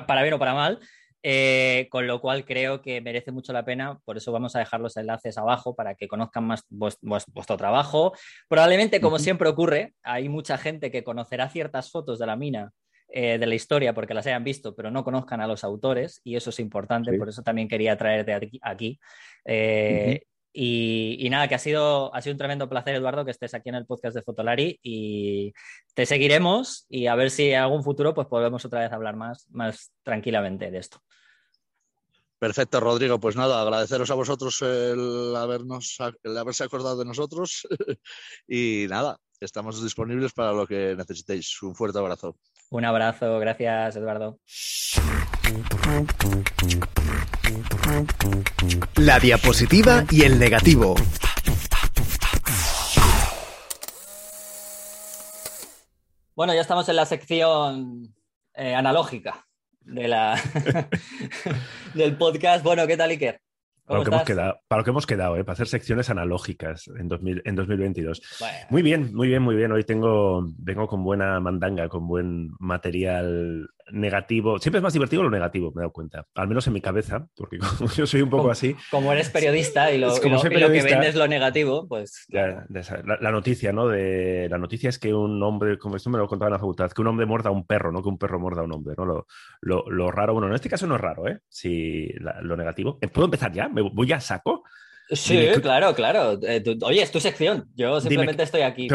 para 0.07 0.23
bien 0.23 0.33
o 0.33 0.39
para 0.39 0.55
mal. 0.55 0.79
Eh, 1.21 1.87
con 1.91 2.07
lo 2.07 2.19
cual 2.19 2.45
creo 2.45 2.81
que 2.81 2.99
merece 2.99 3.31
mucho 3.31 3.53
la 3.53 3.63
pena, 3.63 3.99
por 4.05 4.17
eso 4.17 4.31
vamos 4.31 4.55
a 4.55 4.59
dejar 4.59 4.79
los 4.79 4.97
enlaces 4.97 5.37
abajo 5.37 5.75
para 5.75 5.93
que 5.93 6.07
conozcan 6.07 6.47
más 6.47 6.65
vuestro 6.71 7.55
trabajo. 7.55 8.13
Probablemente, 8.47 8.99
como 8.99 9.19
siempre 9.19 9.49
ocurre, 9.49 9.93
hay 10.01 10.29
mucha 10.29 10.57
gente 10.57 10.89
que 10.89 11.03
conocerá 11.03 11.47
ciertas 11.47 11.91
fotos 11.91 12.17
de 12.17 12.25
la 12.25 12.35
mina 12.35 12.71
eh, 13.11 13.37
de 13.37 13.45
la 13.47 13.55
historia 13.55 13.93
porque 13.93 14.13
las 14.13 14.27
hayan 14.27 14.43
visto, 14.43 14.75
pero 14.75 14.91
no 14.91 15.03
conozcan 15.03 15.41
a 15.41 15.47
los 15.47 15.63
autores, 15.63 16.21
y 16.23 16.35
eso 16.35 16.51
es 16.51 16.59
importante, 16.59 17.17
por 17.17 17.29
eso 17.29 17.41
también 17.41 17.67
quería 17.67 17.97
traerte 17.97 18.59
aquí. 18.61 18.99
Eh, 19.45 20.21
y, 20.51 21.27
nada, 21.29 21.47
que 21.47 21.55
ha 21.55 21.59
sido, 21.59 22.13
ha 22.13 22.21
sido 22.21 22.33
un 22.33 22.37
tremendo 22.37 22.67
placer, 22.67 22.95
Eduardo, 22.95 23.23
que 23.23 23.31
estés 23.31 23.53
aquí 23.53 23.69
en 23.69 23.75
el 23.75 23.85
podcast 23.85 24.15
de 24.15 24.23
Fotolari 24.23 24.79
y 24.81 25.53
te 25.93 26.05
seguiremos 26.05 26.85
y 26.89 27.07
a 27.07 27.15
ver 27.15 27.31
si 27.31 27.51
en 27.51 27.61
algún 27.61 27.83
futuro 27.83 28.13
pues 28.13 28.27
podemos 28.27 28.65
otra 28.65 28.81
vez 28.81 28.91
hablar 28.91 29.15
más, 29.15 29.47
más 29.51 29.91
tranquilamente 30.03 30.71
de 30.71 30.77
esto. 30.79 31.01
Perfecto, 32.39 32.79
Rodrigo. 32.79 33.19
Pues 33.19 33.35
nada, 33.35 33.61
agradeceros 33.61 34.09
a 34.11 34.15
vosotros 34.15 34.61
el, 34.61 35.35
habernos, 35.35 35.97
el 36.23 36.37
haberse 36.37 36.63
acordado 36.63 36.97
de 36.97 37.05
nosotros 37.05 37.67
y 38.47 38.85
nada, 38.89 39.19
estamos 39.39 39.81
disponibles 39.81 40.33
para 40.33 40.51
lo 40.51 40.67
que 40.67 40.95
necesitéis. 40.95 41.61
Un 41.63 41.75
fuerte 41.75 41.99
abrazo. 41.99 42.35
Un 42.69 42.85
abrazo, 42.85 43.39
gracias 43.39 43.95
Eduardo. 43.95 44.39
La 48.95 49.19
diapositiva 49.19 50.05
y 50.11 50.23
el 50.23 50.37
negativo. 50.39 50.95
Bueno, 56.35 56.53
ya 56.53 56.61
estamos 56.61 56.87
en 56.87 56.95
la 56.95 57.05
sección 57.05 58.15
eh, 58.53 58.73
analógica 58.73 59.45
de 59.81 60.07
la 60.07 60.41
del 61.93 62.17
podcast. 62.17 62.63
Bueno, 62.63 62.87
¿qué 62.87 62.95
tal, 62.95 63.09
Iker? 63.09 63.41
Para 63.89 64.01
lo, 64.01 64.05
que 64.05 64.11
hemos 64.11 64.23
quedado, 64.23 64.59
para 64.67 64.79
lo 64.81 64.83
que 64.83 64.89
hemos 64.91 65.07
quedado, 65.07 65.35
¿eh? 65.35 65.43
para 65.43 65.53
hacer 65.53 65.67
secciones 65.67 66.11
analógicas 66.11 66.91
en, 66.95 67.07
2000, 67.07 67.41
en 67.43 67.55
2022. 67.55 68.21
Muy 68.69 68.83
bien, 68.83 69.15
muy 69.15 69.27
bien, 69.27 69.41
muy 69.41 69.55
bien. 69.55 69.71
Hoy 69.71 69.83
tengo, 69.83 70.47
vengo 70.59 70.85
con 70.85 71.03
buena 71.03 71.39
mandanga, 71.39 71.89
con 71.89 72.07
buen 72.07 72.51
material 72.59 73.67
negativo. 73.91 74.59
Siempre 74.59 74.79
es 74.79 74.83
más 74.83 74.93
divertido 74.93 75.23
lo 75.23 75.29
negativo, 75.29 75.71
me 75.73 75.79
he 75.79 75.83
dado 75.83 75.91
cuenta. 75.91 76.25
Al 76.35 76.47
menos 76.47 76.67
en 76.67 76.73
mi 76.73 76.81
cabeza, 76.81 77.27
porque 77.35 77.57
como 77.77 77.89
yo 77.91 78.05
soy 78.05 78.21
un 78.21 78.29
poco 78.29 78.51
así. 78.51 78.75
Como 78.91 79.11
eres 79.11 79.29
periodista 79.29 79.91
y 79.91 79.97
lo, 79.97 80.13
que 80.19 80.29
vendes 80.83 81.15
lo 81.15 81.27
negativo, 81.27 81.87
pues. 81.87 82.25
la, 82.29 83.31
noticia, 83.31 83.71
¿no? 83.71 83.87
De, 83.87 84.47
la 84.49 84.57
noticia 84.57 84.89
es 84.89 84.99
que 84.99 85.13
un 85.13 85.41
hombre, 85.43 85.77
como 85.77 85.95
esto 85.95 86.09
me 86.09 86.17
lo 86.17 86.27
contaba 86.27 86.49
en 86.49 86.53
la 86.53 86.59
facultad, 86.59 86.91
que 86.91 87.01
un 87.01 87.07
hombre 87.07 87.25
muerda 87.25 87.49
a 87.49 87.53
un 87.53 87.65
perro, 87.65 87.91
no 87.91 88.01
que 88.01 88.09
un 88.09 88.17
perro 88.17 88.39
muerda 88.39 88.61
a 88.61 88.65
un 88.65 88.71
hombre, 88.73 88.95
¿no? 88.97 89.25
Lo, 89.61 90.11
raro, 90.11 90.33
bueno, 90.33 90.47
en 90.47 90.55
este 90.55 90.69
caso 90.69 90.87
no 90.87 90.95
es 90.95 91.01
raro, 91.01 91.27
¿eh? 91.27 91.39
Si 91.47 92.09
lo 92.41 92.55
negativo. 92.57 92.99
¿Puedo 93.13 93.25
empezar 93.25 93.51
ya? 93.51 93.69
¿Me 93.69 93.81
voy 93.81 94.11
a 94.11 94.19
saco? 94.19 94.63
Sí, 95.11 95.47
claro, 95.61 95.95
claro. 95.95 96.39
Eh, 96.43 96.63
oye, 96.81 97.01
es 97.01 97.11
tu 97.11 97.19
sección. 97.19 97.67
Yo 97.75 97.99
simplemente 97.99 98.43
estoy 98.43 98.61
aquí. 98.61 98.87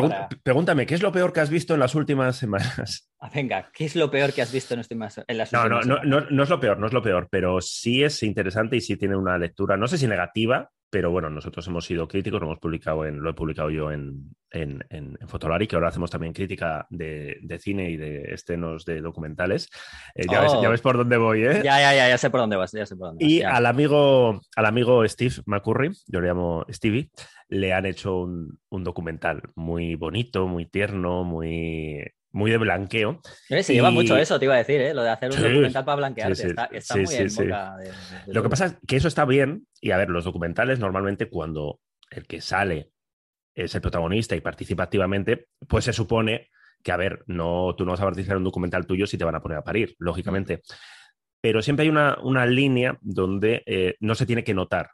Pregúntame, 0.42 0.86
¿qué 0.86 0.94
es 0.94 1.02
lo 1.02 1.10
peor 1.10 1.32
que 1.32 1.40
has 1.40 1.50
visto 1.50 1.74
en 1.74 1.80
las 1.80 1.94
últimas 1.94 2.36
semanas? 2.36 3.10
Ah, 3.18 3.30
venga, 3.34 3.70
¿qué 3.72 3.86
es 3.86 3.96
lo 3.96 4.10
peor 4.10 4.32
que 4.32 4.42
has 4.42 4.52
visto 4.52 4.74
en, 4.74 4.78
las 4.78 4.90
últimas 4.90 5.16
no, 5.50 5.66
no, 5.66 5.80
no, 5.80 6.04
no, 6.04 6.20
no 6.28 6.42
es 6.42 6.50
lo 6.50 6.60
peor, 6.60 6.78
no 6.78 6.86
es 6.86 6.92
lo 6.92 7.00
peor, 7.00 7.28
pero 7.30 7.60
sí 7.60 8.04
es 8.04 8.22
interesante 8.22 8.76
y 8.76 8.82
sí 8.82 8.96
tiene 8.96 9.16
una 9.16 9.38
lectura, 9.38 9.78
no 9.78 9.88
sé 9.88 9.96
si 9.96 10.06
negativa, 10.06 10.70
pero 10.94 11.10
bueno, 11.10 11.28
nosotros 11.28 11.66
hemos 11.66 11.86
sido 11.86 12.06
críticos, 12.06 12.40
lo 12.40 12.46
hemos 12.46 12.60
publicado 12.60 13.04
en, 13.04 13.20
lo 13.20 13.28
he 13.28 13.34
publicado 13.34 13.68
yo 13.68 13.90
en, 13.90 14.32
en, 14.52 14.86
en, 14.90 15.18
Fotolari, 15.26 15.66
que 15.66 15.74
ahora 15.74 15.88
hacemos 15.88 16.08
también 16.08 16.32
crítica 16.32 16.86
de, 16.88 17.36
cine 17.60 17.90
y 17.90 17.96
de 17.96 18.32
estrenos 18.32 18.84
de 18.84 19.00
documentales. 19.00 19.68
Eh, 20.14 20.24
ya, 20.30 20.40
ves, 20.40 20.52
oh. 20.54 20.82
por 20.84 20.96
dónde 20.96 21.16
voy, 21.16 21.46
¿eh? 21.46 21.62
Ya, 21.64 21.80
ya, 21.80 21.96
ya, 21.96 22.08
ya 22.10 22.16
sé 22.16 22.30
por 22.30 22.38
dónde 22.38 22.54
vas, 22.54 22.70
ya 22.70 22.86
sé 22.86 22.94
por 22.94 23.08
dónde 23.08 23.24
Y 23.24 23.42
al 23.42 23.66
amigo, 23.66 24.40
al 24.54 24.66
amigo 24.66 25.04
Steve 25.08 25.34
McCurry, 25.46 25.90
yo 26.06 26.20
le 26.20 26.28
llamo 26.28 26.64
Stevie, 26.70 27.10
le 27.48 27.72
han 27.72 27.86
hecho 27.86 28.20
un, 28.20 28.60
un 28.68 28.84
documental 28.84 29.42
muy 29.56 29.96
bonito, 29.96 30.46
muy 30.46 30.66
tierno, 30.66 31.24
muy 31.24 32.04
muy 32.34 32.50
de 32.50 32.58
blanqueo. 32.58 33.20
Se 33.48 33.72
lleva 33.72 33.92
mucho 33.92 34.16
eso, 34.16 34.38
te 34.40 34.44
iba 34.46 34.54
a 34.54 34.58
decir, 34.58 34.80
¿eh? 34.80 34.92
lo 34.92 35.04
de 35.04 35.10
hacer 35.10 35.30
un 35.30 35.40
documental 35.40 35.84
para 35.84 35.96
blanquearte. 35.96 36.54
está, 36.72 36.96
muy 36.96 37.14
en 37.14 37.34
boca 37.34 37.76
Lo 38.26 38.42
que 38.42 38.48
pasa 38.48 38.66
es 38.66 38.76
que 38.86 38.96
eso 38.96 39.06
está 39.06 39.24
bien, 39.24 39.68
y 39.80 39.92
a 39.92 39.96
ver, 39.96 40.10
los 40.10 40.24
documentales 40.24 40.80
normalmente 40.80 41.28
cuando 41.28 41.80
el 42.10 42.26
que 42.26 42.40
sale 42.40 42.90
es 43.54 43.72
el 43.76 43.80
protagonista 43.80 44.34
y 44.34 44.40
participa 44.40 44.82
activamente, 44.82 45.46
pues 45.68 45.84
se 45.84 45.92
supone 45.92 46.50
que, 46.82 46.90
a 46.90 46.96
ver, 46.96 47.22
no, 47.28 47.72
tú 47.76 47.84
no 47.84 47.92
vas 47.92 48.00
a 48.00 48.04
participar 48.04 48.34
en 48.34 48.38
un 48.38 48.44
documental 48.44 48.84
tuyo 48.84 49.06
si 49.06 49.16
te 49.16 49.24
van 49.24 49.36
a 49.36 49.40
poner 49.40 49.58
a 49.58 49.64
parir, 49.64 49.94
lógicamente. 49.98 50.62
Pero 51.40 51.62
siempre 51.62 51.84
hay 51.84 51.88
una, 51.88 52.18
una 52.20 52.46
línea 52.46 52.98
donde 53.00 53.62
eh, 53.66 53.94
no 54.00 54.16
se 54.16 54.26
tiene 54.26 54.42
que 54.42 54.54
notar. 54.54 54.90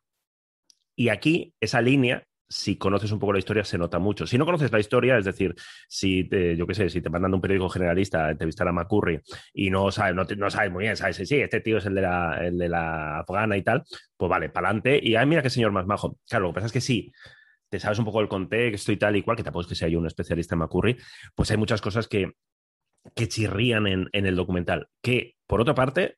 Y 0.95 1.09
aquí 1.09 1.55
esa 1.59 1.81
línea 1.81 2.23
si 2.51 2.77
conoces 2.77 3.13
un 3.13 3.21
poco 3.21 3.33
la 3.33 3.39
historia, 3.39 3.63
se 3.65 3.79
nota 3.79 4.01
mucho. 4.01 4.27
Si 4.27 4.37
no 4.37 4.45
conoces 4.45 4.73
la 4.73 4.81
historia, 4.81 5.17
es 5.17 5.25
decir, 5.25 5.55
si 5.89 6.25
te, 6.25 6.57
yo 6.57 6.67
qué 6.67 6.75
sé, 6.75 6.91
si 6.91 7.01
te 7.01 7.09
mandan 7.09 7.33
un 7.33 7.41
periódico 7.41 7.69
generalista 7.69 8.27
a 8.27 8.31
entrevistar 8.33 8.67
a 8.67 8.73
McCurry 8.73 9.21
y 9.55 9.71
no 9.71 9.93
sabes, 9.93 10.17
no, 10.37 10.51
sabes 10.51 10.73
muy 10.73 10.83
bien, 10.83 10.97
sabes, 10.97 11.17
sí, 11.17 11.37
este 11.37 11.61
tío 11.61 11.79
es 11.79 11.87
el 11.87 11.95
de 11.95 12.03
la, 12.03 12.45
el 12.45 12.59
de 12.59 12.69
la 12.69 13.21
afgana 13.21 13.57
y 13.57 13.63
tal, 13.63 13.85
pues 14.17 14.29
vale, 14.29 14.49
para 14.49 14.69
adelante. 14.69 14.99
Y 15.01 15.15
ay, 15.15 15.27
mira 15.27 15.43
qué 15.43 15.51
señor 15.51 15.71
más 15.71 15.87
majo. 15.87 16.19
Claro, 16.29 16.47
lo 16.47 16.51
que 16.51 16.55
pasa 16.55 16.67
es 16.67 16.73
que 16.73 16.81
sí, 16.81 17.13
te 17.69 17.79
sabes 17.79 18.01
un 18.01 18.05
poco 18.05 18.21
el 18.21 18.29
contexto 18.29 18.91
y 18.91 18.97
tal 18.97 19.15
y 19.15 19.23
cual, 19.23 19.37
que 19.37 19.45
tampoco 19.45 19.63
es 19.63 19.69
que 19.69 19.77
sea 19.77 19.89
yo 19.89 20.01
un 20.01 20.09
especialista 20.09 20.57
en 20.57 20.59
McCurry, 20.59 20.97
pues 21.37 21.53
hay 21.53 21.57
muchas 21.57 21.81
cosas 21.81 22.09
que, 22.09 22.33
que 23.15 23.29
chirrían 23.29 23.87
en, 23.87 24.09
en 24.13 24.27
el 24.27 24.35
documental. 24.35 24.89
Que, 25.01 25.37
por 25.47 25.61
otra 25.61 25.77
parte, 25.77 26.17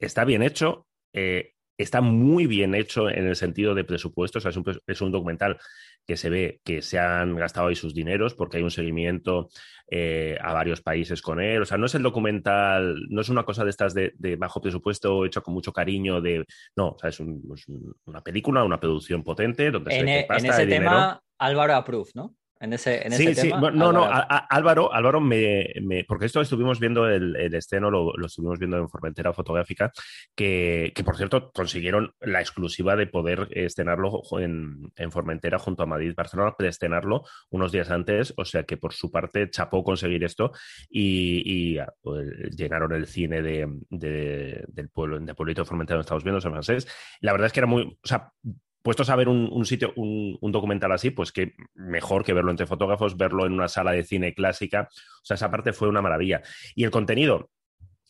está 0.00 0.24
bien 0.24 0.42
hecho. 0.42 0.88
Eh, 1.12 1.52
está 1.78 2.00
muy 2.00 2.46
bien 2.46 2.74
hecho 2.74 3.08
en 3.08 3.26
el 3.26 3.36
sentido 3.36 3.74
de 3.74 3.84
presupuesto, 3.84 4.38
o 4.38 4.42
sea, 4.42 4.50
es 4.86 5.00
un, 5.00 5.12
documental 5.12 5.58
que 6.04 6.16
se 6.16 6.28
ve 6.28 6.60
que 6.64 6.82
se 6.82 6.98
han 6.98 7.36
gastado 7.36 7.68
ahí 7.68 7.76
sus 7.76 7.94
dineros 7.94 8.34
porque 8.34 8.56
hay 8.56 8.64
un 8.64 8.70
seguimiento 8.70 9.48
eh, 9.88 10.36
a 10.42 10.52
varios 10.52 10.82
países 10.82 11.22
con 11.22 11.40
él, 11.40 11.62
o 11.62 11.64
sea, 11.64 11.78
no 11.78 11.86
es 11.86 11.94
el 11.94 12.02
documental, 12.02 13.06
no 13.08 13.20
es 13.20 13.28
una 13.28 13.44
cosa 13.44 13.62
de 13.62 13.70
estas 13.70 13.94
de, 13.94 14.36
bajo 14.36 14.60
presupuesto 14.60 15.24
hecho 15.24 15.42
con 15.42 15.54
mucho 15.54 15.72
cariño, 15.72 16.20
de, 16.20 16.44
no, 16.76 16.90
o 16.90 16.98
sea, 16.98 17.10
es, 17.10 17.20
una 17.20 18.22
película, 18.22 18.64
una 18.64 18.80
producción 18.80 19.22
potente 19.22 19.70
donde 19.70 19.94
en, 19.96 20.06
se 20.06 20.18
e, 20.20 20.26
en 20.28 20.46
ese 20.46 20.66
tema, 20.66 21.22
Álvaro 21.38 21.74
Aprove, 21.74 22.10
¿no? 22.14 22.34
En 22.60 22.72
ese, 22.72 23.06
en 23.06 23.12
sí, 23.12 23.34
sí, 23.34 23.50
no, 23.50 23.70
no, 23.70 24.08
Álvaro, 24.50 24.92
Álvaro 24.92 25.20
me, 25.20 25.66
porque 26.06 26.26
esto 26.26 26.40
estuvimos 26.40 26.80
viendo 26.80 27.08
el, 27.08 27.36
el 27.36 27.54
esceno, 27.54 27.90
lo, 27.90 28.12
estuvimos 28.26 28.58
viendo 28.58 28.78
en 28.78 28.88
Formentera 28.88 29.32
Fotográfica, 29.32 29.92
que, 30.34 30.92
por 31.04 31.16
cierto 31.16 31.52
consiguieron 31.52 32.12
la 32.20 32.40
exclusiva 32.40 32.96
de 32.96 33.06
poder 33.06 33.48
estrenarlo 33.52 34.22
en, 34.38 34.92
en 34.96 35.12
Formentera 35.12 35.58
junto 35.58 35.84
a 35.84 35.86
Madrid, 35.86 36.14
Barcelona, 36.16 36.54
estrenarlo 36.58 37.24
unos 37.50 37.72
días 37.72 37.90
antes, 37.90 38.34
o 38.36 38.44
sea 38.44 38.64
que 38.64 38.76
por 38.76 38.92
su 38.92 39.10
parte 39.10 39.50
chapó 39.50 39.84
conseguir 39.84 40.24
esto 40.24 40.52
y, 40.90 41.78
pues, 42.00 42.28
llenaron 42.56 42.92
el 42.92 43.06
cine 43.06 43.42
de, 43.42 43.68
del 43.88 44.88
pueblo, 44.90 45.18
de 45.20 45.34
Pueblito 45.34 45.64
Formentera 45.64 45.96
donde 45.96 46.06
estamos 46.06 46.24
viendo, 46.24 46.40
San 46.40 46.52
Francés. 46.52 46.88
La 47.20 47.32
verdad 47.32 47.46
es 47.46 47.52
que 47.52 47.60
era 47.60 47.66
muy, 47.66 47.82
o 47.82 48.06
sea, 48.06 48.32
puestos 48.82 49.10
a 49.10 49.16
ver 49.16 49.28
un, 49.28 49.64
sitio, 49.66 49.92
un, 49.96 50.38
documental 50.52 50.92
así, 50.92 51.10
pues 51.10 51.32
que 51.32 51.54
mejor 51.74 52.24
que 52.24 52.32
verlo 52.32 52.50
entre 52.50 52.66
fotógrafos, 52.66 53.16
verlo 53.16 53.46
en 53.46 53.52
una 53.52 53.68
sala 53.68 53.92
de 53.92 54.04
cine 54.04 54.34
clásica. 54.34 54.88
O 54.90 55.24
sea, 55.24 55.34
esa 55.34 55.50
parte 55.50 55.72
fue 55.72 55.88
una 55.88 56.02
maravilla. 56.02 56.42
Y 56.74 56.84
el 56.84 56.90
contenido, 56.90 57.50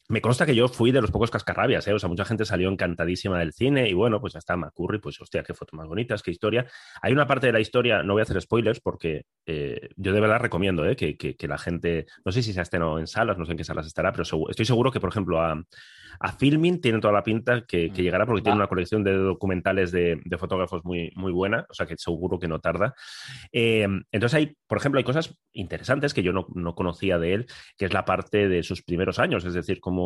me 0.09 0.23
consta 0.23 0.47
que 0.47 0.55
yo 0.55 0.68
fui 0.68 0.90
de 0.90 1.03
los 1.03 1.11
pocos 1.11 1.31
cascarrabias, 1.31 1.87
¿eh? 1.87 1.92
O 1.92 1.99
sea, 1.99 2.09
mucha 2.09 2.25
gente 2.25 2.47
salió 2.47 2.71
encantadísima 2.71 3.38
del 3.38 3.53
cine 3.53 3.88
y 3.88 3.92
bueno, 3.92 4.21
pues 4.21 4.33
ya 4.33 4.38
está 4.38 4.57
McCurry, 4.57 4.99
pues 4.99 5.21
hostia, 5.21 5.42
qué 5.42 5.53
fotos 5.53 5.77
más 5.77 5.87
bonitas, 5.87 6.23
qué 6.23 6.31
historia. 6.31 6.66
Hay 7.03 7.12
una 7.12 7.27
parte 7.27 7.47
de 7.47 7.53
la 7.53 7.61
historia, 7.61 8.03
no 8.03 8.14
voy 8.14 8.21
a 8.21 8.23
hacer 8.23 8.40
spoilers 8.40 8.81
porque 8.81 9.27
eh, 9.44 9.90
yo 9.97 10.14
de 10.14 10.21
verdad 10.21 10.40
recomiendo 10.40 10.87
¿eh? 10.87 10.97
que, 10.97 11.16
que, 11.16 11.49
la 11.49 11.59
gente, 11.59 12.07
no 12.25 12.33
sé 12.33 12.42
si 12.42 12.55
se 12.55 12.61
ha 12.61 12.62
estrenado 12.62 12.99
en 12.99 13.07
salas, 13.07 13.37
no 13.37 13.44
sé 13.44 13.53
en 13.53 13.59
qué 13.59 13.64
salas 13.64 13.87
estará, 13.87 14.12
pero 14.12 14.23
estoy 14.49 14.64
seguro 14.64 14.90
que, 14.90 15.01
por 15.01 15.11
ejemplo, 15.11 15.42
a, 15.42 15.62
a 16.21 16.33
Filming 16.33 16.81
tiene 16.81 17.01
toda 17.01 17.12
la 17.12 17.23
pinta 17.23 17.64
que, 17.66 17.90
que 17.90 18.03
mm. 18.03 18.05
llegará 18.05 18.27
porque 18.27 18.42
tiene 18.42 18.57
una 18.57 18.66
colección 18.66 19.05
de 19.05 19.14
documentales 19.14 19.92
de, 19.92 20.21
de, 20.25 20.38
fotógrafos 20.38 20.85
muy, 20.85 21.12
muy 21.16 21.33
buena, 21.33 21.66
o 21.68 21.75
sea 21.75 21.87
que 21.87 21.97
seguro 21.97 22.38
que 22.38 22.49
no 22.49 22.61
tarda. 22.61 22.94
Eh, 23.53 23.87
entonces 24.11 24.35
hay, 24.35 24.57
por 24.66 24.79
ejemplo, 24.79 24.99
hay 24.99 25.05
cosas 25.05 25.38
interesantes 25.53 26.14
que 26.14 26.23
yo 26.23 26.33
no, 26.33 26.47
no, 26.55 26.75
conocía 26.75 27.18
de 27.18 27.35
él, 27.35 27.47
que 27.77 27.85
es 27.85 27.92
la 27.92 28.05
parte 28.05 28.49
de 28.49 28.62
sus 28.62 28.83
primeros 28.83 29.18
años, 29.18 29.44
es 29.44 29.55
decir, 29.55 29.81
cómo 29.81 29.98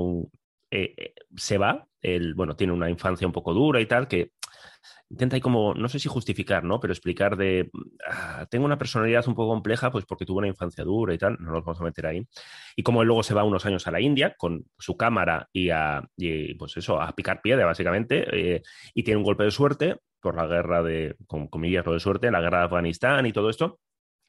eh, 0.70 0.94
eh, 0.96 1.14
se 1.36 1.58
va, 1.58 1.86
él, 2.00 2.34
bueno, 2.34 2.56
tiene 2.56 2.72
una 2.72 2.90
infancia 2.90 3.26
un 3.26 3.32
poco 3.32 3.52
dura 3.52 3.80
y 3.80 3.86
tal, 3.86 4.08
que 4.08 4.32
intenta 5.12 5.36
ahí 5.36 5.42
como, 5.42 5.74
no 5.74 5.88
sé 5.88 5.98
si 5.98 6.08
justificar, 6.08 6.64
¿no? 6.64 6.80
Pero 6.80 6.92
explicar 6.92 7.36
de, 7.36 7.70
ah, 8.08 8.46
tengo 8.50 8.64
una 8.64 8.78
personalidad 8.78 9.28
un 9.28 9.34
poco 9.34 9.52
compleja, 9.52 9.90
pues 9.92 10.06
porque 10.06 10.24
tuve 10.24 10.38
una 10.38 10.48
infancia 10.48 10.84
dura 10.84 11.12
y 11.12 11.18
tal, 11.18 11.36
no 11.38 11.52
nos 11.52 11.64
vamos 11.64 11.80
a 11.80 11.84
meter 11.84 12.06
ahí. 12.06 12.26
Y 12.74 12.82
como 12.82 13.02
él 13.02 13.08
luego 13.08 13.22
se 13.22 13.34
va 13.34 13.44
unos 13.44 13.66
años 13.66 13.86
a 13.86 13.90
la 13.90 14.00
India 14.00 14.34
con 14.38 14.64
su 14.78 14.96
cámara 14.96 15.48
y 15.52 15.68
a, 15.68 16.02
pues 16.58 16.76
eso, 16.78 17.00
a 17.00 17.14
picar 17.14 17.42
piedra, 17.42 17.66
básicamente, 17.66 18.54
eh, 18.54 18.62
y 18.94 19.02
tiene 19.02 19.18
un 19.18 19.24
golpe 19.24 19.44
de 19.44 19.50
suerte 19.50 19.96
por 20.20 20.36
la 20.36 20.46
guerra 20.46 20.82
de, 20.82 21.16
con 21.26 21.48
comillas, 21.48 21.84
lo 21.84 21.92
de 21.92 22.00
suerte, 22.00 22.30
la 22.30 22.40
guerra 22.40 22.60
de 22.60 22.64
Afganistán 22.64 23.26
y 23.26 23.32
todo 23.32 23.50
esto. 23.50 23.80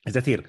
Es 0.04 0.14
decir, 0.14 0.46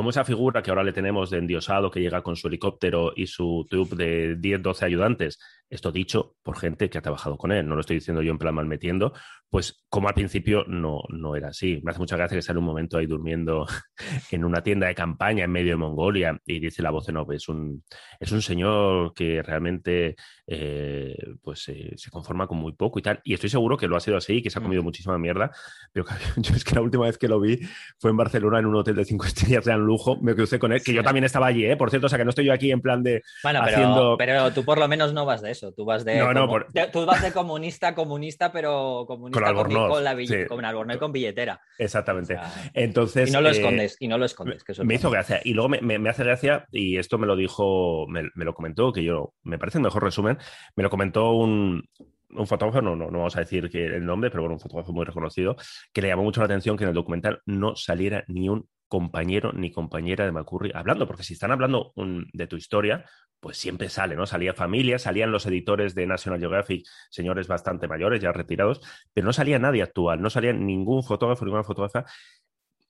como 0.00 0.08
esa 0.08 0.24
figura 0.24 0.62
que 0.62 0.70
ahora 0.70 0.82
le 0.82 0.94
tenemos 0.94 1.28
de 1.28 1.36
endiosado 1.36 1.90
que 1.90 2.00
llega 2.00 2.22
con 2.22 2.34
su 2.34 2.48
helicóptero 2.48 3.12
y 3.14 3.26
su 3.26 3.66
tube 3.68 3.94
de 3.96 4.36
10, 4.36 4.62
12 4.62 4.86
ayudantes, 4.86 5.38
esto 5.70 5.92
dicho 5.92 6.36
por 6.42 6.58
gente 6.58 6.90
que 6.90 6.98
ha 6.98 7.02
trabajado 7.02 7.38
con 7.38 7.52
él, 7.52 7.66
no 7.66 7.76
lo 7.76 7.80
estoy 7.80 7.96
diciendo 7.96 8.22
yo 8.22 8.32
en 8.32 8.38
plan 8.38 8.54
mal 8.54 8.66
metiendo, 8.66 9.12
pues 9.48 9.84
como 9.88 10.08
al 10.08 10.14
principio 10.14 10.64
no, 10.66 11.02
no 11.08 11.36
era 11.36 11.48
así. 11.48 11.80
Me 11.82 11.90
hace 11.90 12.00
mucha 12.00 12.16
gracia 12.16 12.36
que 12.36 12.42
sale 12.42 12.58
un 12.58 12.64
momento 12.64 12.98
ahí 12.98 13.06
durmiendo 13.06 13.66
en 14.30 14.44
una 14.44 14.62
tienda 14.62 14.88
de 14.88 14.94
campaña 14.94 15.44
en 15.44 15.50
medio 15.50 15.72
de 15.72 15.76
Mongolia 15.76 16.40
y 16.44 16.60
dice 16.60 16.82
la 16.82 16.90
voz 16.90 17.08
en 17.08 17.16
off, 17.16 17.30
es 17.30 17.48
un, 17.48 17.84
es 18.18 18.30
un 18.32 18.42
señor 18.42 19.12
que 19.14 19.42
realmente 19.42 20.16
eh, 20.46 21.16
pues 21.42 21.68
eh, 21.68 21.92
se 21.96 22.10
conforma 22.10 22.46
con 22.46 22.58
muy 22.58 22.72
poco 22.72 22.98
y 22.98 23.02
tal. 23.02 23.20
Y 23.24 23.34
estoy 23.34 23.50
seguro 23.50 23.76
que 23.76 23.88
lo 23.88 23.96
ha 23.96 24.00
sido 24.00 24.16
así, 24.16 24.42
que 24.42 24.50
se 24.50 24.58
ha 24.58 24.62
comido 24.62 24.82
mm. 24.82 24.84
muchísima 24.84 25.18
mierda, 25.18 25.50
pero 25.92 26.06
yo 26.36 26.54
es 26.54 26.64
que 26.64 26.74
la 26.74 26.82
última 26.82 27.06
vez 27.06 27.18
que 27.18 27.28
lo 27.28 27.40
vi 27.40 27.60
fue 27.98 28.10
en 28.10 28.16
Barcelona 28.16 28.58
en 28.58 28.66
un 28.66 28.76
hotel 28.76 28.96
de 28.96 29.04
cinco 29.04 29.26
estrellas 29.26 29.64
de 29.64 29.76
lujo, 29.76 30.18
me 30.20 30.34
crucé 30.34 30.58
con 30.58 30.72
él, 30.72 30.82
que 30.82 30.92
yo 30.92 31.02
también 31.02 31.24
estaba 31.24 31.46
allí, 31.46 31.64
¿eh? 31.64 31.76
por 31.76 31.90
cierto, 31.90 32.06
o 32.06 32.08
sea 32.08 32.18
que 32.18 32.24
no 32.24 32.30
estoy 32.30 32.46
yo 32.46 32.52
aquí 32.52 32.70
en 32.70 32.80
plan 32.80 33.02
de 33.02 33.22
bueno, 33.42 33.60
pero, 33.64 34.16
pero 34.18 34.52
tú 34.52 34.64
por 34.64 34.78
lo 34.78 34.88
menos 34.88 35.12
no 35.12 35.24
vas 35.24 35.42
de 35.42 35.50
eso. 35.50 35.59
Eso. 35.60 35.72
Tú 35.72 35.84
vas 35.84 36.04
de, 36.04 36.18
No, 36.18 36.32
no, 36.32 36.48
por- 36.48 36.66
tú 36.92 37.04
vas 37.06 37.22
de 37.22 37.32
comunista 37.32 37.94
comunista, 37.94 38.50
pero 38.52 39.04
comunista 39.06 39.40
Con 39.40 39.48
Albornoz, 39.48 39.88
con, 39.90 40.04
la 40.04 40.16
sí. 40.16 40.46
con 40.48 40.64
Albornoz 40.64 40.96
y 40.96 40.98
con 40.98 41.12
billetera. 41.12 41.60
Exactamente. 41.78 42.34
O 42.34 42.38
sea, 42.38 42.70
Entonces. 42.74 43.28
y 43.28 43.32
no 43.32 43.40
lo 43.40 43.48
eh, 43.48 43.52
escondes, 43.52 43.96
y 44.00 44.08
no 44.08 44.18
lo 44.18 44.24
escondes. 44.24 44.64
Que 44.64 44.72
eso 44.72 44.82
es 44.82 44.86
me 44.86 44.94
bueno. 44.94 45.00
hizo 45.00 45.10
gracia. 45.10 45.40
Y 45.44 45.54
luego 45.54 45.68
me, 45.68 45.80
me- 45.80 45.98
me 45.98 46.10
hace 46.10 46.24
gracia, 46.24 46.66
y 46.70 46.96
esto 46.98 47.18
me 47.18 47.26
lo 47.26 47.36
dijo, 47.36 48.06
me, 48.08 48.30
me 48.34 48.44
lo 48.44 48.54
comentó, 48.54 48.92
que 48.92 49.04
yo 49.04 49.34
me 49.42 49.58
parece 49.58 49.78
el 49.78 49.84
mejor 49.84 50.02
resumen, 50.02 50.38
me 50.76 50.82
lo 50.82 50.90
comentó 50.90 51.32
un, 51.32 51.82
un 52.30 52.46
fotógrafo, 52.46 52.80
no, 52.82 52.96
no, 52.96 53.10
no 53.10 53.18
vamos 53.18 53.36
a 53.36 53.40
decir 53.40 53.68
que 53.70 53.84
el 53.86 54.04
nombre, 54.04 54.30
pero 54.30 54.42
bueno, 54.42 54.54
un 54.54 54.60
fotógrafo 54.60 54.92
muy 54.92 55.04
reconocido, 55.04 55.56
que 55.92 56.00
le 56.02 56.08
llamó 56.08 56.22
mucho 56.22 56.40
la 56.40 56.46
atención 56.46 56.76
que 56.76 56.84
en 56.84 56.88
el 56.90 56.94
documental 56.94 57.40
no 57.46 57.76
saliera 57.76 58.24
ni 58.28 58.48
un 58.48 58.68
compañero 58.90 59.52
ni 59.52 59.70
compañera 59.70 60.24
de 60.24 60.32
McCurry 60.32 60.72
hablando, 60.74 61.06
porque 61.06 61.22
si 61.22 61.34
están 61.34 61.52
hablando 61.52 61.92
de 61.94 62.46
tu 62.48 62.56
historia, 62.56 63.04
pues 63.38 63.56
siempre 63.56 63.88
sale, 63.88 64.16
¿no? 64.16 64.26
Salía 64.26 64.52
familia, 64.52 64.98
salían 64.98 65.30
los 65.30 65.46
editores 65.46 65.94
de 65.94 66.08
National 66.08 66.40
Geographic, 66.40 66.84
señores 67.08 67.46
bastante 67.46 67.86
mayores, 67.86 68.20
ya 68.20 68.32
retirados, 68.32 68.80
pero 69.14 69.26
no 69.26 69.32
salía 69.32 69.60
nadie 69.60 69.82
actual, 69.82 70.20
no 70.20 70.28
salía 70.28 70.52
ningún 70.52 71.04
fotógrafo, 71.04 71.44
ninguna 71.44 71.62
fotógrafa. 71.62 72.04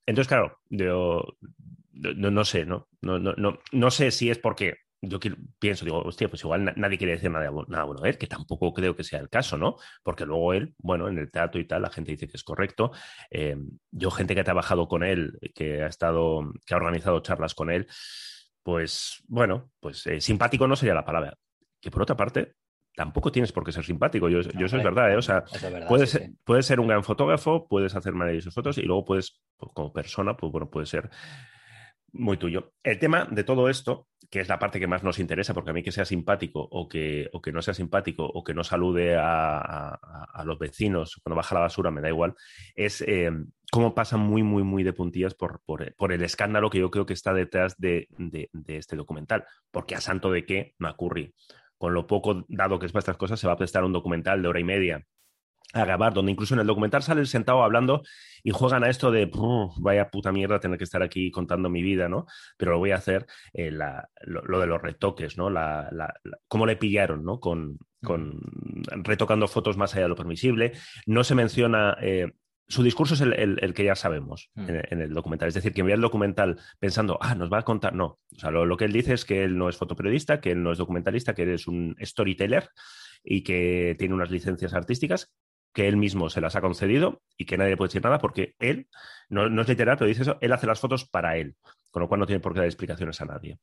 Entonces, 0.07 0.27
claro, 0.27 0.59
yo 0.71 1.23
no, 1.93 2.31
no 2.31 2.45
sé, 2.47 2.65
¿no? 2.65 2.89
No, 3.03 3.19
no, 3.19 3.35
no, 3.37 3.59
no 3.71 3.91
sé 3.91 4.11
si 4.11 4.31
es 4.31 4.39
porque 4.39 4.77
yo 5.03 5.19
qui- 5.19 5.35
pienso, 5.59 5.85
digo, 5.85 6.03
hostia, 6.03 6.29
pues 6.29 6.43
igual 6.45 6.65
na- 6.65 6.75
nadie 6.77 6.99
quiere 6.99 7.15
decir 7.15 7.31
nada, 7.31 7.51
nada 7.69 7.85
bueno 7.85 8.03
de 8.03 8.11
él, 8.11 8.19
que 8.19 8.27
tampoco 8.27 8.73
creo 8.75 8.95
que 8.95 9.05
sea 9.05 9.19
el 9.21 9.29
caso, 9.31 9.57
¿no? 9.57 9.77
Porque 10.03 10.27
luego 10.27 10.53
él, 10.53 10.75
bueno, 10.79 11.09
en 11.09 11.19
el 11.19 11.31
teatro 11.31 11.61
y 11.61 11.67
tal, 11.67 11.83
la 11.83 11.91
gente 11.91 12.11
dice 12.13 12.29
que 12.29 12.37
es 12.37 12.45
correcto. 12.45 12.93
Eh, 13.31 13.57
yo, 13.91 14.11
gente 14.11 14.35
que 14.35 14.41
ha 14.43 14.45
trabajado 14.45 14.89
con 14.89 15.03
él, 15.03 15.39
que 15.55 15.83
ha 15.83 15.87
estado, 15.87 16.53
que 16.67 16.75
ha 16.75 16.77
organizado 16.77 17.21
charlas 17.21 17.55
con 17.55 17.71
él, 17.71 17.87
pues, 18.63 19.23
bueno, 19.27 19.71
pues 19.81 20.07
eh, 20.07 20.21
simpático 20.21 20.67
no 20.67 20.77
sería 20.77 20.95
la 20.95 21.05
palabra. 21.05 21.35
Que 21.81 21.91
por 21.91 22.03
otra 22.03 22.17
parte, 22.17 22.55
tampoco 22.95 23.33
tienes 23.33 23.53
por 23.53 23.65
qué 23.65 23.73
ser 23.73 23.85
simpático. 23.85 24.29
Yo, 24.29 24.43
yo 24.43 24.67
eso 24.67 24.77
es 24.77 24.85
verdad, 24.85 25.11
¿eh? 25.13 25.17
O 25.17 25.23
sea, 25.23 25.45
verdad, 25.63 25.89
Puedes, 25.89 26.11
sí, 26.11 26.19
puedes 26.45 26.67
ser 26.67 26.79
un 26.79 26.89
gran 26.89 27.03
fotógrafo, 27.03 27.67
puedes 27.69 27.95
hacer 27.97 28.13
maravillosos 28.13 28.53
fotos 28.53 28.77
y 28.77 28.83
luego 28.83 29.05
puedes, 29.07 29.41
pues, 29.57 29.73
como 29.73 29.93
persona, 29.95 30.37
pues 30.37 30.53
bueno, 30.53 30.69
puede 30.69 30.85
ser 30.87 31.09
muy 32.13 32.37
tuyo. 32.37 32.73
El 32.83 32.99
tema 32.99 33.27
de 33.31 33.45
todo 33.45 33.69
esto, 33.69 34.09
que 34.31 34.41
es 34.41 34.49
la 34.49 34.59
parte 34.59 34.79
que 34.81 34.87
más 34.87 35.03
nos 35.03 35.19
interesa, 35.19 35.55
porque 35.55 35.71
a 35.71 35.73
mí 35.73 35.83
que 35.83 35.93
sea 35.93 36.05
simpático 36.05 36.61
o 36.71 36.89
que, 36.89 37.29
o 37.33 37.41
que 37.43 37.53
no 37.53 37.63
sea 37.63 37.75
simpático 37.75 38.25
o 38.27 38.45
que 38.45 38.55
no 38.55 38.65
salude 38.65 39.17
a, 39.17 39.59
a- 39.59 40.45
los 40.45 40.59
vecinos 40.59 41.21
cuando 41.23 41.37
baja 41.37 41.55
la 41.55 41.63
basura, 41.63 41.91
me 41.91 42.01
da 42.01 42.09
igual, 42.09 42.35
es 42.75 43.03
eh, 43.03 43.31
cómo 43.71 43.95
pasa 43.95 44.17
muy, 44.17 44.43
muy, 44.43 44.63
muy 44.63 44.83
de 44.85 44.93
puntillas 44.93 45.35
por, 45.35 45.61
por- 45.65 45.95
por 45.97 46.13
el 46.13 46.23
escándalo 46.23 46.71
que 46.71 46.79
yo 46.79 46.91
creo 46.91 47.07
que 47.07 47.13
está 47.15 47.33
detrás 47.35 47.77
de, 47.79 48.09
de- 48.19 48.49
de 48.53 48.77
este 48.77 48.97
documental. 48.97 49.45
Porque 49.71 49.95
a 49.95 50.01
santo 50.01 50.31
de 50.31 50.45
qué, 50.45 50.75
Macurri, 50.79 51.35
con 51.79 51.95
lo 51.95 52.07
poco 52.07 52.45
dado 52.49 52.79
que 52.79 52.87
es 52.87 52.93
para 52.93 53.01
estas 53.01 53.17
cosas, 53.17 53.41
se 53.41 53.47
va 53.47 53.55
a 53.55 53.59
prestar 53.59 53.85
un 53.85 53.93
documental 53.93 54.43
de 54.43 54.49
hora 54.49 54.61
y 54.61 54.65
media 54.65 55.05
a 55.73 55.85
grabar, 55.85 56.13
donde 56.15 56.33
incluso 56.33 56.55
en 56.55 56.61
el 56.61 56.67
documental 56.67 57.03
sale 57.03 57.25
sentado 57.27 57.63
hablando 57.63 58.03
y 58.43 58.51
juegan 58.51 58.83
a 58.85 58.89
esto 58.91 59.11
de 59.11 59.27
"Puf, 59.27 59.73
vaya 59.79 60.11
puta 60.11 60.33
mierda 60.33 60.59
tener 60.61 60.79
que 60.79 60.85
estar 60.85 61.03
aquí 61.03 61.31
contando 61.31 61.71
mi 61.71 61.83
vida, 61.83 62.09
¿no? 62.09 62.27
Pero 62.57 62.73
lo 62.73 62.79
voy 62.79 62.91
a 62.91 62.97
hacer 62.97 63.27
eh, 63.53 63.71
la- 63.71 64.09
lo, 64.23 64.43
lo 64.43 64.59
de 64.61 64.67
los 64.67 64.81
retoques, 64.83 65.37
¿no? 65.37 65.49
La, 65.51 65.89
la- 65.93 66.15
la- 66.25 66.39
cómo 66.49 66.67
le 66.67 66.77
pillaron, 66.77 67.25
¿no? 67.25 67.39
Con, 67.39 67.79
con 68.03 68.41
retocando 69.05 69.47
fotos 69.47 69.77
más 69.77 69.93
allá 69.95 70.05
de 70.05 70.09
lo 70.09 70.17
permisible. 70.17 70.73
No 71.07 71.23
se 71.25 71.35
menciona. 71.35 71.97
eh, 72.01 72.33
su 72.67 72.85
discurso 72.85 73.15
es 73.15 73.21
el, 73.21 73.33
el- 73.33 73.59
el 73.63 73.75
que 73.75 73.83
ya 73.85 73.97
sabemos 73.97 74.49
Mm. 74.55 74.69
en, 74.69 74.83
en 74.91 75.01
el 75.03 75.13
documental. 75.13 75.49
Es 75.49 75.55
decir, 75.55 75.73
que 75.73 75.83
vea 75.83 75.97
el 75.97 76.01
documental 76.01 76.57
pensando, 76.79 77.19
ah, 77.21 77.35
nos 77.35 77.53
va 77.53 77.59
a 77.59 77.63
contar. 77.63 77.95
No. 77.95 78.19
O 78.35 78.39
sea, 78.39 78.51
lo, 78.53 78.65
lo 78.65 78.77
que 78.77 78.85
él 78.85 78.93
dice 78.93 79.13
es 79.13 79.25
que 79.25 79.43
él 79.45 79.59
no 79.59 79.69
es 79.69 79.77
fotoperiodista, 79.77 80.41
que 80.41 80.53
él 80.53 80.63
no 80.63 80.71
es 80.73 80.79
documentalista, 80.79 81.35
que 81.35 81.43
él 81.43 81.51
es 81.51 81.67
un 81.67 81.97
storyteller 82.01 82.69
y 83.25 83.43
que 83.43 83.97
tiene 83.99 84.15
unas 84.15 84.31
licencias 84.31 84.73
artísticas 84.73 85.33
que 85.73 85.89
él 85.89 85.97
mismo 85.97 86.31
se 86.31 86.41
las 86.41 86.57
ha 86.57 86.61
concedido 86.61 87.23
y 87.37 87.45
que 87.45 87.57
nadie 87.57 87.71
le 87.71 87.77
puede 87.77 87.89
decir 87.89 88.03
nada 88.03 88.19
porque 88.19 88.55
él, 88.59 88.89
no, 89.29 89.49
no 89.49 89.63
es 89.63 89.69
literal, 89.69 89.97
pero 89.97 90.09
dice 90.09 90.23
eso, 90.23 90.39
él 90.41 90.53
hace 90.53 90.67
las 90.67 90.81
fotos 90.81 91.09
para 91.09 91.37
él, 91.37 91.57
con 91.91 92.03
lo 92.03 92.09
cual 92.09 92.21
no 92.21 92.27
tiene 92.27 92.41
por 92.41 92.53
qué 92.53 92.61
dar 92.61 92.67
explicaciones 92.67 93.21
a 93.21 93.27
nadie. 93.27 93.59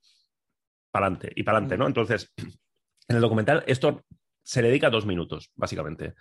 Para 0.91 1.07
adelante 1.07 1.31
y 1.35 1.43
para 1.43 1.57
adelante, 1.57 1.77
¿no? 1.77 1.87
Entonces, 1.87 2.33
en 2.37 3.15
el 3.15 3.21
documental 3.21 3.63
esto 3.67 4.03
se 4.43 4.61
le 4.61 4.69
dedica 4.69 4.89
dos 4.89 5.05
minutos, 5.05 5.51
básicamente. 5.55 6.15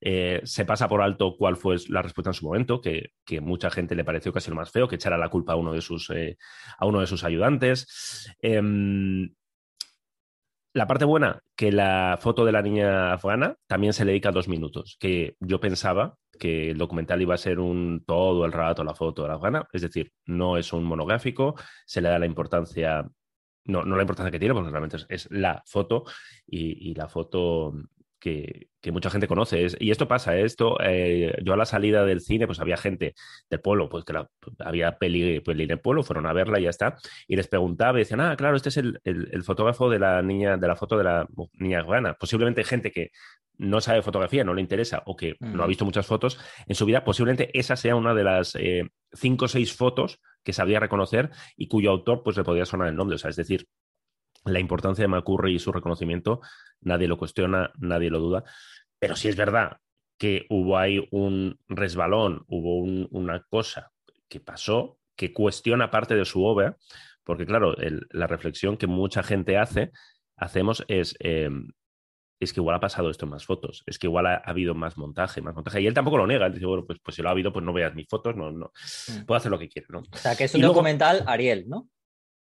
Eh, 0.00 0.40
se 0.44 0.64
pasa 0.64 0.88
por 0.88 1.02
alto 1.02 1.36
cuál 1.36 1.56
fue 1.56 1.76
la 1.88 2.02
respuesta 2.02 2.30
en 2.30 2.34
su 2.34 2.46
momento, 2.46 2.80
que, 2.80 3.10
que 3.24 3.40
mucha 3.40 3.70
gente 3.70 3.94
le 3.94 4.04
pareció 4.04 4.32
casi 4.32 4.50
lo 4.50 4.56
más 4.56 4.70
feo, 4.70 4.86
que 4.86 4.96
echara 4.96 5.18
la 5.18 5.28
culpa 5.28 5.54
a 5.54 5.56
uno 5.56 5.72
de 5.72 5.80
sus, 5.80 6.10
eh, 6.10 6.36
a 6.78 6.86
uno 6.86 7.00
de 7.00 7.06
sus 7.06 7.24
ayudantes. 7.24 8.32
Em, 8.40 9.34
la 10.74 10.88
parte 10.88 11.04
buena, 11.04 11.40
que 11.56 11.70
la 11.70 12.18
foto 12.20 12.44
de 12.44 12.50
la 12.52 12.60
niña 12.60 13.12
afgana 13.12 13.56
también 13.68 13.92
se 13.92 14.04
le 14.04 14.10
dedica 14.10 14.32
dos 14.32 14.48
minutos, 14.48 14.96
que 14.98 15.36
yo 15.38 15.60
pensaba 15.60 16.16
que 16.38 16.72
el 16.72 16.78
documental 16.78 17.22
iba 17.22 17.34
a 17.34 17.38
ser 17.38 17.60
un 17.60 18.02
todo 18.04 18.44
el 18.44 18.52
rato 18.52 18.82
la 18.82 18.94
foto 18.94 19.22
de 19.22 19.28
la 19.28 19.34
afgana, 19.34 19.68
es 19.72 19.82
decir, 19.82 20.12
no 20.26 20.56
es 20.58 20.72
un 20.72 20.82
monográfico, 20.84 21.54
se 21.86 22.00
le 22.00 22.08
da 22.08 22.18
la 22.18 22.26
importancia, 22.26 23.08
no, 23.66 23.84
no 23.84 23.94
la 23.94 24.02
importancia 24.02 24.32
que 24.32 24.40
tiene, 24.40 24.52
porque 24.52 24.70
realmente 24.70 24.96
es, 24.96 25.06
es 25.08 25.30
la 25.30 25.62
foto 25.64 26.04
y, 26.44 26.90
y 26.90 26.94
la 26.94 27.08
foto 27.08 27.72
que, 28.24 28.68
que 28.80 28.90
mucha 28.90 29.10
gente 29.10 29.26
conoce. 29.28 29.66
Es- 29.66 29.76
y 29.78 29.90
esto 29.90 30.08
pasa, 30.08 30.34
esto, 30.38 30.78
eh, 30.82 31.36
yo 31.44 31.52
a 31.52 31.56
la 31.58 31.66
salida 31.66 32.06
del 32.06 32.22
cine, 32.22 32.46
pues 32.46 32.58
había 32.58 32.78
gente 32.78 33.14
del 33.50 33.60
pueblo, 33.60 33.90
pues 33.90 34.04
que 34.06 34.14
la- 34.14 34.30
había 34.60 34.96
peli, 34.96 35.40
peli 35.40 35.64
en 35.64 35.72
el 35.72 35.80
pueblo, 35.80 36.02
fueron 36.02 36.24
a 36.24 36.32
verla 36.32 36.58
y 36.58 36.62
ya 36.62 36.70
está, 36.70 36.96
y 37.28 37.36
les 37.36 37.48
preguntaba 37.48 37.98
y 37.98 38.02
decían, 38.02 38.22
ah, 38.22 38.34
claro, 38.34 38.56
este 38.56 38.70
es 38.70 38.78
el, 38.78 38.98
el- 39.04 39.28
el 39.30 39.42
fotógrafo 39.42 39.90
de 39.90 39.98
la 39.98 40.22
niña, 40.22 40.56
de 40.56 40.66
la 40.66 40.74
foto 40.74 40.96
de 40.96 41.04
la 41.04 41.26
niña 41.58 41.80
afgana. 41.80 42.14
Posiblemente 42.14 42.64
gente 42.64 42.90
que 42.90 43.10
no 43.58 43.82
sabe 43.82 44.00
fotografía, 44.00 44.42
no 44.42 44.54
le 44.54 44.62
interesa 44.62 45.02
o 45.04 45.14
que 45.16 45.36
no 45.40 45.62
ha 45.62 45.66
Mm. 45.66 45.68
visto 45.68 45.84
muchas 45.84 46.06
fotos 46.06 46.40
en 46.66 46.74
su 46.74 46.86
vida, 46.86 47.04
posiblemente 47.04 47.50
esa 47.58 47.76
sea 47.76 47.94
una 47.94 48.14
de 48.14 48.24
las 48.24 48.54
eh, 48.56 48.88
cinco 49.12 49.44
o 49.44 49.48
seis 49.48 49.74
fotos 49.76 50.18
que 50.42 50.52
sabría 50.54 50.80
reconocer 50.80 51.30
y 51.56 51.68
cuyo 51.68 51.90
autor 51.90 52.22
pues 52.24 52.36
le 52.38 52.42
podría 52.44 52.64
sonar 52.64 52.88
el 52.88 52.96
nombre. 52.96 53.16
O 53.16 53.18
sea, 53.18 53.28
es 53.30 53.36
decir, 53.36 53.66
la 54.44 54.60
importancia 54.60 55.02
de 55.04 55.08
McCurry 55.08 55.54
y 55.54 55.58
su 55.58 55.72
reconocimiento, 55.72 56.40
nadie 56.80 57.08
lo 57.08 57.16
cuestiona, 57.18 57.72
nadie 57.78 58.10
lo 58.10 58.18
duda. 58.18 58.44
Pero 58.98 59.16
sí 59.16 59.28
es 59.28 59.36
verdad 59.36 59.78
que 60.18 60.46
hubo 60.50 60.78
ahí 60.78 61.06
un 61.10 61.58
resbalón, 61.68 62.44
hubo 62.48 62.78
un- 62.78 63.08
una 63.10 63.40
cosa 63.48 63.90
que 64.28 64.40
pasó 64.40 64.98
que 65.16 65.32
cuestiona 65.32 65.90
parte 65.90 66.14
de 66.14 66.24
su 66.24 66.44
obra, 66.44 66.76
porque 67.24 67.46
claro, 67.46 67.76
el- 67.78 68.06
la 68.10 68.26
reflexión 68.26 68.76
que 68.76 68.86
mucha 68.86 69.22
gente 69.22 69.56
hace, 69.58 69.90
hacemos 70.36 70.84
es, 70.88 71.16
eh, 71.20 71.48
es 72.40 72.52
que 72.52 72.60
igual 72.60 72.76
ha 72.76 72.80
pasado 72.80 73.10
esto 73.10 73.24
en 73.26 73.30
más 73.30 73.46
fotos, 73.46 73.82
es 73.86 73.98
que 73.98 74.06
igual 74.08 74.26
ha, 74.26 74.34
ha 74.34 74.50
habido 74.50 74.74
más 74.74 74.98
montaje, 74.98 75.40
más 75.40 75.54
montaje. 75.54 75.80
Y 75.80 75.86
él 75.86 75.94
tampoco 75.94 76.18
lo 76.18 76.26
niega, 76.26 76.46
él 76.46 76.52
dice, 76.52 76.66
bueno, 76.66 76.84
pues, 76.84 76.98
pues 77.02 77.14
si 77.14 77.22
lo 77.22 77.28
ha 77.28 77.32
habido, 77.32 77.52
pues 77.52 77.64
no 77.64 77.72
veas 77.72 77.94
mis 77.94 78.08
fotos, 78.08 78.36
no, 78.36 78.50
no, 78.50 78.72
Mm. 79.08 79.24
puedo 79.24 79.36
hacer 79.38 79.50
lo 79.50 79.58
que 79.58 79.68
quiera, 79.68 79.86
¿no? 79.90 80.00
O 80.00 80.16
sea, 80.16 80.36
que 80.36 80.44
es 80.44 80.54
Y 80.54 80.56
un 80.58 80.62
luego- 80.62 80.74
documental 80.74 81.22
Ariel, 81.26 81.64
¿no? 81.68 81.88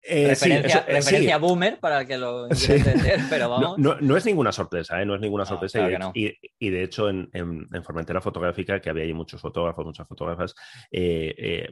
Eh, 0.06 0.36
sí, 0.36 0.49
referencia 0.49 0.86
eso- 0.88 1.16
eh, 1.16 1.20
sí. 1.22 1.32
boomer 1.39 1.80
para 1.80 2.01
el 2.01 2.08
que 2.08 2.18
lo 2.18 2.47
Sí. 2.51 2.74
entender, 2.74 3.22
pero 3.30 3.45
No, 3.45 3.49
vamos. 3.49 3.78
no- 3.80 3.95
no 4.01 4.18
es 4.18 4.26
ninguna 4.26 4.51
sorpresa, 4.51 5.01
¿eh? 5.01 5.06
no 5.06 5.16
es 5.16 5.22
ninguna 5.22 5.43
No, 5.43 5.47
sorpresa. 5.47 5.80
claro 5.80 6.12
y, 6.14 6.24
de, 6.26 6.32
que 6.32 6.39
no. 6.39 6.47
y- 6.60 6.68
y 6.68 6.70
de 6.72 6.84
hecho, 6.84 7.10
en, 7.10 7.30
en- 7.32 7.68
en 7.74 7.84
Formentera 7.84 8.20
Fotográfica, 8.22 8.82
que 8.82 8.89
había 8.89 9.04
ahí 9.06 9.14
muchos 9.14 9.39
fotógrafos, 9.39 9.86
muchas 9.86 10.08
fotógrafas, 10.08 10.56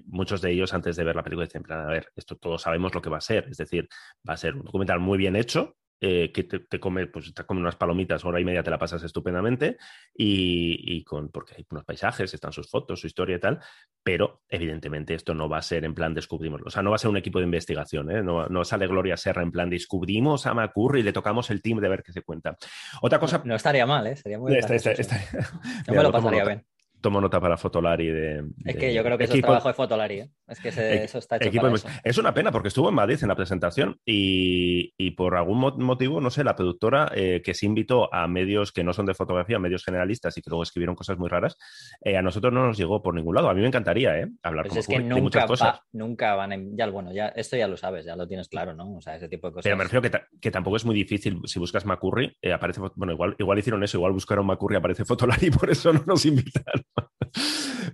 muchos 0.06 0.42
de 0.42 0.52
ellos 0.52 0.74
antes 0.74 0.96
de 0.96 1.04
ver 1.04 1.16
la 1.16 1.24
película 1.24 1.46
decían, 1.46 1.64
a 1.70 1.86
ver, 1.88 2.08
esto 2.16 2.38
todos 2.38 2.62
sabemos 2.62 2.94
lo 2.96 3.02
que 3.02 3.10
va 3.10 3.18
a 3.18 3.22
ser. 3.22 3.48
Es 3.50 3.58
decir, 3.58 3.88
va 4.28 4.34
a 4.34 4.38
ser 4.38 4.56
un 4.56 4.64
documental 4.64 5.00
muy 5.00 5.18
bien 5.18 5.36
hecho, 5.36 5.76
eh, 6.02 6.32
que 6.34 6.44
te, 6.44 6.60
te 6.60 6.80
come, 6.80 7.06
pues 7.08 7.32
te 7.34 7.44
come 7.46 7.62
unas 7.62 7.76
palomitas, 7.76 8.26
hora 8.26 8.40
y 8.40 8.44
media 8.46 8.64
te 8.64 8.72
la 8.72 8.80
pasas 8.80 9.04
estupendamente, 9.04 9.78
y, 10.16 10.98
y 10.98 11.04
con, 11.04 11.30
porque 11.30 11.54
hay 11.58 11.66
unos 11.70 11.86
paisajes, 11.86 12.34
están 12.34 12.52
sus 12.52 12.70
fotos, 12.70 13.00
su 13.00 13.08
historia 13.08 13.36
y 13.38 13.40
tal, 13.40 13.60
pero 14.04 14.42
evidentemente 14.50 15.14
esto 15.14 15.34
no 15.36 15.48
va 15.48 15.60
a 15.60 15.62
ser 15.62 15.86
en 15.86 15.94
plan 15.94 16.14
descubrimos, 16.16 16.62
o 16.66 16.70
sea, 16.72 16.82
no 16.82 16.90
va 16.90 16.96
a 16.96 17.00
ser 17.00 17.10
un 17.12 17.18
equipo 17.18 17.38
de 17.40 17.46
investigación, 17.46 18.10
¿eh? 18.12 18.24
no, 18.24 18.48
no 18.48 18.66
sale 18.66 18.88
Gloria 18.88 19.16
Serra 19.16 19.44
en 19.44 19.52
plan 19.52 19.70
descubrimos 19.70 20.48
a 20.48 20.54
Macurri 20.56 21.02
y 21.02 21.04
le 21.04 21.14
tocamos 21.14 21.50
el 21.52 21.62
team 21.62 21.80
de 21.80 21.88
ver 21.90 22.02
qué 22.04 22.12
se 22.12 22.24
cuenta. 22.24 22.58
Otra 23.02 23.20
cosa... 23.20 23.42
No 23.46 23.54
estaría 23.56 23.86
mal, 23.86 24.08
¿eh? 24.08 24.16
Sería 24.16 24.40
muy 24.40 24.56
Esta- 24.56 24.74
esta- 24.76 24.90
gracioso. 24.94 25.16
esta- 25.16 25.40
Yo 25.86 25.94
Mira, 25.94 26.02
me 26.02 26.04
lo 26.04 26.12
pasaría 26.12 26.46
bien. 26.46 26.66
Tomo 27.02 27.20
nota 27.20 27.40
para 27.42 27.58
Fotolari 27.58 28.08
de... 28.08 28.38
Es 28.66 28.76
de 28.76 28.76
que 28.78 28.94
yo 28.94 29.04
creo 29.04 29.18
que 29.18 29.24
eso 29.26 29.34
es 29.34 29.40
equipo- 29.40 29.48
trabajo 29.48 29.68
de 29.68 29.74
Fotolari. 29.74 30.20
¿eh? 30.20 30.30
Es 30.48 30.60
que 30.60 30.70
Equi- 30.70 31.04
eso 31.04 31.18
está 31.18 31.38
hecho 31.38 31.48
equipo 31.48 31.62
para 31.64 31.72
de- 31.74 31.78
eso. 31.78 31.88
Es 32.04 32.18
una 32.18 32.34
pena 32.34 32.52
porque 32.52 32.68
estuvo 32.68 32.90
en 32.90 32.96
Madrid 32.96 33.18
en 33.22 33.28
la 33.28 33.36
presentación 33.36 34.00
y, 34.06 34.94
y 34.98 35.12
por 35.12 35.36
algún 35.36 35.58
mo- 35.60 35.76
motivo, 35.78 36.22
no 36.22 36.30
sé, 36.30 36.44
la 36.44 36.56
productora 36.56 37.12
eh, 37.16 37.42
que 37.44 37.54
se 37.54 37.66
invitó 37.66 38.14
a 38.14 38.28
medios 38.28 38.72
que 38.72 38.84
no 38.84 38.94
son 38.94 39.06
de 39.06 39.14
fotografía, 39.14 39.60
medios 39.60 39.84
generalistas 39.84 40.38
y 40.38 40.42
que 40.42 40.50
luego 40.50 40.64
escribieron 40.64 40.96
cosas 40.96 41.18
muy 41.18 41.30
raras, 41.30 41.58
eh, 42.02 42.18
a 42.18 42.22
nosotros 42.22 42.54
no 42.54 42.66
nos 42.66 42.78
llegó 42.78 43.02
por 43.02 43.16
ningún 43.16 43.36
lado. 43.36 43.50
A 43.50 43.54
mí 43.54 43.62
me 43.62 43.68
encantaría 43.68 44.20
¿eh? 44.20 44.28
hablar 44.44 44.66
Pues 44.68 44.74
con 44.74 44.80
es 44.80 44.88
que 44.88 45.04
de 45.04 45.10
nunca, 45.10 45.22
muchas 45.24 45.46
cosas. 45.46 45.68
va- 45.76 45.84
nunca 45.94 46.36
van 46.36 46.54
a... 46.54 46.58
Ya, 46.74 46.88
bueno, 46.90 47.12
ya, 47.14 47.28
esto 47.30 47.58
ya 47.58 47.68
lo 47.68 47.78
sabes, 47.78 48.06
ya 48.06 48.16
lo 48.16 48.28
tienes 48.28 48.48
claro, 48.48 48.74
¿no? 48.76 48.96
O 48.98 49.02
sea, 49.02 49.16
ese 49.16 49.28
tipo 49.30 49.48
de 49.48 49.54
cosas. 49.54 49.64
Pero 49.64 49.78
me 49.78 49.84
refiero 49.84 50.02
que, 50.02 50.10
ta- 50.10 50.28
que 50.40 50.52
tampoco 50.52 50.78
es 50.78 50.86
muy 50.86 50.96
difícil. 50.96 51.40
Si 51.46 51.60
buscas 51.60 51.86
Macurri, 51.86 52.36
eh, 52.42 52.54
aparece. 52.54 52.82
Bueno, 52.96 53.14
igual, 53.14 53.36
igual 53.40 53.60
hicieron 53.60 53.84
eso, 53.84 53.98
igual 53.98 54.12
buscaron 54.14 54.46
Macurri, 54.46 54.76
aparece 54.76 55.06
Fotolari 55.06 55.48
y 55.48 55.52
por 55.52 55.70
eso 55.70 55.92
no 55.94 56.04
nos 56.06 56.26
invitaron. 56.26 56.84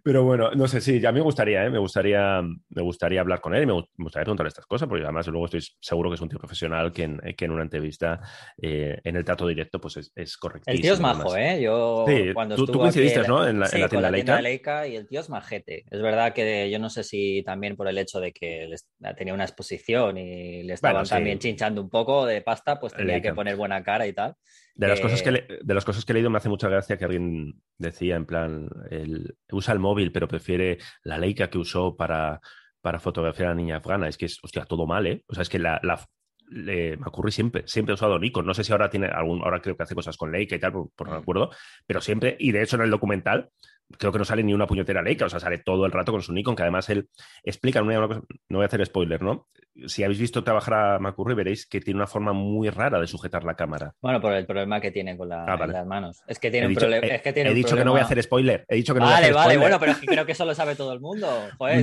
Pero 0.03 0.23
bueno, 0.23 0.51
no 0.51 0.67
sé, 0.67 0.81
sí, 0.81 1.05
a 1.05 1.11
mí 1.11 1.19
me 1.19 1.23
gustaría, 1.23 1.65
¿eh? 1.65 1.69
me 1.69 1.79
gustaría, 1.79 2.41
me 2.41 2.81
gustaría 2.81 3.21
hablar 3.21 3.41
con 3.41 3.55
él 3.55 3.63
y 3.63 3.65
me 3.65 3.73
gustaría 3.73 4.25
preguntarle 4.25 4.49
estas 4.49 4.65
cosas, 4.65 4.87
porque 4.87 5.03
además 5.03 5.27
luego 5.27 5.45
estoy 5.45 5.61
seguro 5.79 6.09
que 6.09 6.15
es 6.15 6.21
un 6.21 6.29
tío 6.29 6.39
profesional 6.39 6.91
que 6.91 7.03
en, 7.03 7.21
que 7.35 7.45
en 7.45 7.51
una 7.51 7.63
entrevista, 7.63 8.19
eh, 8.61 8.99
en 9.03 9.15
el 9.15 9.23
trato 9.23 9.47
directo, 9.47 9.79
pues 9.79 9.97
es, 9.97 10.11
es 10.15 10.37
correcto. 10.37 10.71
El 10.71 10.81
tío 10.81 10.93
es 10.93 10.99
majo, 10.99 11.35
¿eh? 11.35 11.61
Yo 11.61 12.05
cuando 12.33 12.55
tú, 12.55 12.65
tú 12.65 12.79
coincidiste, 12.79 13.27
¿no? 13.27 13.47
En 13.47 13.59
la, 13.59 13.69
en 13.71 13.81
la 13.81 13.89
tienda, 13.89 14.11
la 14.11 14.41
Leica. 14.41 14.87
y 14.87 14.95
el 14.95 15.07
tío 15.07 15.19
es 15.19 15.29
majete. 15.29 15.85
Es 15.89 16.01
verdad 16.01 16.33
que 16.33 16.69
yo 16.69 16.79
no 16.79 16.89
sé 16.89 17.03
si 17.03 17.43
también 17.43 17.75
por 17.75 17.87
el 17.87 17.97
hecho 17.97 18.19
de 18.19 18.31
que 18.31 18.69
tenía 19.17 19.33
una 19.33 19.45
exposición 19.45 20.17
y 20.17 20.63
le 20.63 20.73
estaban 20.73 21.05
también 21.05 21.39
chinchando 21.39 21.81
un 21.81 21.89
poco 21.89 22.25
de 22.25 22.41
pasta, 22.41 22.79
pues 22.79 22.93
tenía 22.93 23.21
que 23.21 23.33
poner 23.33 23.55
buena 23.55 23.83
cara 23.83 24.07
y 24.07 24.13
tal. 24.13 24.35
De 24.75 24.87
las, 24.87 24.99
cosas 24.99 25.23
que 25.23 25.31
de 25.31 25.73
las 25.73 25.83
cosas 25.83 26.05
que 26.05 26.11
he 26.11 26.13
leído 26.13 26.29
me 26.29 26.37
hace 26.37 26.49
mucha 26.49 26.69
gracia 26.69 26.97
que 26.97 27.05
alguien 27.05 27.59
decía 27.79 28.15
en 28.15 28.27
plan, 28.27 28.69
el, 28.91 29.26
usa 29.51 29.73
el 29.73 29.79
móvil 29.79 30.11
pero 30.11 30.27
prefiere 30.27 30.77
la 31.03 31.17
Leica 31.17 31.49
que 31.49 31.57
usó 31.57 31.95
para, 31.95 32.39
para 32.81 32.99
fotografiar 32.99 33.47
a 33.47 33.51
la 33.51 33.61
niña 33.61 33.77
afgana. 33.77 34.07
Es 34.07 34.17
que 34.17 34.25
es, 34.25 34.39
hostia, 34.43 34.65
todo 34.65 34.85
mal, 34.85 35.07
¿eh? 35.07 35.23
O 35.27 35.33
sea, 35.33 35.41
es 35.43 35.49
que 35.49 35.59
la, 35.59 35.79
la 35.83 36.05
me 36.49 36.95
ocurre 37.05 37.31
siempre, 37.31 37.63
siempre 37.67 37.91
he 37.91 37.95
usado 37.95 38.19
Nikon. 38.19 38.45
No 38.45 38.53
sé 38.53 38.63
si 38.63 38.71
ahora 38.71 38.89
tiene 38.89 39.07
algún, 39.07 39.41
ahora 39.43 39.61
creo 39.61 39.75
que 39.75 39.83
hace 39.83 39.95
cosas 39.95 40.15
con 40.17 40.31
Leica 40.31 40.55
y 40.55 40.59
tal, 40.59 40.71
por, 40.71 40.89
por 40.95 41.09
no 41.09 41.15
acuerdo, 41.15 41.51
pero 41.85 42.01
siempre, 42.01 42.37
y 42.39 42.51
de 42.51 42.63
hecho 42.63 42.77
en 42.77 42.83
el 42.83 42.89
documental 42.89 43.49
creo 43.97 44.11
que 44.11 44.19
no 44.19 44.25
sale 44.25 44.43
ni 44.43 44.53
una 44.53 44.67
puñetera 44.67 45.01
Leica, 45.01 45.25
o 45.25 45.29
sea, 45.29 45.39
sale 45.39 45.59
todo 45.59 45.85
el 45.85 45.91
rato 45.91 46.11
con 46.11 46.21
su 46.21 46.33
Nikon, 46.33 46.55
que 46.55 46.63
además 46.63 46.89
él 46.89 47.09
explica 47.43 47.81
una, 47.81 48.07
cosa, 48.07 48.21
no 48.49 48.57
voy 48.57 48.63
a 48.63 48.67
hacer 48.67 48.85
spoiler, 48.85 49.21
¿no? 49.21 49.47
Si 49.85 50.03
habéis 50.03 50.19
visto 50.19 50.43
trabajar 50.43 50.73
a 50.73 50.99
McCurry, 50.99 51.35
veréis 51.35 51.67
que 51.67 51.79
tiene 51.79 51.99
una 51.99 52.07
forma 52.07 52.33
muy 52.33 52.69
rara 52.69 52.99
de 52.99 53.05
sujetar 53.05 53.43
la 53.43 53.55
cámara. 53.55 53.93
Bueno, 54.01 54.19
por 54.19 54.33
el 54.33 54.45
problema 54.45 54.81
que 54.81 54.91
tiene 54.91 55.15
con 55.15 55.31
ah, 55.31 55.67
las 55.67 55.85
manos. 55.85 56.23
Es 56.27 56.39
que 56.39 56.49
tiene 56.49 56.67
un 56.67 56.73
problema. 56.73 57.05
He, 57.05 57.21
he 57.23 57.53
dicho 57.53 57.75
que 57.75 57.85
no 57.85 57.91
voy 57.91 58.01
a 58.01 58.05
hacer 58.05 58.21
spoiler. 58.23 58.65
He 58.67 58.75
dicho 58.75 58.93
que 58.93 58.99
no 58.99 59.05
vale, 59.05 59.31
voy 59.31 59.37
a 59.37 59.41
hacer 59.41 59.59
vale, 59.59 59.77
bueno, 59.77 59.79
pero 59.79 59.93
creo 60.05 60.25
que 60.25 60.31
eso 60.31 60.45
lo 60.45 60.55
sabe 60.55 60.75
todo 60.75 60.93
el 60.93 60.99
mundo. 60.99 61.27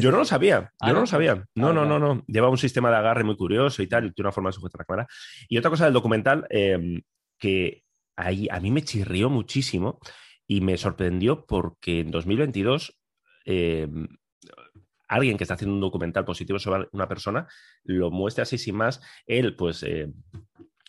Yo 0.00 0.10
no 0.10 0.18
lo 0.18 0.24
sabía, 0.24 0.72
yo 0.84 0.92
no, 0.92 1.00
lo 1.00 1.06
sabía. 1.06 1.44
No, 1.54 1.72
no, 1.72 1.84
no, 1.84 1.98
no. 1.98 2.24
Lleva 2.26 2.48
un 2.48 2.58
sistema 2.58 2.90
de 2.90 2.96
agarre 2.96 3.22
muy 3.22 3.36
curioso 3.36 3.82
y 3.82 3.86
tal, 3.86 4.06
y 4.06 4.12
tiene 4.12 4.26
una 4.26 4.32
forma 4.32 4.50
de 4.50 4.54
sujetar 4.54 4.80
la 4.80 4.84
cámara. 4.84 5.06
Y 5.48 5.56
otra 5.56 5.70
cosa 5.70 5.84
del 5.84 5.94
documental 5.94 6.46
eh, 6.50 7.00
que 7.38 7.84
ahí 8.16 8.48
a 8.50 8.58
mí 8.60 8.70
me 8.70 8.82
chirrió 8.82 9.30
muchísimo 9.30 10.00
y 10.46 10.60
me 10.60 10.76
sorprendió 10.76 11.46
porque 11.46 12.00
en 12.00 12.10
2022 12.10 12.98
eh, 13.46 13.88
alguien 15.08 15.36
que 15.36 15.44
está 15.44 15.54
haciendo 15.54 15.74
un 15.74 15.80
documental 15.80 16.24
positivo 16.24 16.58
sobre 16.58 16.88
una 16.92 17.08
persona 17.08 17.46
lo 17.84 18.10
muestra 18.10 18.42
así 18.42 18.58
sin 18.58 18.76
más. 18.76 19.00
Él, 19.26 19.54
pues, 19.56 19.82
eh, 19.82 20.12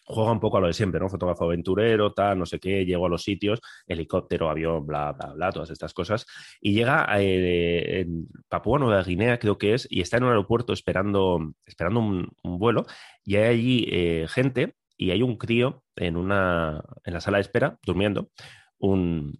juega 0.06 0.32
un 0.32 0.40
poco 0.40 0.58
a 0.58 0.62
lo 0.62 0.68
de 0.68 0.74
siempre, 0.74 1.00
¿no? 1.00 1.10
Fotógrafo 1.10 1.46
aventurero, 1.46 2.14
tal, 2.14 2.38
no 2.40 2.46
sé 2.46 2.60
qué, 2.60 2.86
llego 2.86 3.08
a 3.08 3.10
los 3.10 3.24
sitios, 3.24 3.60
helicóptero, 3.88 4.50
avión, 4.50 4.86
bla, 4.86 5.14
bla, 5.14 5.34
bla, 5.34 5.52
todas 5.52 5.72
estas 5.72 5.94
cosas. 5.94 6.26
Y 6.62 6.74
llega 6.74 7.08
eh, 7.20 8.02
en 8.02 8.28
Papúa 8.48 8.80
Nueva 8.80 9.04
Guinea, 9.04 9.40
creo 9.40 9.58
que 9.58 9.74
es, 9.74 9.88
y 9.90 10.02
está 10.02 10.18
en 10.18 10.24
un 10.24 10.30
aeropuerto 10.30 10.74
esperando, 10.74 11.54
esperando 11.66 12.00
un, 12.02 12.32
vuelo, 12.44 12.86
y 13.24 13.38
hay 13.38 13.46
allí 13.46 14.28
gente, 14.28 14.76
y 14.98 15.12
hay 15.12 15.22
un 15.24 15.38
crío 15.38 15.84
en, 15.96 16.18
una, 16.18 16.84
en 17.04 17.14
la 17.14 17.22
sala 17.22 17.38
de 17.38 17.42
espera, 17.42 17.80
durmiendo, 17.84 18.30
un, 18.78 19.40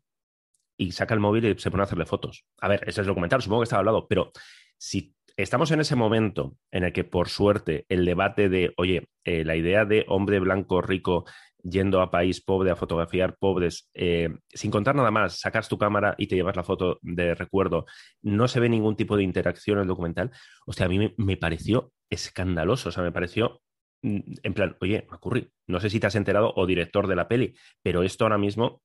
y 0.78 0.92
saca 0.92 1.14
el 1.14 1.20
móvil 1.20 1.46
y 1.46 1.60
se 1.60 1.72
pone 1.72 1.84
a 1.84 1.86
hacerle 1.86 2.06
fotos. 2.06 2.46
A 2.60 2.68
ver, 2.68 2.82
ese 2.82 2.92
es 2.92 2.98
el 3.00 3.06
documental, 3.06 3.42
supongo 3.42 3.62
que 3.62 3.66
estaba 3.66 3.80
hablado, 3.80 4.08
pero 4.08 4.32
si 4.78 5.16
estamos 5.38 5.72
en 5.72 5.82
ese 5.82 5.96
momento 5.96 6.58
en 6.72 6.84
el 6.84 6.94
que, 6.94 7.04
por 7.04 7.30
suerte, 7.30 7.86
el 7.90 8.06
debate 8.06 8.50
de, 8.50 8.74
oye, 8.78 9.08
eh, 9.24 9.44
la 9.44 9.56
idea 9.56 9.86
de 9.86 10.06
hombre 10.08 10.40
blanco 10.40 10.82
rico 10.82 11.26
yendo 11.64 12.02
a 12.02 12.12
país 12.12 12.42
pobre 12.42 12.72
a 12.72 12.76
fotografiar 12.76 13.38
pobres, 13.38 13.90
eh, 13.94 14.30
sin 14.50 14.70
contar 14.70 14.96
nada 14.96 15.12
más, 15.12 15.40
sacas 15.40 15.68
tu 15.68 15.78
cámara 15.78 16.16
y 16.18 16.28
te 16.28 16.36
llevas 16.36 16.56
la 16.56 16.64
foto 16.64 17.00
de 17.02 17.34
recuerdo, 17.34 17.86
no 18.22 18.48
se 18.48 18.60
ve 18.60 18.70
ningún 18.70 18.96
tipo 18.96 19.18
de 19.18 19.24
interacción 19.24 19.78
en 19.78 19.84
el 19.84 19.88
documental, 19.88 20.32
o 20.68 20.74
sea, 20.74 20.86
a 20.86 20.90
mí 20.90 21.00
me, 21.00 21.16
me 21.18 21.38
pareció 21.38 21.92
escandaloso, 22.10 22.90
o 22.90 22.92
sea, 22.92 23.04
me 23.04 23.12
pareció 23.12 23.62
mm, 24.04 24.20
en 24.44 24.54
plan, 24.54 24.78
oye, 24.80 25.08
Macurri, 25.10 25.50
no 25.68 25.80
sé 25.80 25.90
si 25.90 26.00
te 26.00 26.08
has 26.08 26.16
enterado 26.16 26.54
o 26.56 26.68
director 26.68 27.08
de 27.08 27.16
la 27.16 27.28
peli, 27.28 27.56
pero 27.82 28.04
esto 28.04 28.26
ahora 28.26 28.38
mismo 28.38 28.84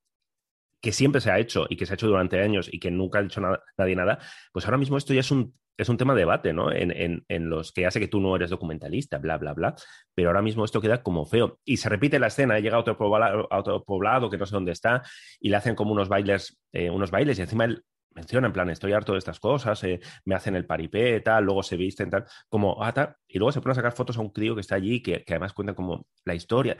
que 0.81 0.91
siempre 0.91 1.21
se 1.21 1.31
ha 1.31 1.39
hecho 1.39 1.67
y 1.69 1.77
que 1.77 1.85
se 1.85 1.93
ha 1.93 1.95
hecho 1.95 2.07
durante 2.07 2.41
años 2.41 2.69
y 2.71 2.79
que 2.79 2.91
nunca 2.91 3.19
ha 3.19 3.23
hecho 3.23 3.41
nadie 3.77 3.95
nada, 3.95 4.19
pues 4.51 4.65
ahora 4.65 4.77
mismo 4.77 4.97
esto 4.97 5.13
ya 5.13 5.19
es 5.19 5.31
un, 5.31 5.53
es 5.77 5.89
un 5.89 5.97
tema 5.97 6.13
de 6.13 6.19
debate, 6.19 6.53
¿no? 6.53 6.71
En, 6.71 7.23
los 7.49 7.71
que 7.71 7.85
hace 7.85 7.99
que 7.99 8.07
tú 8.07 8.19
no 8.19 8.35
eres 8.35 8.49
documentalista, 8.49 9.17
bla, 9.17 9.37
bla, 9.37 9.53
bla. 9.53 9.75
Pero 10.13 10.29
ahora 10.29 10.41
mismo 10.41 10.65
esto 10.65 10.81
queda 10.81 11.01
como 11.01 11.25
feo. 11.25 11.59
Y 11.65 11.77
se 11.77 11.89
repite 11.89 12.19
la 12.19 12.27
escena, 12.27 12.59
llega 12.59 12.77
a 12.77 12.79
otro 12.79 12.97
poblado, 12.97 13.47
otro 13.51 13.83
poblado 13.83 14.29
que 14.29 14.37
no 14.37 14.45
sé 14.45 14.55
dónde 14.55 14.71
está 14.71 15.01
y 15.39 15.49
le 15.49 15.55
hacen 15.55 15.75
como 15.75 15.91
unos 15.91 16.09
bailes, 16.09 16.59
eh, 16.71 16.89
unos 16.89 17.11
bailes 17.11 17.39
y 17.39 17.41
encima 17.41 17.65
él 17.65 17.83
menciona 18.13 18.47
en 18.47 18.53
plan, 18.53 18.69
estoy 18.69 18.93
harto 18.93 19.13
de 19.13 19.19
estas 19.19 19.39
cosas, 19.39 19.83
eh, 19.83 19.99
me 20.25 20.35
hacen 20.35 20.55
el 20.55 20.65
paripé, 20.65 21.21
tal, 21.21 21.45
luego 21.45 21.63
se 21.63 21.77
visten, 21.77 22.09
tal, 22.09 22.25
como, 22.49 22.83
ah, 22.83 23.15
y 23.27 23.37
luego 23.37 23.51
se 23.51 23.61
pone 23.61 23.71
a 23.71 23.75
sacar 23.75 23.93
fotos 23.93 24.17
a 24.17 24.21
un 24.21 24.29
crío 24.29 24.55
que 24.55 24.61
está 24.61 24.75
allí, 24.75 25.01
que, 25.01 25.23
además 25.27 25.53
cuenta 25.53 25.73
como 25.73 26.05
la 26.25 26.35
historia, 26.35 26.77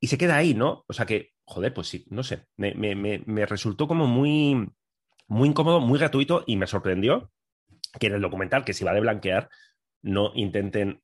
y 0.00 0.08
se 0.08 0.18
queda 0.18 0.36
ahí, 0.36 0.54
¿no? 0.54 0.84
O 0.86 0.92
sea 0.92 1.06
que, 1.06 1.32
joder, 1.44 1.72
pues 1.72 1.88
sí, 1.88 2.04
no 2.10 2.22
sé, 2.22 2.46
me, 2.56 3.46
resultó 3.46 3.88
como 3.88 4.06
muy, 4.06 4.68
muy 5.26 5.48
incómodo, 5.48 5.80
muy 5.80 5.98
gratuito, 5.98 6.44
y 6.46 6.56
me 6.56 6.66
sorprendió 6.66 7.32
que 7.98 8.08
en 8.08 8.14
el 8.14 8.20
documental, 8.20 8.64
que 8.64 8.74
se 8.74 8.84
iba 8.84 8.92
de 8.92 9.00
blanquear, 9.00 9.48
no 10.02 10.32
intenten 10.34 11.02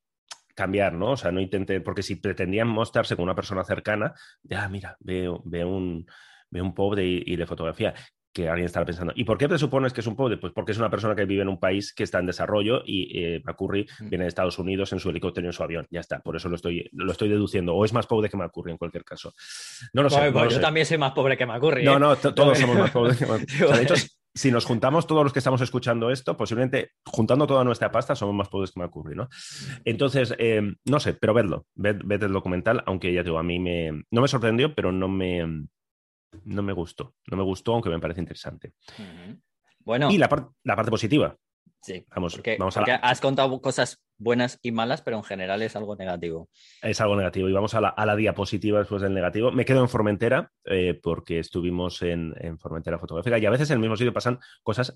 cambiar, 0.55 0.93
¿no? 0.93 1.11
O 1.11 1.17
sea, 1.17 1.31
no 1.31 1.39
intenten, 1.39 1.83
porque 1.83 2.03
si 2.03 2.17
pretendían 2.17 2.67
mostrarse 2.67 3.15
con 3.15 3.23
una 3.23 3.35
persona 3.35 3.63
cercana, 3.63 4.13
ya, 4.43 4.67
mira, 4.69 4.97
veo, 4.99 5.41
veo 5.45 5.69
un, 5.69 6.05
veo 6.49 6.63
un 6.63 6.75
pobre 6.75 7.05
y, 7.05 7.23
y, 7.25 7.35
de 7.37 7.47
fotografía 7.47 7.95
que 8.33 8.47
alguien 8.47 8.65
estará 8.65 8.85
pensando. 8.85 9.13
¿Y 9.15 9.23
por 9.23 9.37
qué 9.37 9.47
te 9.47 9.57
supones 9.57 9.93
que 9.93 10.01
es 10.01 10.07
un 10.07 10.15
pobre? 10.15 10.37
Pues 10.37 10.53
porque 10.53 10.71
es 10.71 10.77
una 10.77 10.89
persona 10.89 11.15
que 11.15 11.25
vive 11.25 11.41
en 11.41 11.49
un 11.49 11.59
país 11.59 11.93
que 11.93 12.03
está 12.03 12.19
en 12.19 12.25
desarrollo 12.25 12.81
y 12.85 13.19
eh, 13.19 13.41
McCurry 13.43 13.87
mm. 13.99 14.09
viene 14.09 14.25
de 14.25 14.29
Estados 14.29 14.57
Unidos 14.59 14.91
en 14.93 14.99
su 14.99 15.09
helicóptero 15.09 15.45
y 15.45 15.49
en 15.49 15.53
su 15.53 15.63
avión. 15.63 15.87
Ya 15.89 15.99
está, 15.99 16.19
por 16.19 16.35
eso 16.35 16.49
lo 16.49 16.55
estoy, 16.55 16.89
lo 16.93 17.11
estoy 17.11 17.29
deduciendo. 17.29 17.75
O 17.75 17.85
es 17.85 17.93
más 17.93 18.07
pobre 18.07 18.29
que 18.29 18.37
McCurry 18.37 18.71
en 18.71 18.77
cualquier 18.77 19.03
caso. 19.03 19.33
No 19.93 20.03
lo 20.03 20.09
sé. 20.09 20.31
yo 20.49 20.59
también 20.59 20.85
soy 20.85 20.97
más 20.97 21.11
pobre 21.11 21.37
que 21.37 21.45
McCurry. 21.45 21.83
No, 21.83 21.97
¿eh? 21.97 21.99
no, 21.99 22.15
todos 22.15 22.57
somos 22.57 22.77
más 22.77 22.91
pobres 22.91 23.17
que 23.17 23.25
McCurry. 23.25 23.45
de 23.77 23.83
hecho, 23.83 23.95
si 24.33 24.49
nos 24.51 24.65
juntamos 24.65 25.07
todos 25.07 25.23
los 25.23 25.33
que 25.33 25.39
estamos 25.39 25.59
escuchando 25.61 26.09
esto, 26.09 26.37
posiblemente 26.37 26.91
juntando 27.05 27.47
toda 27.47 27.63
nuestra 27.63 27.91
pasta 27.91 28.15
somos 28.15 28.33
más 28.33 28.47
pobres 28.47 28.71
que 28.71 28.79
McCurry, 28.79 29.15
¿no? 29.15 29.27
Entonces, 29.83 30.33
eh, 30.37 30.61
no 30.85 30.99
sé, 30.99 31.13
pero 31.13 31.33
vedlo, 31.33 31.65
ved, 31.75 31.97
ved, 32.05 32.23
el 32.23 32.31
documental, 32.31 32.81
aunque 32.85 33.13
ya 33.13 33.23
digo, 33.23 33.39
a 33.39 33.43
mí 33.43 33.59
me, 33.59 34.03
no 34.09 34.21
me 34.21 34.27
sorprendió, 34.27 34.73
pero 34.73 34.93
no 34.93 35.09
me 35.09 35.67
no 36.43 36.61
me 36.61 36.73
gustó. 36.73 37.15
No 37.29 37.37
me 37.37 37.43
gustó, 37.43 37.73
aunque 37.73 37.89
me 37.89 37.99
parece 37.99 38.21
interesante. 38.21 38.73
Bueno. 39.79 40.11
Y 40.11 40.17
la, 40.17 40.29
la 40.63 40.75
parte 40.75 40.91
positiva. 40.91 41.35
Sí, 41.81 42.05
vamos, 42.13 42.39
vamos 42.59 42.77
a 42.77 42.81
has 42.83 43.19
contado 43.19 43.59
cosas 43.59 44.03
buenas 44.19 44.59
y 44.61 44.71
malas, 44.71 45.01
pero 45.01 45.17
en 45.17 45.23
general 45.23 45.63
es 45.63 45.75
algo 45.75 45.95
negativo. 45.95 46.47
Es 46.83 47.01
algo 47.01 47.15
negativo. 47.15 47.49
Y 47.49 47.53
vamos 47.53 47.73
a 47.73 47.81
la, 47.81 48.15
diapositiva 48.15 48.79
después 48.79 49.01
del 49.01 49.15
negativo. 49.15 49.51
Me 49.51 49.65
quedo 49.65 49.81
en 49.81 49.89
Formentera, 49.89 50.51
eh, 50.65 50.99
porque 51.01 51.39
estuvimos 51.39 52.03
en, 52.03 52.35
en, 52.37 52.59
Formentera 52.59 52.99
Fotográfica, 52.99 53.39
y 53.39 53.45
a 53.47 53.49
veces 53.49 53.71
en 53.71 53.75
el 53.75 53.79
mismo 53.79 53.97
sitio 53.97 54.13
pasan 54.13 54.39
cosas 54.61 54.95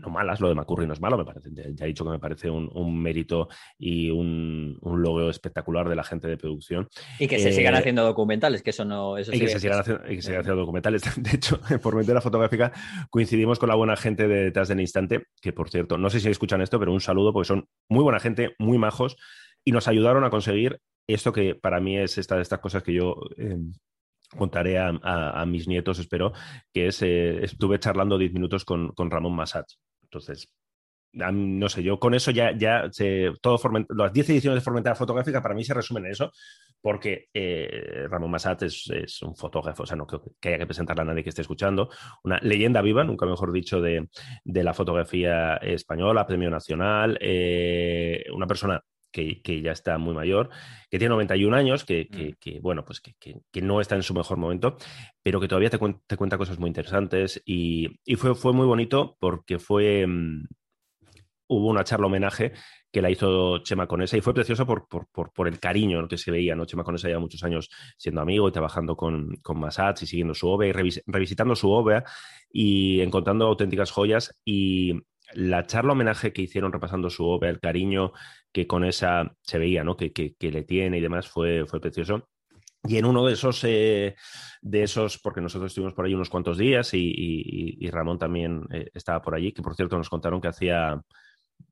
no 0.00 0.10
malas, 0.10 0.40
lo 0.40 0.48
de 0.48 0.54
McCurry 0.54 0.86
no 0.86 0.92
es 0.92 1.00
malo, 1.00 1.16
me 1.16 1.24
parece, 1.24 1.50
ya 1.52 1.84
he 1.84 1.88
dicho 1.88 2.04
que 2.04 2.10
me 2.10 2.18
parece 2.18 2.50
un, 2.50 3.00
mérito 3.00 3.48
y 3.78 4.10
un, 4.10 4.78
un, 4.80 5.02
logro 5.02 5.30
espectacular 5.30 5.88
de 5.88 5.96
la 5.96 6.04
gente 6.04 6.28
de 6.28 6.36
producción. 6.36 6.88
Y 7.18 7.28
que 7.28 7.38
se 7.38 7.52
sigan 7.52 7.74
eh, 7.74 7.78
haciendo 7.78 8.04
documentales, 8.04 8.62
que 8.62 8.70
eso 8.70 8.84
no... 8.84 9.16
Eso 9.16 9.34
y, 9.34 9.40
que 9.40 9.48
se 9.48 9.60
sigan 9.60 9.80
haciendo, 9.80 10.56
documentales. 10.56 11.02
De 11.16 11.30
hecho, 11.30 11.60
por 11.82 12.08
la 12.08 12.20
fotográfica 12.20 12.72
coincidimos 13.10 13.58
con 13.58 13.68
la 13.68 13.74
buena 13.74 13.96
gente 13.96 14.28
de 14.28 14.44
detrás 14.44 14.68
del 14.68 14.80
instante, 14.80 15.24
que 15.40 15.52
por 15.52 15.70
cierto, 15.70 15.98
no 15.98 16.10
sé 16.10 16.20
si 16.20 16.28
escuchan 16.28 16.60
esto, 16.60 16.78
pero 16.78 16.92
un 16.92 17.00
saludo 17.00 17.32
porque 17.32 17.48
son 17.48 17.68
muy 17.88 18.02
buena 18.02 18.20
gente, 18.20 18.54
muy 18.58 18.78
majos, 18.78 19.16
y 19.64 19.72
nos 19.72 19.88
ayudaron 19.88 20.24
a 20.24 20.30
conseguir 20.30 20.80
esto 21.06 21.32
que 21.32 21.54
para 21.54 21.80
mí 21.80 21.98
es 21.98 22.18
esta 22.18 22.36
de 22.36 22.42
estas 22.42 22.60
cosas 22.60 22.82
que 22.82 22.94
yo... 22.94 23.16
Eh, 23.36 23.56
contaré 24.36 24.78
a, 24.78 25.44
mis 25.46 25.66
nietos, 25.66 25.98
espero, 25.98 26.32
que 26.72 26.88
es, 26.88 27.02
eh, 27.02 27.44
estuve 27.44 27.78
charlando 27.78 28.18
10 28.18 28.32
minutos 28.32 28.64
con, 28.64 28.92
con 28.92 29.10
Ramón 29.10 29.34
Massach. 29.34 29.66
Entonces, 30.10 30.48
no 31.12 31.68
sé, 31.68 31.82
yo 31.82 31.98
con 31.98 32.14
eso 32.14 32.30
ya, 32.30 32.56
ya 32.56 32.88
se, 32.92 33.32
todo 33.40 33.58
las 33.88 34.12
10 34.12 34.30
ediciones 34.30 34.60
de 34.60 34.64
Formentera 34.64 34.94
Fotográfica 34.94 35.42
para 35.42 35.54
mí 35.54 35.64
se 35.64 35.74
resumen 35.74 36.06
en 36.06 36.12
eso, 36.12 36.32
porque 36.80 37.28
eh, 37.34 38.06
Ramón 38.08 38.30
Massat 38.30 38.62
es, 38.62 39.20
un 39.22 39.34
fotógrafo, 39.34 39.82
o 39.82 39.86
sea, 39.86 39.96
no 39.96 40.06
creo 40.06 40.22
que 40.40 40.48
haya 40.48 40.58
que 40.58 40.66
presentarle 40.66 41.02
a 41.02 41.04
nadie 41.06 41.24
que 41.24 41.30
esté 41.30 41.42
escuchando, 41.42 41.90
una 42.22 42.38
leyenda 42.42 42.80
viva, 42.80 43.02
nunca 43.04 43.26
mejor 43.26 43.52
dicho, 43.52 43.80
de, 43.80 44.08
la 44.44 44.74
fotografía 44.74 45.56
española, 45.56 46.26
premio 46.26 46.50
nacional, 46.50 47.18
eh, 47.20 48.24
una 48.32 48.46
persona 48.46 48.82
que, 49.10 49.62
ya 49.62 49.72
está 49.72 49.98
muy 49.98 50.14
mayor, 50.14 50.50
que 50.90 50.98
tiene 50.98 51.12
91 51.14 51.56
años, 51.56 51.84
que, 51.84 52.08
mm. 52.10 52.62
bueno, 52.62 52.84
pues 52.84 53.00
que, 53.00 53.62
no 53.62 53.80
está 53.80 53.96
en 53.96 54.02
su 54.02 54.14
mejor 54.14 54.38
momento, 54.38 54.76
pero 55.22 55.40
que 55.40 55.48
todavía 55.48 55.70
te, 55.70 55.78
te 56.06 56.16
cuenta 56.16 56.38
cosas 56.38 56.58
muy 56.58 56.68
interesantes 56.68 57.42
y, 57.44 57.88
fue, 58.16 58.34
fue, 58.34 58.52
muy 58.52 58.66
bonito 58.66 59.16
porque 59.20 59.58
fue... 59.58 60.06
Mm, 60.06 60.46
hubo 61.52 61.68
una 61.68 61.82
charla 61.82 62.06
homenaje 62.06 62.52
que 62.92 63.02
la 63.02 63.10
hizo 63.10 63.58
Chema 63.58 63.88
Conesa 63.88 64.16
y 64.16 64.20
fue 64.20 64.32
precioso 64.32 64.64
por, 64.66 64.86
por, 64.88 65.48
el 65.48 65.58
cariño 65.58 66.06
que 66.06 66.16
se 66.16 66.30
veía, 66.30 66.54
¿no? 66.54 66.64
Chema 66.64 66.84
Conesa 66.84 67.08
lleva 67.08 67.18
muchos 67.18 67.42
años 67.42 67.68
siendo 67.96 68.20
amigo 68.20 68.48
y 68.48 68.52
trabajando 68.52 68.96
con, 68.96 69.34
con 69.42 69.58
Massats 69.58 70.04
y 70.04 70.06
siguiendo 70.06 70.32
su 70.32 70.48
obra 70.48 70.68
y 70.68 70.72
revisitando 70.72 71.56
su 71.56 71.70
obra 71.70 72.04
y 72.52 73.00
encontrando 73.00 73.46
auténticas 73.46 73.90
joyas 73.90 74.40
y 74.44 74.94
la 75.32 75.66
charla 75.66 75.92
homenaje 75.92 76.32
que 76.32 76.42
hicieron 76.42 76.72
repasando 76.72 77.10
su 77.10 77.26
obra, 77.26 77.50
el 77.50 77.60
cariño 77.60 78.12
que 78.52 78.66
con 78.66 78.84
esa 78.84 79.36
se 79.42 79.58
veía, 79.58 79.84
¿no? 79.84 79.96
Que, 79.96 80.12
que, 80.12 80.50
le 80.50 80.64
tiene 80.64 80.98
y 80.98 81.00
demás, 81.00 81.28
fue, 81.28 81.64
fue 81.66 81.80
precioso. 81.80 82.28
Y 82.84 82.96
en 82.96 83.04
uno 83.04 83.26
de 83.26 83.34
esos, 83.34 83.62
eh, 83.64 84.16
de 84.62 84.82
esos, 84.82 85.18
porque 85.18 85.40
nosotros 85.40 85.70
estuvimos 85.70 85.94
por 85.94 86.06
ahí 86.06 86.14
unos 86.14 86.30
cuantos 86.30 86.56
días 86.56 86.90
y, 86.94 87.88
Ramón 87.90 88.18
también 88.18 88.62
eh, 88.72 88.90
estaba 88.94 89.20
por 89.20 89.34
allí, 89.34 89.52
que 89.52 89.62
por 89.62 89.74
cierto 89.74 89.98
nos 89.98 90.08
contaron 90.08 90.40
que 90.40 90.48
hacía 90.48 91.00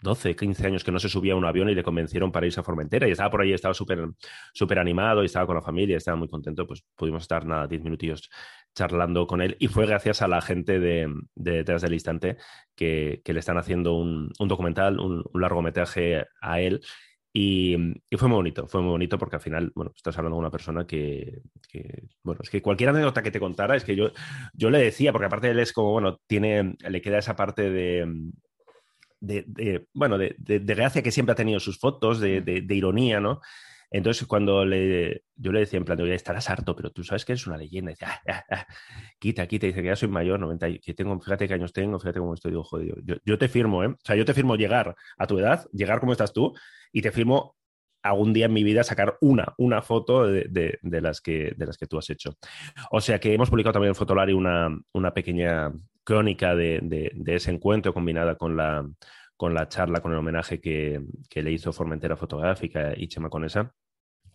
12, 0.01 0.36
15 0.36 0.66
años 0.66 0.84
que 0.84 0.93
no 0.93 0.99
se 0.99 1.09
subía 1.09 1.32
a 1.32 1.36
un 1.36 1.45
avión 1.45 1.68
y 1.68 1.74
le 1.74 1.82
convencieron 1.82 2.32
para 2.32 2.47
irse 2.47 2.61
a 2.61 2.62
Formentera. 2.62 3.09
Y 3.09 3.12
estaba 3.12 3.30
por 3.30 3.43
ahí, 3.43 3.53
estaba 3.53 3.74
súper 3.74 4.09
súper 4.53 4.78
animado 4.78 5.22
y 5.22 5.26
estaba 5.26 5.47
con 5.47 5.57
la 5.57 5.62
familia, 5.62 5.97
estaba 5.97 6.16
muy 6.16 6.28
contento, 6.28 6.66
pues 6.66 6.84
pudimos 6.95 7.22
estar 7.22 7.47
nada, 7.47 7.66
10 7.66 7.82
minutillos 7.82 8.30
charlando 8.74 9.26
con 9.26 9.41
él. 9.43 9.57
Y 9.59 9.68
fue 9.68 9.86
gracias 9.86 10.22
a 10.22 10.28
la 10.28 10.41
gente 10.41 10.78
de, 10.78 11.12
Detrás 11.34 11.82
del 11.82 11.95
Instante 11.95 12.36
que, 12.74 13.22
le 13.24 13.41
están 13.41 13.59
haciendo 13.59 13.95
un, 13.95 14.32
documental, 14.39 15.01
un, 15.01 15.24
largometraje 15.34 16.24
a 16.41 16.61
él. 16.61 16.80
Y, 17.32 17.76
fue 18.16 18.28
muy 18.28 18.36
bonito, 18.36 18.66
fue 18.66 18.80
muy 18.80 18.91
bonito 18.91 19.18
porque 19.18 19.36
al 19.36 19.43
final, 19.43 19.70
bueno, 19.74 19.93
estás 19.95 20.16
hablando 20.18 20.36
de 20.36 20.41
una 20.41 20.51
persona 20.51 20.86
que, 20.86 21.43
bueno, 22.22 22.41
es 22.43 22.51
que 22.51 22.62
cualquier 22.62 22.91
anécdota 22.91 23.22
que 23.22 23.30
te 23.30 23.39
contara, 23.39 23.76
es 23.76 23.84
que 23.84 23.95
yo, 23.95 24.11
yo 24.55 24.70
le 24.70 24.78
decía, 24.78 25.12
porque 25.12 25.26
aparte 25.26 25.51
él 25.51 25.59
es 25.61 25.72
como, 25.72 25.93
bueno, 25.93 26.20
tiene, 26.26 26.76
le 26.89 27.01
queda 27.01 27.18
esa 27.18 27.36
parte 27.36 27.70
de, 27.70 28.32
de, 29.21 29.87
bueno, 29.93 30.19
de, 30.19 30.35
gracia 30.39 31.03
que 31.03 31.11
siempre 31.11 31.33
ha 31.33 31.37
tenido 31.37 31.61
sus 31.61 31.79
fotos, 31.79 32.21
de, 32.21 32.66
ironía, 32.71 33.21
¿no? 33.21 33.41
Entonces, 33.91 34.27
cuando 34.27 34.66
le, 34.66 35.25
yo 35.35 35.51
le 35.51 35.61
decía 35.61 35.79
en 35.79 35.85
plan, 35.85 35.99
estarás 36.09 36.51
harto, 36.51 36.77
pero 36.77 36.91
tú 36.91 37.05
sabes 37.05 37.25
que 37.25 37.33
eres 37.33 37.47
una 37.47 37.57
leyenda. 37.57 37.91
Y 37.91 37.95
dice, 37.95 38.05
ah, 38.05 38.21
ah, 38.29 38.45
ah, 38.51 38.66
quita, 39.19 39.47
quita. 39.47 39.66
Dice 39.66 39.81
que 39.81 39.89
ya 39.89 39.97
soy 39.97 40.09
mayor, 40.09 40.39
90, 40.39 40.79
que 40.79 40.93
tengo, 40.93 41.19
fíjate 41.19 41.49
qué 41.49 41.55
años 41.55 41.73
tengo, 41.73 41.99
fíjate 41.99 42.19
cómo 42.19 42.35
estoy. 42.35 42.51
Digo, 42.51 42.64
joder, 42.64 42.95
yo, 43.03 43.16
yo, 43.25 43.39
te 43.39 43.49
firmo, 43.49 43.83
¿eh? 43.83 43.89
O 43.89 43.97
sea, 44.05 44.14
yo 44.14 44.27
te 44.27 44.35
firmo 44.35 44.57
llegar 44.57 44.95
a 45.16 45.27
tu 45.27 45.39
edad, 45.39 45.66
llegar 45.73 46.01
como 46.01 46.12
estás 46.12 46.35
tú, 46.35 46.55
y 46.93 47.01
te 47.01 47.11
firmo 47.12 47.57
algún 48.03 48.33
día 48.33 48.47
en 48.47 48.53
mi 48.53 48.62
vida 48.62 48.85
sacar 48.85 49.16
una, 49.21 49.55
una 49.59 49.83
foto 49.83 50.27
de, 50.27 50.79
las 50.83 51.21
que, 51.21 51.55
de 51.57 51.66
las 51.66 51.77
que 51.77 51.87
tú 51.87 51.99
has 51.99 52.11
hecho. 52.11 52.35
O 52.91 53.01
sea 53.01 53.19
que 53.19 53.35
hemos 53.35 53.51
publicado 53.51 53.75
también 53.75 53.91
en 53.91 53.95
Fotolari 53.95 54.33
una, 54.33 54.69
una 54.93 55.12
pequeña 55.12 55.73
crónica 56.09 56.56
de, 56.56 57.12
ese 57.26 57.50
encuentro 57.50 57.92
combinada 57.92 58.36
con 58.36 58.56
la, 58.56 58.88
con 59.36 59.52
la 59.52 59.68
charla, 59.68 60.00
con 60.00 60.12
el 60.12 60.18
homenaje 60.18 60.59
que, 60.59 61.02
le 61.34 61.52
hizo 61.52 61.70
Formentera 61.70 62.16
Fotográfica 62.16 62.94
y 62.96 63.09
Chema 63.09 63.28
Conesa. 63.28 63.74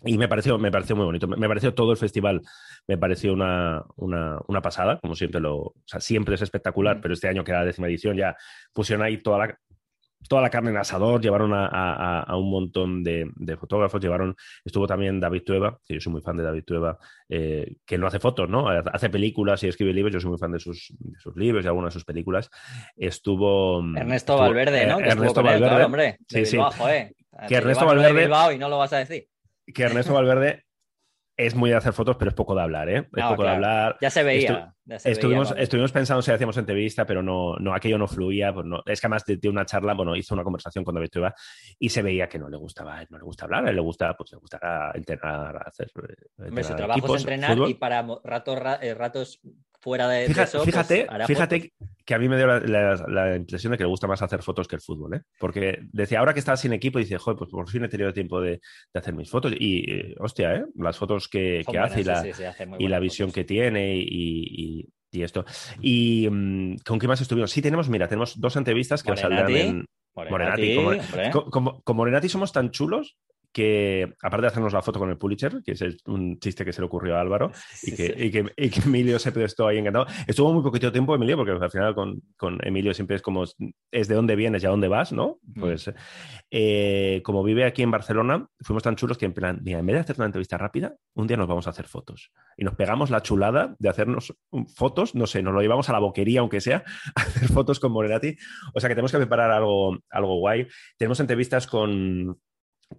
Y 0.06 0.20
me 0.20 0.28
pareció, 0.28 0.60
me 0.60 0.70
pareció 0.70 0.96
muy 0.96 1.06
bonito. 1.06 1.28
Me 1.28 1.48
pareció 1.48 1.74
todo 1.74 1.90
el 1.92 1.98
festival, 1.98 2.42
me 2.88 3.00
pareció 3.00 3.34
una, 3.34 3.84
una, 3.96 4.62
pasada, 4.62 5.00
como 5.00 5.16
siempre 5.16 5.42
lo. 5.42 5.56
O 5.56 5.76
sea, 5.86 6.00
siempre 6.00 6.36
es 6.36 6.44
espectacular, 6.44 7.02
pero 7.02 7.16
este 7.16 7.28
año 7.28 7.44
que 7.44 7.50
era 7.50 7.62
la 7.62 7.66
décima 7.66 7.88
edición 7.88 8.18
ya 8.18 8.38
pusieron 8.72 9.04
ahí 9.04 9.24
toda 9.24 9.40
la, 9.40 9.60
toda 10.28 10.42
la 10.42 10.50
carne 10.50 10.72
en 10.72 10.78
asador, 10.78 11.22
llevaron 11.22 11.52
a, 11.54 12.26
un 12.38 12.50
montón 12.50 13.04
de, 13.04 13.30
fotógrafos, 13.60 14.02
llevaron, 14.02 14.36
estuvo 14.64 14.88
también 14.88 15.20
David 15.20 15.44
Tueva, 15.44 15.80
que 15.86 15.96
yo 15.96 16.00
soy 16.00 16.14
muy 16.14 16.22
fan 16.22 16.38
de 16.38 16.44
David 16.44 16.64
Tueva, 16.66 16.98
eh, 17.30 17.76
que 17.86 17.98
no 17.98 18.08
hace 18.08 18.20
fotos, 18.20 18.50
¿no? 18.50 18.68
Hace 18.70 19.10
películas 19.10 19.64
y 19.64 19.68
escribe 19.68 19.94
libros, 19.94 20.14
yo 20.14 20.20
soy 20.20 20.32
muy 20.32 20.40
fan 20.40 20.52
de 20.52 20.60
sus, 20.60 20.94
libros 21.36 21.64
y 21.64 21.68
algunas 21.68 21.94
de 21.94 22.00
sus 22.00 22.06
películas. 22.06 22.50
Estuvo... 22.96 23.82
Mm, 23.82 23.98
Ernesto 23.98 24.38
Valverde, 24.38 24.86
¿no? 24.86 25.00
Eh, 25.00 25.10
Ernesto 25.10 25.44
Valverde. 25.44 25.84
hombre, 25.84 26.18
sí, 26.28 26.46
sí. 26.46 26.58
Que 27.48 27.56
Ernesto 27.56 27.86
Valverde... 27.86 28.56
y 28.56 28.58
no 28.58 28.70
lo 28.70 28.78
vas 28.78 28.94
a 28.94 28.98
decir. 28.98 29.28
Que 29.74 29.84
Ernesto 29.84 30.14
Valverde 30.14 30.64
es 31.36 31.56
muy 31.56 31.70
de 31.70 31.76
hacer 31.76 31.94
fotos, 31.94 32.16
pero 32.18 32.30
es 32.30 32.36
poco 32.36 32.54
de 32.56 32.62
hablar, 32.62 32.90
¿eh? 32.90 33.08
Es 33.16 33.26
poco 33.26 33.44
de 33.44 33.50
hablar. 33.50 33.98
Ya 34.02 34.10
se 34.10 34.24
veía. 34.24 34.76
estuvimos, 34.88 35.54
estuvimos 35.58 35.92
pensando 35.92 36.22
si 36.22 36.32
hacíamos 36.32 36.58
entrevista, 36.58 37.06
pero 37.06 37.24
no, 37.24 37.56
no 37.58 37.74
aquello 37.74 37.98
no 37.98 38.08
fluía. 38.08 38.54
Pues 38.54 38.66
no, 38.66 38.84
es 38.86 39.02
que 39.02 39.08
además 39.08 39.26
de, 39.26 39.50
una 39.50 39.66
charla, 39.66 39.94
bueno, 39.94 40.16
hizo 40.16 40.36
una 40.36 40.44
conversación 40.44 40.84
con 40.84 40.96
David 40.96 41.10
Tueva 41.10 41.34
y 41.80 41.90
se 41.90 42.02
veía 42.02 42.30
que 42.30 42.38
no 42.38 42.50
le 42.50 42.58
gustaba, 42.58 43.04
no 43.10 43.18
le 43.18 43.24
gusta 43.24 43.46
hablar, 43.46 43.66
a 43.66 43.70
él 43.70 43.76
le 43.76 43.82
gusta, 43.82 44.14
pues 44.16 44.32
le 44.32 44.38
gustará 44.38 44.92
entrenar, 44.94 45.64
hacer. 45.66 45.92
Hombre, 46.38 46.64
su 46.64 46.76
trabajo 46.76 47.16
es 47.16 47.22
entrenar 47.22 47.58
y 47.68 47.74
para 47.74 48.06
ratos, 48.24 48.60
eh, 48.82 48.94
ratos 48.94 49.42
fuera 49.84 50.08
de, 50.08 50.28
fíjate, 50.28 50.44
eso, 50.50 50.64
fíjate, 50.64 51.06
pues, 51.06 51.28
fíjate 51.28 51.74
que 52.06 52.14
a 52.14 52.20
mí 52.20 52.30
me 52.30 52.38
dio 52.38 52.48
la, 52.48 53.36
impresión 53.36 53.72
de 53.72 53.78
que 53.78 53.84
le 53.84 53.90
gusta 53.90 54.08
más 54.08 54.22
hacer 54.22 54.42
fotos 54.42 54.66
que 54.66 54.78
el 54.78 54.82
fútbol, 54.82 55.16
¿eh? 55.16 55.22
Porque 55.38 55.80
decía, 55.92 56.20
ahora 56.20 56.34
que 56.34 56.40
está 56.40 56.56
sin 56.56 56.72
equipo, 56.72 57.00
dice, 57.00 57.18
joder, 57.18 57.38
pues 57.38 57.50
por 57.50 57.70
fin 57.70 57.84
he 57.84 57.90
tenido 57.90 58.14
tiempo 58.14 58.40
de, 58.40 58.62
hacer 58.94 59.14
mis 59.14 59.30
fotos. 59.30 59.54
Y, 59.60 59.92
eh, 59.92 60.16
hostia, 60.20 60.56
¿eh? 60.56 60.66
Las 60.76 60.98
fotos 60.98 61.28
que, 61.28 61.66
hace 61.78 62.02
y 62.02 62.04
la, 62.06 62.26
y 62.80 62.88
la 62.88 63.00
visión 63.00 63.32
que 63.32 63.44
tiene 63.44 63.98
y, 63.98 64.88
esto. 65.12 65.46
¿Y 65.82 66.28
mm, 66.32 66.78
con 66.86 66.98
qué 66.98 67.08
más 67.08 67.20
estuvimos? 67.20 67.52
Sí, 67.52 67.62
tenemos, 67.62 67.90
mira, 67.90 68.08
tenemos 68.08 68.40
dos 68.40 68.56
entrevistas 68.56 69.04
que 69.04 69.18
saldrán 69.18 69.52
en... 69.52 69.86
Morenati, 70.16 70.78
con 71.32 71.96
Morenati 71.98 72.30
somos 72.30 72.52
tan 72.54 72.70
chulos 72.70 73.18
que, 73.54 74.16
aparte 74.22 74.42
de 74.42 74.48
hacernos 74.48 74.74
la 74.74 74.82
foto 74.82 75.00
con 75.00 75.10
el 75.10 75.18
Pulitzer, 75.18 75.62
que 75.64 75.74
es 75.74 75.84
un 76.06 76.40
chiste 76.40 76.66
que 76.66 76.74
se 76.74 76.82
le 76.82 76.88
ocurrió 76.88 77.16
a 77.16 77.22
Álvaro, 77.22 77.52
y, 77.84 78.32
que, 78.32 78.52
Emilio 78.58 79.20
se 79.20 79.32
prestó 79.32 79.68
ahí 79.68 79.78
encantado. 79.78 80.08
Estuvo 80.28 80.52
muy 80.52 80.64
poquito 80.64 80.92
tiempo 80.92 81.16
Emilio, 81.16 81.38
porque 81.38 81.52
al 81.52 81.72
final 81.72 81.94
con, 81.94 82.60
Emilio 82.64 82.94
siempre 82.94 83.16
es 83.16 83.22
como, 83.22 83.44
es 83.92 84.08
de 84.08 84.16
dónde 84.16 84.36
vienes 84.36 84.64
y 84.64 84.66
a 84.66 84.70
dónde 84.70 84.88
vas, 84.88 85.14
¿no? 85.14 85.40
Mm. 85.44 85.60
Pues 85.60 85.92
eh, 86.50 87.22
como 87.24 87.44
vive 87.44 87.64
aquí 87.64 87.84
en 87.84 87.92
Barcelona, 87.92 88.48
fuimos 88.60 88.82
tan 88.82 88.96
chulos 88.96 89.18
que 89.18 89.26
en 89.26 89.34
plan, 89.34 89.60
mira, 89.64 89.80
en 89.80 89.86
vez 89.86 89.96
de 89.96 90.00
hacer 90.00 90.16
una 90.18 90.26
entrevista 90.26 90.58
rápida, 90.58 90.96
un 91.14 91.28
día 91.28 91.38
nos 91.38 91.48
vamos 91.48 91.68
a 91.68 91.70
hacer 91.70 91.88
fotos. 91.88 92.32
Y 92.58 92.64
nos 92.64 92.76
pegamos 92.76 93.12
la 93.12 93.22
chulada 93.22 93.76
de 93.78 93.90
hacernos 93.90 94.34
fotos, 94.76 95.14
no 95.14 95.28
sé, 95.28 95.44
nos 95.44 95.54
lo 95.54 95.62
llevamos 95.62 95.90
a 95.90 95.94
la 95.94 96.00
boquería, 96.00 96.40
aunque 96.40 96.60
sea, 96.60 96.84
a 97.16 97.22
hacer 97.22 97.50
fotos 97.50 97.80
con 97.80 97.92
Morenati. 97.92 98.36
O 98.74 98.80
sea 98.80 98.90
que 98.90 98.96
tenemos 98.96 99.12
que 99.12 99.20
preparar 99.20 99.52
algo, 99.52 100.00
algo 100.10 100.40
guay. 100.40 100.68
Tenemos 100.98 101.20
entrevistas 101.20 101.68
con 101.68 102.36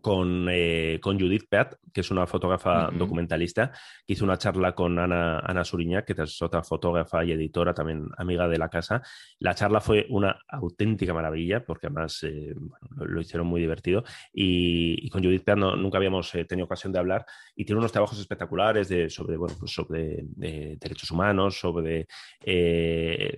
con, 0.00 0.48
eh, 0.50 0.98
con, 1.02 1.18
Judith 1.18 1.44
Peat, 1.48 1.74
que 1.92 2.00
es 2.00 2.10
una 2.10 2.26
fotógrafa 2.26 2.90
documentalista, 2.90 3.72
que 4.06 4.14
hizo 4.14 4.24
una 4.24 4.38
charla 4.38 4.74
con 4.74 4.98
Ana, 4.98 5.40
Ana 5.40 5.64
Suriña, 5.64 6.02
que 6.04 6.14
es 6.16 6.42
otra 6.42 6.62
fotógrafa 6.62 7.24
y 7.24 7.32
editora, 7.32 7.74
también 7.74 8.08
amiga 8.16 8.48
de 8.48 8.58
la 8.58 8.68
casa. 8.68 9.02
La 9.38 9.54
charla 9.54 9.80
fue 9.80 10.06
una 10.10 10.38
auténtica 10.48 11.14
maravilla, 11.14 11.64
porque 11.64 11.86
además 11.86 12.22
eh, 12.22 12.54
lo, 12.96 13.20
hicieron 13.20 13.46
muy 13.46 13.60
divertido. 13.60 14.04
Y, 14.32 15.08
con 15.10 15.22
Judith 15.22 15.44
Peat 15.44 15.58
nunca 15.58 15.98
habíamos 15.98 16.34
eh, 16.34 16.44
tenido 16.44 16.66
ocasión 16.66 16.92
de 16.92 16.98
hablar, 16.98 17.24
y 17.54 17.64
tiene 17.64 17.78
unos 17.78 17.92
trabajos 17.92 18.18
espectaculares 18.18 18.88
de, 18.88 19.08
sobre, 19.10 19.36
bueno, 19.36 19.54
pues 19.58 19.72
sobre 19.72 20.24
derechos 20.34 21.10
humanos, 21.10 21.58
sobre 21.58 22.06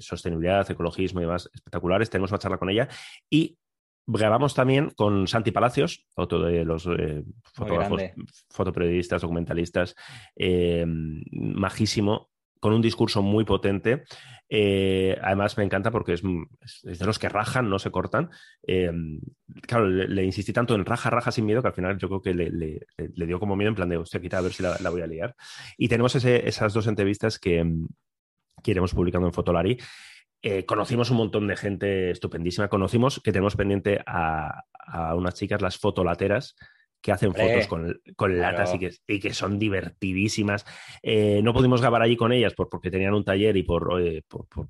sostenibilidad, 0.00 0.70
ecologismo 0.70 1.20
y 1.20 1.24
demás 1.24 1.48
espectaculares. 1.52 2.10
Tenemos 2.10 2.30
una 2.30 2.38
charla 2.38 2.58
con 2.58 2.70
ella 2.70 2.88
y 3.30 3.58
grabamos 4.06 4.54
también 4.54 4.90
con 4.90 5.26
Santi 5.26 5.50
Palacios, 5.50 6.06
otro 6.14 6.42
de 6.42 6.64
los 6.64 6.86
eh, 6.86 7.24
fotógrafos, 7.52 8.02
fotoperiodistas, 8.50 9.22
documentalistas, 9.22 9.96
eh, 10.36 10.84
majísimo, 10.86 12.30
con 12.60 12.72
un 12.72 12.82
discurso 12.82 13.22
muy 13.22 13.44
potente. 13.44 14.04
Eh, 14.48 15.18
además, 15.22 15.58
me 15.58 15.64
encanta 15.64 15.90
porque 15.90 16.12
es, 16.12 16.22
de 16.22 17.04
los 17.04 17.18
que 17.18 17.28
rajan, 17.28 17.68
no 17.68 17.78
se 17.78 17.90
cortan. 17.90 18.30
claro, 19.62 19.88
le, 19.88 20.24
insistí 20.24 20.52
tanto 20.52 20.74
en 20.74 20.84
raja, 20.84 21.10
raja 21.10 21.32
sin 21.32 21.46
miedo 21.46 21.62
que 21.62 21.68
al 21.68 21.74
final 21.74 21.98
yo 21.98 22.08
creo 22.08 22.22
que 22.22 22.34
le, 22.34 23.26
dio 23.26 23.40
como 23.40 23.56
miedo 23.56 23.70
en 23.70 23.74
plan 23.74 23.88
de, 23.88 23.96
hostia, 23.96 24.20
quita 24.20 24.38
a 24.38 24.42
ver 24.42 24.52
si 24.52 24.62
la, 24.62 24.90
voy 24.90 25.02
a 25.02 25.06
liar. 25.06 25.34
Y 25.76 25.88
tenemos 25.88 26.14
esas 26.14 26.72
dos 26.72 26.86
entrevistas 26.86 27.38
que, 27.38 27.64
que 28.62 28.70
iremos 28.70 28.94
publicando 28.94 29.26
en 29.26 29.32
Fotolari. 29.32 29.78
Eh, 30.48 30.64
conocimos 30.64 31.10
un 31.10 31.16
montón 31.16 31.48
de 31.48 31.56
gente 31.56 32.12
estupendísima. 32.12 32.68
Conocimos 32.68 33.20
que 33.20 33.32
tenemos 33.32 33.56
pendiente 33.56 34.00
a, 34.06 34.62
a 34.78 35.16
unas 35.16 35.34
chicas, 35.34 35.60
las 35.60 35.76
fotolateras, 35.76 36.54
que 37.06 37.12
hacen 37.12 37.32
fotos 37.32 37.68
con, 38.16 38.38
latas 38.40 38.74
y 38.74 38.80
que, 38.80 38.90
y 39.06 39.20
que, 39.20 39.32
son 39.32 39.60
divertidísimas. 39.60 40.66
Eh, 41.04 41.40
no 41.40 41.52
pudimos 41.54 41.80
grabar 41.80 42.02
allí 42.02 42.16
con 42.16 42.32
ellas 42.32 42.52
porque 42.54 42.90
tenían 42.90 43.14
un 43.14 43.22
taller 43.22 43.56
y 43.56 43.62
por, 43.62 43.88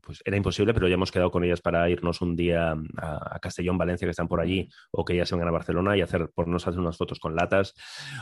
pues 0.03 0.21
era 0.23 0.37
imposible, 0.37 0.75
pero 0.75 0.87
ya 0.87 0.95
hemos 0.95 1.11
quedado 1.11 1.31
con 1.31 1.45
ellas 1.45 1.63
para 1.63 1.89
irnos 1.89 2.21
un 2.21 2.37
día 2.37 2.77
a, 2.99 3.39
Castellón, 3.41 3.79
Valencia, 3.79 4.07
que 4.07 4.11
están 4.11 4.29
por 4.29 4.41
allí, 4.41 4.69
o 4.91 5.03
que 5.03 5.15
ellas 5.15 5.31
se 5.31 5.35
vengan 5.35 5.49
a 5.49 5.53
Barcelona 5.53 5.97
y 5.97 6.03
hacer, 6.03 6.29
por 6.35 6.47
nos 6.47 6.69
hacer 6.69 6.79
unas 6.79 6.99
fotos 6.99 7.21
con 7.21 7.35
latas. 7.35 7.73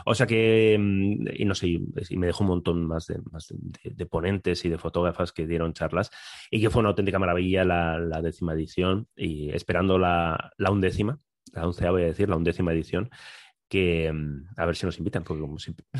O 0.06 0.14
sea 0.14 0.28
que, 0.28 0.76
mm, 0.78 1.26
y 1.34 1.44
no 1.44 1.56
sé, 1.56 1.66
y 1.66 2.16
me 2.16 2.28
dejó 2.28 2.44
un 2.44 2.50
montón 2.50 2.86
más, 2.86 3.08
de, 3.08 3.18
de, 3.82 4.06
ponentes 4.06 4.64
y 4.64 4.68
de 4.68 4.78
fotógrafas 4.78 5.32
que 5.32 5.44
dieron 5.44 5.72
charlas 5.72 6.12
y 6.52 6.60
que 6.60 6.70
fue 6.70 6.80
una 6.80 6.90
auténtica 6.90 7.18
maravilla 7.18 7.64
la, 7.64 7.98
la 7.98 8.22
décima 8.22 8.52
edición 8.52 9.08
y 9.16 9.50
esperando 9.50 9.98
la, 9.98 10.52
la 10.56 10.70
undécima, 10.70 11.18
la 11.52 11.66
oncea 11.66 11.90
voy 11.90 12.02
a 12.02 12.06
decir, 12.06 12.28
la 12.28 12.36
undécima 12.36 12.72
edición 12.72 13.10
que 13.74 14.12
mm, 14.12 14.50
a 14.56 14.66
ver 14.66 14.76
si 14.76 14.86
nos 14.86 14.98
invitan. 14.98 15.24
Porque 15.24 15.42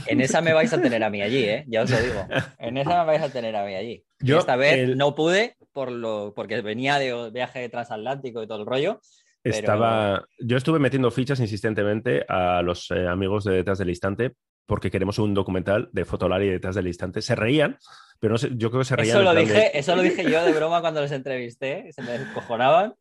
En 0.07 0.21
esa 0.21 0.41
me 0.41 0.53
vais 0.53 0.73
a 0.73 0.81
tener 0.81 1.03
a 1.03 1.11
mí 1.11 1.23
allí, 1.23 1.43
¿eh? 1.43 1.65
ya 1.67 1.83
os 1.83 1.91
lo 1.91 2.01
digo. 2.01 2.25
En 2.61 2.77
esa 2.77 3.01
me 3.01 3.07
vais 3.07 3.23
a 3.23 3.31
tener 3.31 3.57
a 3.57 3.65
mí 3.67 3.75
allí. 3.75 4.05
Yo, 4.21 4.39
esta 4.39 4.55
vez 4.55 4.97
no 4.97 5.17
pude 5.17 5.57
por 5.73 5.91
lo, 5.91 6.33
porque 6.37 6.63
venía 6.63 7.01
de 7.01 7.31
viaje 7.33 7.69
transatlántico 7.69 8.45
y 8.45 8.47
todo 8.47 8.61
el 8.61 8.67
rollo. 8.67 9.01
Estaba, 9.43 10.25
yo 10.39 10.57
estuve 10.57 10.79
metiendo 10.79 11.11
fichas 11.11 11.41
insistentemente 11.41 12.25
a 12.29 12.63
los 12.63 12.93
eh, 12.93 13.09
amigos 13.09 13.43
de 13.43 13.55
Detrás 13.55 13.79
del 13.79 13.89
Instante 13.91 14.35
porque 14.67 14.91
queremos 14.91 15.19
un 15.19 15.35
documental 15.35 15.91
de 15.93 16.05
Fotolari 16.05 16.49
Detrás 16.49 16.77
del 16.77 16.87
Instante. 16.87 17.23
Se 17.23 17.35
reían, 17.35 17.77
pero 18.21 18.35
no 18.35 18.39
sé, 18.39 18.51
yo 18.55 18.71
creo 18.71 18.83
que 18.83 18.87
se 18.87 18.97
reían. 18.97 19.17
Eso 19.17 19.25
lo, 19.25 19.35
dije, 19.35 19.77
eso 19.77 19.97
lo 19.97 20.03
dije 20.03 20.31
yo 20.31 20.45
de 20.45 20.53
broma 20.53 20.81
cuando 20.81 21.03
les 21.03 21.11
entrevisté, 21.11 21.93
se 21.93 22.03
me 22.03 22.19
descojonaban 22.19 22.95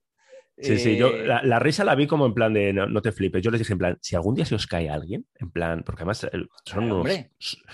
Sí, 0.57 0.77
sí, 0.77 0.97
yo 0.97 1.07
eh, 1.07 1.25
la, 1.25 1.59
risa 1.59 1.83
la 1.83 1.95
vi 1.95 2.05
como 2.05 2.25
en 2.25 2.33
plan 2.33 2.53
de 2.53 2.73
no, 2.73 3.01
te 3.01 3.11
flipes. 3.11 3.41
Yo 3.41 3.49
les 3.49 3.59
dije 3.59 3.73
en 3.73 3.79
plan, 3.79 3.97
si 4.01 4.15
algún 4.15 4.35
día 4.35 4.45
se 4.45 4.55
os 4.55 4.67
cae 4.67 4.89
alguien, 4.89 5.25
en 5.35 5.51
plan, 5.51 5.83
porque 5.83 6.03
además 6.03 6.27
son, 6.63 6.91
unos, 6.91 7.27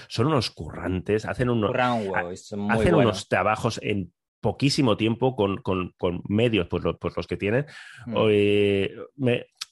son 0.07 0.27
unos 0.27 0.49
currantes, 0.51 1.25
hacen, 1.25 1.49
unos, 1.49 1.71
hacen 1.75 2.95
unos 2.95 3.27
trabajos 3.27 3.79
en 3.83 4.13
poquísimo 4.41 4.95
tiempo 4.95 5.35
con, 5.35 5.57
con, 5.57 5.93
con 5.97 6.21
medios, 6.27 6.67
pues, 6.67 6.83
pues, 6.99 7.17
los 7.17 7.27
que 7.27 7.37
tienen. 7.37 7.65
Mm. 8.05 8.15
Eh, 8.29 8.95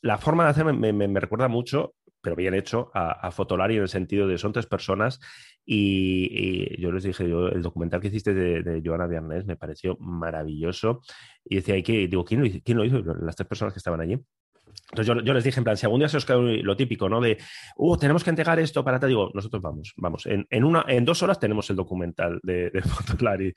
la 0.02 0.18
forma 0.18 0.44
de 0.44 0.50
hacer 0.50 0.66
me, 0.66 0.94
me, 0.94 1.20
recuerda 1.20 1.48
mucho 1.48 1.96
pero 2.22 2.36
bien 2.36 2.54
hecho, 2.54 2.92
a, 2.94 3.12
a, 3.12 3.32
Fotolari 3.32 3.76
en 3.76 3.84
el 3.84 3.90
sentido 3.90 4.28
de 4.28 4.38
son 4.38 4.54
tres 4.54 4.66
personas 4.66 5.20
y, 5.70 6.82
yo 6.82 6.92
les 6.92 7.04
dije, 7.04 7.28
yo, 7.28 7.50
el 7.50 7.62
documental 7.62 8.00
que 8.00 8.08
hiciste 8.08 8.34
de, 8.34 8.64
de 8.64 8.82
Joana 8.84 9.06
Viernes 9.06 9.46
me 9.46 9.58
pareció 9.58 9.98
maravilloso. 10.00 11.02
Y 11.44 11.56
decía, 11.56 11.76
¿y 11.76 11.84
qué? 11.84 12.08
digo, 12.08 12.24
¿quién 12.24 12.40
lo, 12.40 12.46
hizo? 12.46 12.60
¿quién 12.64 12.78
lo 12.78 12.86
hizo? 12.86 13.00
Las 13.00 13.36
tres 13.36 13.48
personas 13.48 13.74
que 13.74 13.80
estaban 13.80 14.00
allí. 14.00 14.18
Entonces 14.92 15.24
yo, 15.26 15.34
les 15.34 15.44
dije, 15.44 15.60
en 15.60 15.66
plan, 15.66 15.76
si 15.76 15.86
algún 15.86 16.00
día 16.00 16.08
se 16.08 16.18
os 16.18 16.26
cae 16.26 16.38
lo 16.64 16.78
típico, 16.78 17.10
¿no? 17.10 17.20
De, 17.20 17.38
uh, 17.76 17.98
tenemos 17.98 18.24
que 18.24 18.30
entregar 18.30 18.58
esto 18.60 18.84
para 18.86 19.00
te 19.00 19.08
digo, 19.08 19.30
nosotros 19.34 19.62
vamos, 19.62 19.94
vamos. 19.98 20.26
En, 20.26 20.48
en, 20.50 20.64
una, 20.64 20.86
en 20.88 21.04
dos 21.04 21.22
horas 21.24 21.40
tenemos 21.40 21.70
el 21.70 21.76
documental 21.76 22.40
de, 22.44 22.70
de 22.70 22.82
Fotolari. 22.84 23.54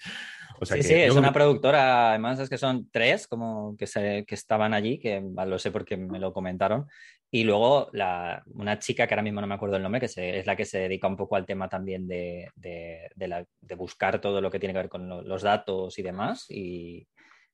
O 0.60 0.66
sea 0.66 0.76
sí, 0.76 0.82
sí, 0.82 0.94
es 0.94 1.16
una 1.16 1.32
productora, 1.32 2.10
además 2.10 2.38
es 2.38 2.50
que 2.50 2.58
son 2.58 2.88
tres 2.90 3.26
como 3.26 3.76
que, 3.76 3.86
se, 3.86 4.24
que 4.26 4.34
estaban 4.34 4.74
allí, 4.74 4.98
que 4.98 5.22
lo 5.46 5.58
sé 5.58 5.70
porque 5.70 5.96
me 5.96 6.18
lo 6.18 6.32
comentaron, 6.32 6.86
y 7.30 7.44
luego 7.44 7.88
la, 7.92 8.42
una 8.54 8.78
chica 8.78 9.06
que 9.06 9.14
ahora 9.14 9.22
mismo 9.22 9.40
no 9.40 9.46
me 9.46 9.54
acuerdo 9.54 9.76
el 9.76 9.82
nombre, 9.82 10.00
que 10.00 10.38
es 10.38 10.46
la 10.46 10.56
que 10.56 10.66
se 10.66 10.80
dedica 10.80 11.08
un 11.08 11.16
poco 11.16 11.36
al 11.36 11.46
tema 11.46 11.68
también 11.68 12.06
de, 12.06 12.50
de, 12.56 13.08
de 13.16 13.74
buscar 13.74 14.20
todo 14.20 14.40
lo 14.40 14.50
que 14.50 14.58
tiene 14.58 14.74
que 14.74 14.80
ver 14.80 14.88
con 14.88 15.08
los 15.08 15.42
datos 15.42 15.98
y 15.98 16.02
demás. 16.02 16.46
Y, 16.50 17.06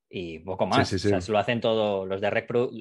y 0.08 0.38
poco 0.40 0.66
más. 0.66 0.92
O 0.92 0.98
sea, 0.98 1.18
lo 1.28 1.38
hacen 1.38 1.60
todo, 1.60 2.06
los 2.06 2.20
de 2.20 2.28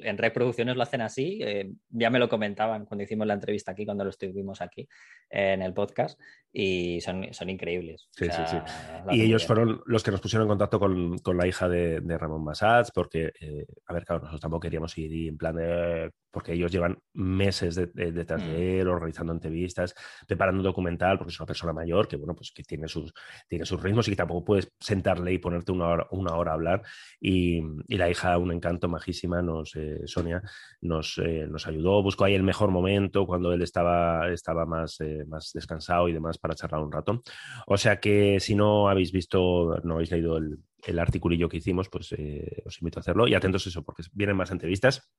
en 0.02 0.18
reproducciones 0.18 0.76
lo 0.76 0.82
hacen 0.82 1.00
así. 1.00 1.40
Eh, 1.42 1.72
ya 1.88 2.10
me 2.10 2.18
lo 2.18 2.28
comentaban 2.28 2.86
cuando 2.86 3.04
hicimos 3.04 3.26
la 3.26 3.34
entrevista 3.34 3.72
aquí, 3.72 3.84
cuando 3.84 4.04
lo 4.04 4.10
estuvimos 4.10 4.60
aquí 4.60 4.88
en 5.30 5.62
el 5.62 5.74
podcast, 5.74 6.20
y 6.52 7.00
son, 7.00 7.26
son 7.32 7.50
increíbles. 7.50 8.08
Sí, 8.12 8.26
sí, 8.26 8.42
sí. 8.46 8.56
Y 9.10 9.22
ellos 9.22 9.46
fueron 9.46 9.82
los 9.86 10.02
que 10.02 10.10
nos 10.10 10.20
pusieron 10.20 10.46
en 10.46 10.50
contacto 10.50 10.78
con, 10.78 11.18
con 11.18 11.36
la 11.36 11.46
hija 11.46 11.68
de, 11.68 12.00
de 12.00 12.18
Ramón 12.18 12.44
Massats, 12.44 12.90
porque, 12.92 13.32
eh, 13.40 13.66
a 13.86 13.92
ver, 13.92 14.04
claro, 14.04 14.20
nosotros 14.20 14.40
tampoco 14.40 14.60
queríamos 14.60 14.96
ir 14.98 15.28
en 15.28 15.36
plan 15.36 15.56
de 15.56 16.10
porque 16.36 16.52
ellos 16.52 16.70
llevan 16.70 16.98
meses 17.14 17.76
detrás 17.94 18.42
de 18.42 18.52
mm. 18.52 18.80
él, 18.80 18.88
organizando 18.88 19.32
entrevistas, 19.32 19.94
preparando 20.26 20.60
un 20.60 20.64
documental, 20.64 21.16
porque 21.16 21.32
es 21.32 21.40
una 21.40 21.46
persona 21.46 21.72
mayor 21.72 22.06
que, 22.06 22.16
bueno, 22.16 22.34
pues 22.34 22.52
que 22.52 22.62
tiene 22.62 22.88
sus, 22.88 23.10
tiene 23.48 23.64
sus 23.64 23.82
ritmos 23.82 24.06
y 24.06 24.10
que 24.10 24.18
tampoco 24.18 24.44
puedes 24.44 24.70
sentarle 24.78 25.32
y 25.32 25.38
ponerte 25.38 25.72
una 25.72 25.86
hora, 25.86 26.06
una 26.10 26.34
hora 26.34 26.50
a 26.50 26.54
hablar. 26.54 26.82
Y, 27.18 27.62
y 27.88 27.96
la 27.96 28.10
hija, 28.10 28.36
un 28.36 28.52
encanto 28.52 28.86
majísima, 28.86 29.40
nos, 29.40 29.76
eh, 29.76 30.02
Sonia, 30.04 30.42
nos, 30.82 31.16
eh, 31.16 31.46
nos 31.48 31.66
ayudó, 31.66 32.02
buscó 32.02 32.26
ahí 32.26 32.34
el 32.34 32.42
mejor 32.42 32.70
momento 32.70 33.26
cuando 33.26 33.54
él 33.54 33.62
estaba, 33.62 34.28
estaba 34.30 34.66
más, 34.66 35.00
eh, 35.00 35.24
más 35.26 35.52
descansado 35.54 36.06
y 36.06 36.12
demás 36.12 36.36
para 36.36 36.54
charlar 36.54 36.82
un 36.82 36.92
rato. 36.92 37.22
O 37.66 37.78
sea 37.78 37.98
que 37.98 38.40
si 38.40 38.54
no 38.54 38.90
habéis 38.90 39.10
visto, 39.10 39.80
no 39.84 39.94
habéis 39.94 40.10
leído 40.10 40.36
el, 40.36 40.58
el 40.86 40.98
articulillo 40.98 41.48
que 41.48 41.56
hicimos, 41.56 41.88
pues 41.88 42.12
os 42.12 42.82
invito 42.82 42.98
a 42.98 43.00
hacerlo 43.00 43.26
y 43.26 43.32
atentos 43.32 43.64
a 43.64 43.70
eso, 43.70 43.82
porque 43.82 44.02
vienen 44.12 44.36
más 44.36 44.50
entrevistas 44.50 45.10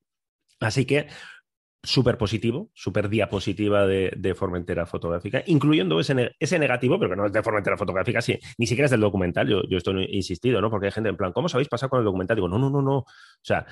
Así 0.60 0.86
que 0.86 1.08
súper 1.84 2.18
positivo, 2.18 2.70
súper 2.74 3.08
diapositiva 3.08 3.86
de, 3.86 4.12
de, 4.18 4.36
Formentera 4.36 4.86
fotográfica, 4.86 5.44
incluyendo 5.46 6.00
ese, 6.00 6.36
ese, 6.40 6.60
negativo, 6.60 7.00
pero 7.00 7.12
que 7.12 7.16
no 7.16 7.26
es 7.26 7.32
de 7.32 7.44
Formentera 7.44 7.78
fotográfica, 7.78 8.22
sí, 8.22 8.38
ni 8.58 8.68
siquiera 8.68 8.86
es 8.86 8.92
del 8.92 9.00
documental, 9.00 9.48
yo, 9.48 9.62
yo 9.70 9.78
estoy 9.78 10.06
insistido, 10.12 10.60
¿no? 10.60 10.70
Porque 10.70 10.88
hay 10.88 10.92
gente 10.92 11.10
en 11.10 11.18
plan, 11.18 11.32
¿cómo 11.32 11.46
os 11.46 11.54
habéis 11.54 11.70
pasado 11.70 11.90
con 11.90 12.00
el 12.00 12.06
documental? 12.06 12.36
Digo, 12.36 12.50
no, 12.50 12.60
no, 12.60 12.70
no, 12.70 12.82
no. 12.82 12.98
O 12.98 13.06
sea, 13.42 13.66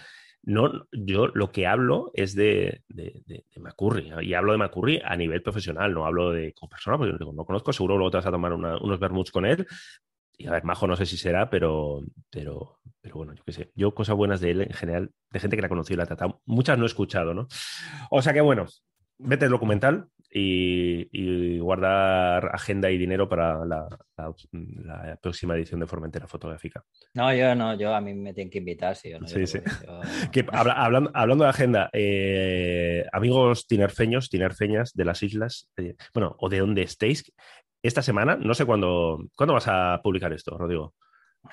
no, 0.44 0.88
yo 0.92 1.28
lo 1.28 1.52
que 1.52 1.66
hablo 1.66 2.12
es 2.14 2.36
de, 2.36 2.84
de, 2.88 3.24
de, 3.26 3.44
Macurri, 3.60 4.12
y 4.22 4.34
hablo 4.36 4.52
de 4.52 4.60
Macurri 4.60 5.02
a 5.04 5.16
nivel 5.18 5.42
profesional, 5.42 5.94
no 5.94 6.06
hablo 6.06 6.32
de 6.32 6.54
como 6.54 6.70
persona, 6.70 6.98
porque 6.98 7.16
digo, 7.18 7.34
no 7.34 7.46
conozco, 7.46 7.74
seguro 7.74 7.98
luego 7.98 8.12
te 8.12 8.18
vas 8.18 8.28
a 8.28 8.32
tomar 8.32 8.54
unos 8.54 9.00
vermuts 9.00 9.32
con 9.32 9.46
él, 9.46 9.66
y 10.38 10.48
a 10.48 10.52
ver, 10.52 10.64
Majo 10.64 10.88
no 10.88 10.96
sé 10.96 11.06
si 11.06 11.18
será, 11.18 11.50
pero, 11.50 12.04
pero, 12.30 12.80
pero 13.02 13.16
bueno, 13.16 13.34
yo 13.34 13.44
qué 13.44 13.52
sé. 13.52 13.72
Yo 13.76 13.94
cosas 13.94 14.16
buenas 14.16 14.42
de 14.42 14.52
él 14.52 14.62
en 14.62 14.74
general, 14.74 15.12
de 15.32 15.40
gente 15.40 15.56
que 15.56 15.62
la 15.62 15.68
ha 15.68 15.70
conocido 15.70 15.96
y 15.96 15.98
la 15.98 16.06
tratado, 16.06 16.42
muchas 16.46 16.78
no 16.78 16.86
he 16.86 16.88
escuchado, 16.88 17.34
¿no? 17.34 17.48
O 18.10 18.22
sea 18.22 18.34
que 18.34 18.42
bueno, 18.42 18.66
vete 19.18 19.46
el 19.46 19.52
documental 19.52 20.08
y, 20.38 21.60
guardar 21.60 22.52
agenda 22.54 22.92
y 22.92 22.98
dinero 22.98 23.30
para 23.30 23.66
la, 23.66 23.88
próxima 25.22 25.56
edición 25.56 25.80
de 25.80 25.88
Formentera 25.88 26.28
Fotográfica. 26.28 26.84
No, 27.14 27.34
yo 27.34 27.56
no, 27.56 27.78
yo 27.78 27.96
a 27.96 28.02
mí 28.02 28.14
me 28.14 28.34
tienen 28.34 28.52
que 28.52 28.58
invitar, 28.58 28.96
sí. 28.96 29.14
sí, 29.26 29.48
sí. 29.48 29.60
hablando, 30.52 31.12
hablando, 31.14 31.44
de 31.46 31.50
agenda, 31.50 31.90
eh, 31.94 33.06
amigos 33.14 33.66
tinerfeños, 33.68 34.30
tinerfeñas 34.30 34.94
de 34.94 35.06
las 35.06 35.24
islas, 35.24 35.70
eh, 35.78 35.96
bueno, 36.14 36.36
o 36.40 36.50
de 36.50 36.60
donde 36.60 36.82
estéis, 36.82 37.32
esta 37.88 38.02
semana, 38.02 38.36
no 38.36 38.54
sé 38.54 38.66
cuándo, 38.66 39.20
¿cuándo 39.36 39.54
vas 39.54 39.68
a 39.68 40.00
publicar 40.04 40.34
esto, 40.34 40.58
Rodrigo? 40.58 40.94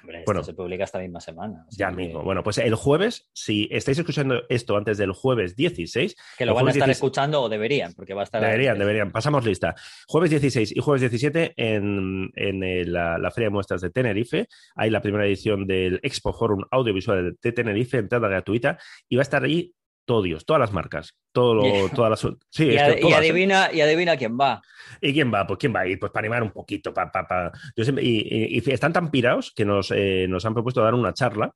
Hombre, 0.00 0.22
bueno, 0.24 0.42
se 0.42 0.54
publica 0.54 0.84
esta 0.84 0.98
misma 0.98 1.20
semana. 1.20 1.66
Ya 1.70 1.90
mismo. 1.90 2.22
Bueno, 2.22 2.42
pues 2.42 2.58
el 2.58 2.74
jueves, 2.74 3.28
si 3.34 3.68
estáis 3.70 3.98
escuchando 3.98 4.42
esto 4.48 4.76
antes 4.76 4.96
del 4.98 5.12
jueves 5.12 5.54
16. 5.54 6.16
Que 6.38 6.46
lo 6.46 6.54
van 6.54 6.68
a 6.68 6.70
estar 6.70 6.88
escuchando 6.88 7.42
o 7.42 7.48
deberían, 7.48 7.92
porque 7.94 8.14
va 8.14 8.22
a 8.22 8.24
estar. 8.24 8.40
Deberían, 8.40 8.78
deberían. 8.78 9.12
Pasamos 9.12 9.44
lista. 9.44 9.74
Jueves 10.06 10.30
16 10.30 10.74
y 10.74 10.80
jueves 10.80 11.02
17 11.02 11.52
en, 11.56 12.30
en 12.34 12.92
la, 12.92 13.18
la, 13.18 13.30
Feria 13.30 13.48
de 13.48 13.52
Muestras 13.52 13.82
de 13.82 13.90
Tenerife. 13.90 14.48
Hay 14.76 14.90
la 14.90 15.02
primera 15.02 15.26
edición 15.26 15.66
del 15.66 16.00
Expo 16.02 16.32
Forum 16.32 16.64
Audiovisual 16.70 17.36
de 17.42 17.52
Tenerife, 17.52 17.98
entrada 17.98 18.28
gratuita. 18.28 18.78
Y 19.08 19.16
va 19.16 19.20
a 19.20 19.24
estar 19.24 19.44
ahí 19.44 19.74
todo 20.04 20.22
Dios, 20.22 20.44
todas 20.44 20.60
las 20.60 20.72
marcas, 20.72 21.16
todo 21.32 21.54
lo, 21.54 21.62
todas 21.94 22.10
las... 22.10 22.34
Sí, 22.50 22.66
y, 22.66 22.76
adivina, 22.76 23.70
y 23.72 23.80
adivina 23.80 24.16
quién 24.16 24.38
va. 24.38 24.62
¿Y 25.00 25.12
quién 25.12 25.32
va? 25.32 25.46
Pues 25.46 25.58
quién 25.58 25.74
va 25.74 25.80
a 25.80 25.86
ir, 25.86 25.98
pues 25.98 26.12
para 26.12 26.24
animar 26.24 26.42
un 26.42 26.50
poquito, 26.50 26.92
pa, 26.92 27.10
pa, 27.10 27.52
Yo 27.76 27.84
y, 28.00 28.62
están 28.70 28.92
tan 28.92 29.10
pirados 29.10 29.52
que 29.54 29.64
nos, 29.64 29.90
eh, 29.90 30.26
nos 30.28 30.44
han 30.44 30.54
propuesto 30.54 30.82
dar 30.82 30.94
una 30.94 31.14
charla 31.14 31.54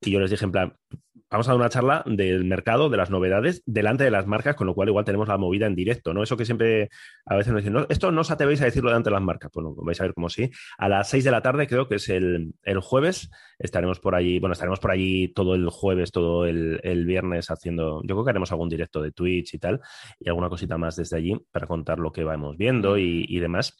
y 0.00 0.10
yo 0.10 0.20
les 0.20 0.30
dije 0.30 0.44
en 0.44 0.52
plan, 0.52 0.76
vamos 1.30 1.48
a 1.48 1.52
dar 1.52 1.60
una 1.60 1.68
charla 1.68 2.02
del 2.06 2.44
mercado, 2.44 2.88
de 2.88 2.96
las 2.96 3.10
novedades, 3.10 3.62
delante 3.66 4.04
de 4.04 4.10
las 4.10 4.26
marcas, 4.26 4.54
con 4.54 4.66
lo 4.66 4.74
cual 4.74 4.88
igual 4.88 5.04
tenemos 5.04 5.28
la 5.28 5.38
movida 5.38 5.66
en 5.66 5.74
directo, 5.74 6.14
¿no? 6.14 6.22
Eso 6.22 6.36
que 6.36 6.44
siempre 6.44 6.88
a 7.24 7.36
veces 7.36 7.52
nos 7.52 7.62
dicen, 7.62 7.72
no, 7.72 7.86
esto 7.88 8.12
no 8.12 8.20
os 8.20 8.30
atrevéis 8.30 8.60
a 8.62 8.66
decirlo 8.66 8.90
delante 8.90 9.10
de 9.10 9.14
las 9.14 9.22
marcas. 9.22 9.50
Bueno, 9.52 9.74
vais 9.76 10.00
a 10.00 10.04
ver 10.04 10.14
cómo 10.14 10.28
sí. 10.28 10.50
A 10.78 10.88
las 10.88 11.08
6 11.10 11.24
de 11.24 11.30
la 11.30 11.42
tarde, 11.42 11.66
creo 11.66 11.88
que 11.88 11.96
es 11.96 12.08
el, 12.08 12.54
el 12.62 12.80
jueves, 12.80 13.30
estaremos 13.58 13.98
por 13.98 14.14
allí, 14.14 14.38
bueno, 14.38 14.52
estaremos 14.52 14.80
por 14.80 14.92
allí 14.92 15.28
todo 15.28 15.54
el 15.54 15.68
jueves, 15.68 16.12
todo 16.12 16.46
el, 16.46 16.80
el, 16.82 17.06
viernes 17.06 17.50
haciendo, 17.50 18.02
yo 18.02 18.14
creo 18.14 18.24
que 18.24 18.30
haremos 18.30 18.52
algún 18.52 18.68
directo 18.68 19.02
de 19.02 19.12
Twitch 19.12 19.54
y 19.54 19.58
tal, 19.58 19.80
y 20.20 20.28
alguna 20.28 20.48
cosita 20.48 20.78
más 20.78 20.96
desde 20.96 21.16
allí 21.16 21.36
para 21.50 21.66
contar 21.66 21.98
lo 21.98 22.12
que 22.12 22.24
vamos 22.24 22.56
viendo 22.56 22.98
y, 22.98 23.24
y 23.28 23.38
demás. 23.40 23.76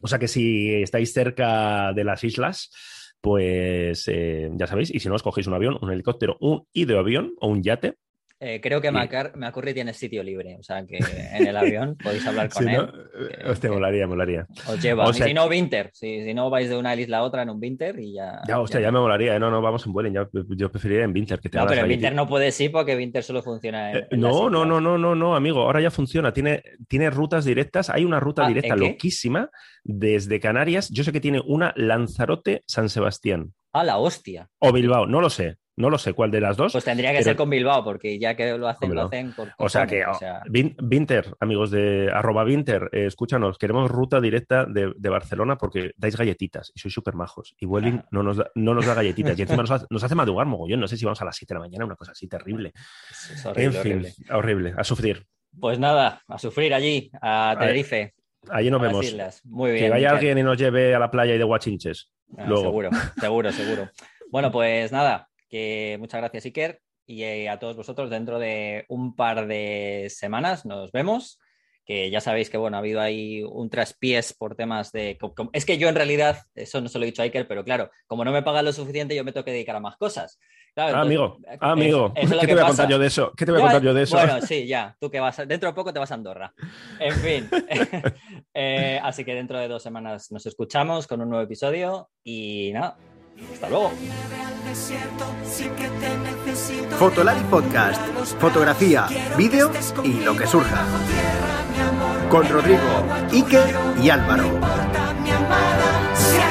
O 0.00 0.06
sea 0.06 0.18
que 0.18 0.28
si 0.28 0.74
estáis 0.74 1.12
cerca 1.12 1.92
de 1.92 2.04
las 2.04 2.22
islas, 2.22 2.70
pues 3.20 4.08
eh, 4.08 4.50
ya 4.54 4.66
sabéis, 4.66 4.94
y 4.94 5.00
si 5.00 5.08
no, 5.08 5.14
os 5.14 5.22
cogéis 5.22 5.46
un 5.46 5.54
avión, 5.54 5.78
un 5.80 5.90
helicóptero, 5.92 6.36
un 6.40 6.66
hidroavión 6.72 7.34
o 7.40 7.48
un 7.48 7.62
yate. 7.62 7.96
Eh, 8.40 8.60
creo 8.62 8.80
que 8.80 8.92
Macar, 8.92 9.36
Macurri 9.36 9.74
tiene 9.74 9.92
sitio 9.92 10.22
libre, 10.22 10.56
o 10.60 10.62
sea 10.62 10.86
que 10.86 10.98
en 10.98 11.48
el 11.48 11.56
avión 11.56 11.96
podéis 12.02 12.24
hablar 12.24 12.48
con 12.48 12.68
él. 12.68 12.76
No, 12.76 13.50
hostia, 13.50 13.70
molaría, 13.70 14.06
molaría. 14.06 14.46
Os 14.68 14.80
lleva, 14.80 15.12
si 15.12 15.34
no, 15.34 15.46
Winter, 15.46 15.90
si, 15.92 16.22
si, 16.22 16.34
no 16.34 16.48
vais 16.48 16.68
de 16.68 16.76
una 16.76 16.94
isla 16.94 17.18
a 17.18 17.22
otra 17.24 17.42
en 17.42 17.50
un 17.50 17.58
Winter 17.60 17.98
y 17.98 18.14
ya. 18.14 18.40
Ya, 18.46 18.60
hostia, 18.60 18.78
ya, 18.78 18.92
me 18.92 19.00
molaría, 19.00 19.34
¿eh? 19.34 19.40
no, 19.40 19.50
no, 19.50 19.60
vamos 19.60 19.84
en 19.86 19.92
vuelo, 19.92 20.08
ya, 20.08 20.28
yo 20.56 20.70
preferiría 20.70 21.02
en 21.02 21.12
Winter. 21.12 21.40
Que 21.40 21.48
te 21.48 21.58
no, 21.58 21.66
pero 21.66 21.80
en 21.80 21.88
Winter 21.88 22.14
no 22.14 22.28
puedes 22.28 22.60
ir 22.60 22.70
porque 22.70 22.94
Winter 22.94 23.24
solo 23.24 23.42
funciona 23.42 23.90
en. 23.92 24.06
no, 24.20 24.48
no, 24.48 24.64
no, 24.64 24.80
no, 24.80 24.96
no, 24.96 25.16
no, 25.16 25.34
amigo, 25.34 25.62
ahora 25.62 25.80
ya 25.80 25.90
funciona, 25.90 26.32
tiene, 26.32 26.62
tiene 26.86 27.10
rutas 27.10 27.44
directas, 27.44 27.90
hay 27.90 28.04
una 28.04 28.20
ruta 28.20 28.44
ah, 28.44 28.48
directa 28.48 28.76
loquísima 28.76 29.50
desde 29.82 30.38
Canarias, 30.38 30.90
yo 30.90 31.02
sé 31.02 31.10
que 31.10 31.20
tiene 31.20 31.40
una 31.44 31.72
Lanzarote-San 31.74 32.88
Sebastián. 32.88 33.52
A 33.72 33.82
la 33.82 33.98
hostia. 33.98 34.48
O 34.60 34.72
Bilbao, 34.72 35.06
no 35.06 35.20
lo 35.20 35.28
sé. 35.28 35.56
No 35.78 35.90
lo 35.90 35.98
sé 35.98 36.12
cuál 36.12 36.32
de 36.32 36.40
las 36.40 36.56
dos. 36.56 36.72
Pues 36.72 36.84
tendría 36.84 37.12
que 37.12 37.22
ser 37.22 37.36
con 37.36 37.48
Bilbao, 37.48 37.84
porque 37.84 38.18
ya 38.18 38.34
que 38.34 38.58
lo 38.58 38.66
hacen, 38.66 38.92
lo 38.92 39.02
hacen 39.02 39.32
por 39.32 39.52
O 39.58 39.68
sea 39.68 39.86
que, 39.86 40.04
Vinter, 40.50 41.36
amigos 41.38 41.70
de 41.70 42.10
arroba 42.12 42.42
Vinter, 42.42 42.90
eh, 42.90 43.06
escúchanos, 43.06 43.58
queremos 43.58 43.88
ruta 43.88 44.20
directa 44.20 44.66
de, 44.66 44.92
Barcelona 45.08 45.56
porque 45.56 45.92
dais 45.96 46.16
galletitas 46.16 46.72
y 46.74 46.80
sois 46.80 46.92
súper 46.92 47.14
majos. 47.14 47.54
Y 47.60 47.66
Vueling 47.66 48.02
no, 48.10 48.24
nos 48.24 48.38
da, 48.38 48.50
no 48.56 48.74
nos 48.74 48.86
da 48.86 48.94
galletitas. 48.94 49.38
y 49.38 49.42
encima 49.42 49.62
nos, 49.62 49.70
hace, 49.70 49.86
nos 49.88 50.02
hace 50.02 50.16
madrugar 50.16 50.46
mogollón. 50.48 50.80
No 50.80 50.88
sé 50.88 50.96
si 50.96 51.04
vamos 51.04 51.22
a 51.22 51.24
las 51.24 51.36
7 51.36 51.54
de 51.54 51.60
la 51.60 51.60
mañana, 51.60 51.84
una 51.84 51.96
cosa 51.96 52.10
así 52.10 52.26
terrible. 52.26 52.72
horrible, 53.44 53.64
en 53.64 54.04
fin, 54.04 54.26
horrible. 54.32 54.74
A 54.76 54.82
sufrir. 54.82 55.24
Pues 55.60 55.78
nada, 55.78 56.22
a 56.26 56.38
sufrir 56.38 56.74
allí, 56.74 57.08
a 57.22 57.54
Tenerife. 57.56 58.14
Allí 58.50 58.68
nos 58.68 58.82
vemos. 58.82 59.14
Muy 59.44 59.70
bien. 59.70 59.84
Que 59.84 59.90
vaya 59.90 60.10
alguien 60.10 60.38
y 60.38 60.42
nos 60.42 60.58
lleve 60.58 60.92
a 60.92 60.98
la 60.98 61.10
playa 61.10 61.36
y 61.36 61.38
de 61.38 61.44
Guachinches. 61.44 62.10
Ah, 62.36 62.46
seguro, 62.46 62.90
seguro, 63.20 63.52
seguro. 63.52 63.88
Bueno, 64.30 64.52
pues 64.52 64.92
nada, 64.92 65.27
que 65.48 65.96
muchas 65.98 66.20
gracias, 66.20 66.44
Iker, 66.44 66.80
y 67.06 67.22
eh, 67.22 67.48
a 67.48 67.58
todos 67.58 67.76
vosotros 67.76 68.10
dentro 68.10 68.38
de 68.38 68.84
un 68.88 69.16
par 69.16 69.46
de 69.46 70.08
semanas 70.10 70.66
nos 70.66 70.92
vemos. 70.92 71.40
Que 71.84 72.10
ya 72.10 72.20
sabéis 72.20 72.50
que 72.50 72.58
bueno, 72.58 72.76
ha 72.76 72.80
habido 72.80 73.00
ahí 73.00 73.42
un 73.42 73.70
traspiés 73.70 74.34
por 74.34 74.54
temas 74.54 74.92
de. 74.92 75.18
Es 75.54 75.64
que 75.64 75.78
yo 75.78 75.88
en 75.88 75.94
realidad, 75.94 76.42
eso 76.54 76.82
no 76.82 76.88
se 76.90 76.98
lo 76.98 77.04
he 77.04 77.06
dicho 77.06 77.22
a 77.22 77.24
Iker, 77.24 77.48
pero 77.48 77.64
claro, 77.64 77.90
como 78.06 78.26
no 78.26 78.30
me 78.30 78.42
pagan 78.42 78.66
lo 78.66 78.74
suficiente, 78.74 79.16
yo 79.16 79.24
me 79.24 79.32
tengo 79.32 79.46
que 79.46 79.52
dedicar 79.52 79.74
a 79.76 79.80
más 79.80 79.96
cosas. 79.96 80.38
Ah, 80.78 81.00
amigo, 81.00 81.38
ah, 81.60 81.72
amigo. 81.72 82.12
¿Qué 82.14 82.26
te 82.26 82.54
voy 82.54 82.62
a 82.62 82.66
contar 82.66 82.88
yo 82.88 82.98
de 82.98 83.06
eso? 83.06 83.32
¿Qué 83.36 83.44
te 83.44 83.52
voy 83.52 83.60
a 83.60 83.64
contar 83.64 83.82
yo 83.82 83.94
de 83.94 84.02
eso? 84.02 84.16
Bueno, 84.16 84.40
sí, 84.42 84.66
ya. 84.68 84.94
Tú 85.00 85.10
que 85.10 85.18
vas, 85.18 85.36
dentro 85.48 85.68
de 85.68 85.74
poco 85.74 85.92
te 85.92 85.98
vas 85.98 86.10
a 86.10 86.14
Andorra. 86.14 86.52
En 86.98 87.14
fin. 87.14 87.48
Eh, 88.60 88.98
así 89.04 89.24
que 89.24 89.34
dentro 89.34 89.56
de 89.56 89.68
dos 89.68 89.84
semanas 89.84 90.32
nos 90.32 90.44
escuchamos 90.46 91.06
con 91.06 91.20
un 91.20 91.28
nuevo 91.28 91.44
episodio 91.44 92.10
y 92.24 92.72
nada. 92.72 92.96
Hasta 93.52 93.68
luego. 93.68 93.92
Fotolari 96.98 97.40
Podcast. 97.44 98.00
Fotografía, 98.40 99.06
vídeo 99.36 99.70
y 100.02 100.20
lo 100.20 100.36
que 100.36 100.46
surja. 100.46 100.84
Con 102.30 102.48
Rodrigo, 102.48 103.04
Ike 103.32 103.60
y 104.02 104.10
Álvaro. 104.10 104.60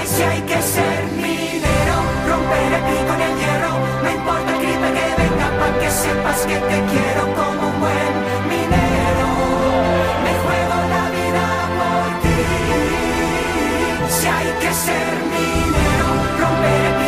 Si 0.05 0.21
hay 0.23 0.41
que 0.41 0.61
ser 0.61 1.05
minero, 1.15 1.95
romper 2.27 2.73
aquí 2.75 2.97
con 3.07 3.21
el 3.21 3.37
hierro, 3.37 3.73
no 4.03 4.09
importa 4.11 4.51
el 4.51 4.57
crimen 4.57 4.93
que 4.93 5.21
venga, 5.21 5.47
para 5.59 5.79
que 5.79 5.91
sepas 5.91 6.39
que 6.41 6.55
te 6.55 6.83
quiero 6.89 7.21
como 7.35 7.67
un 7.69 7.79
buen 7.79 8.13
minero. 8.49 9.29
Me 10.23 10.33
juego 10.43 10.77
la 10.89 11.03
vida 11.11 11.45
por 11.77 12.07
ti. 12.23 12.39
Si 14.09 14.27
hay 14.27 14.49
que 14.59 14.73
ser 14.73 15.13
minero. 15.25 15.36
Yeah. 16.67 17.06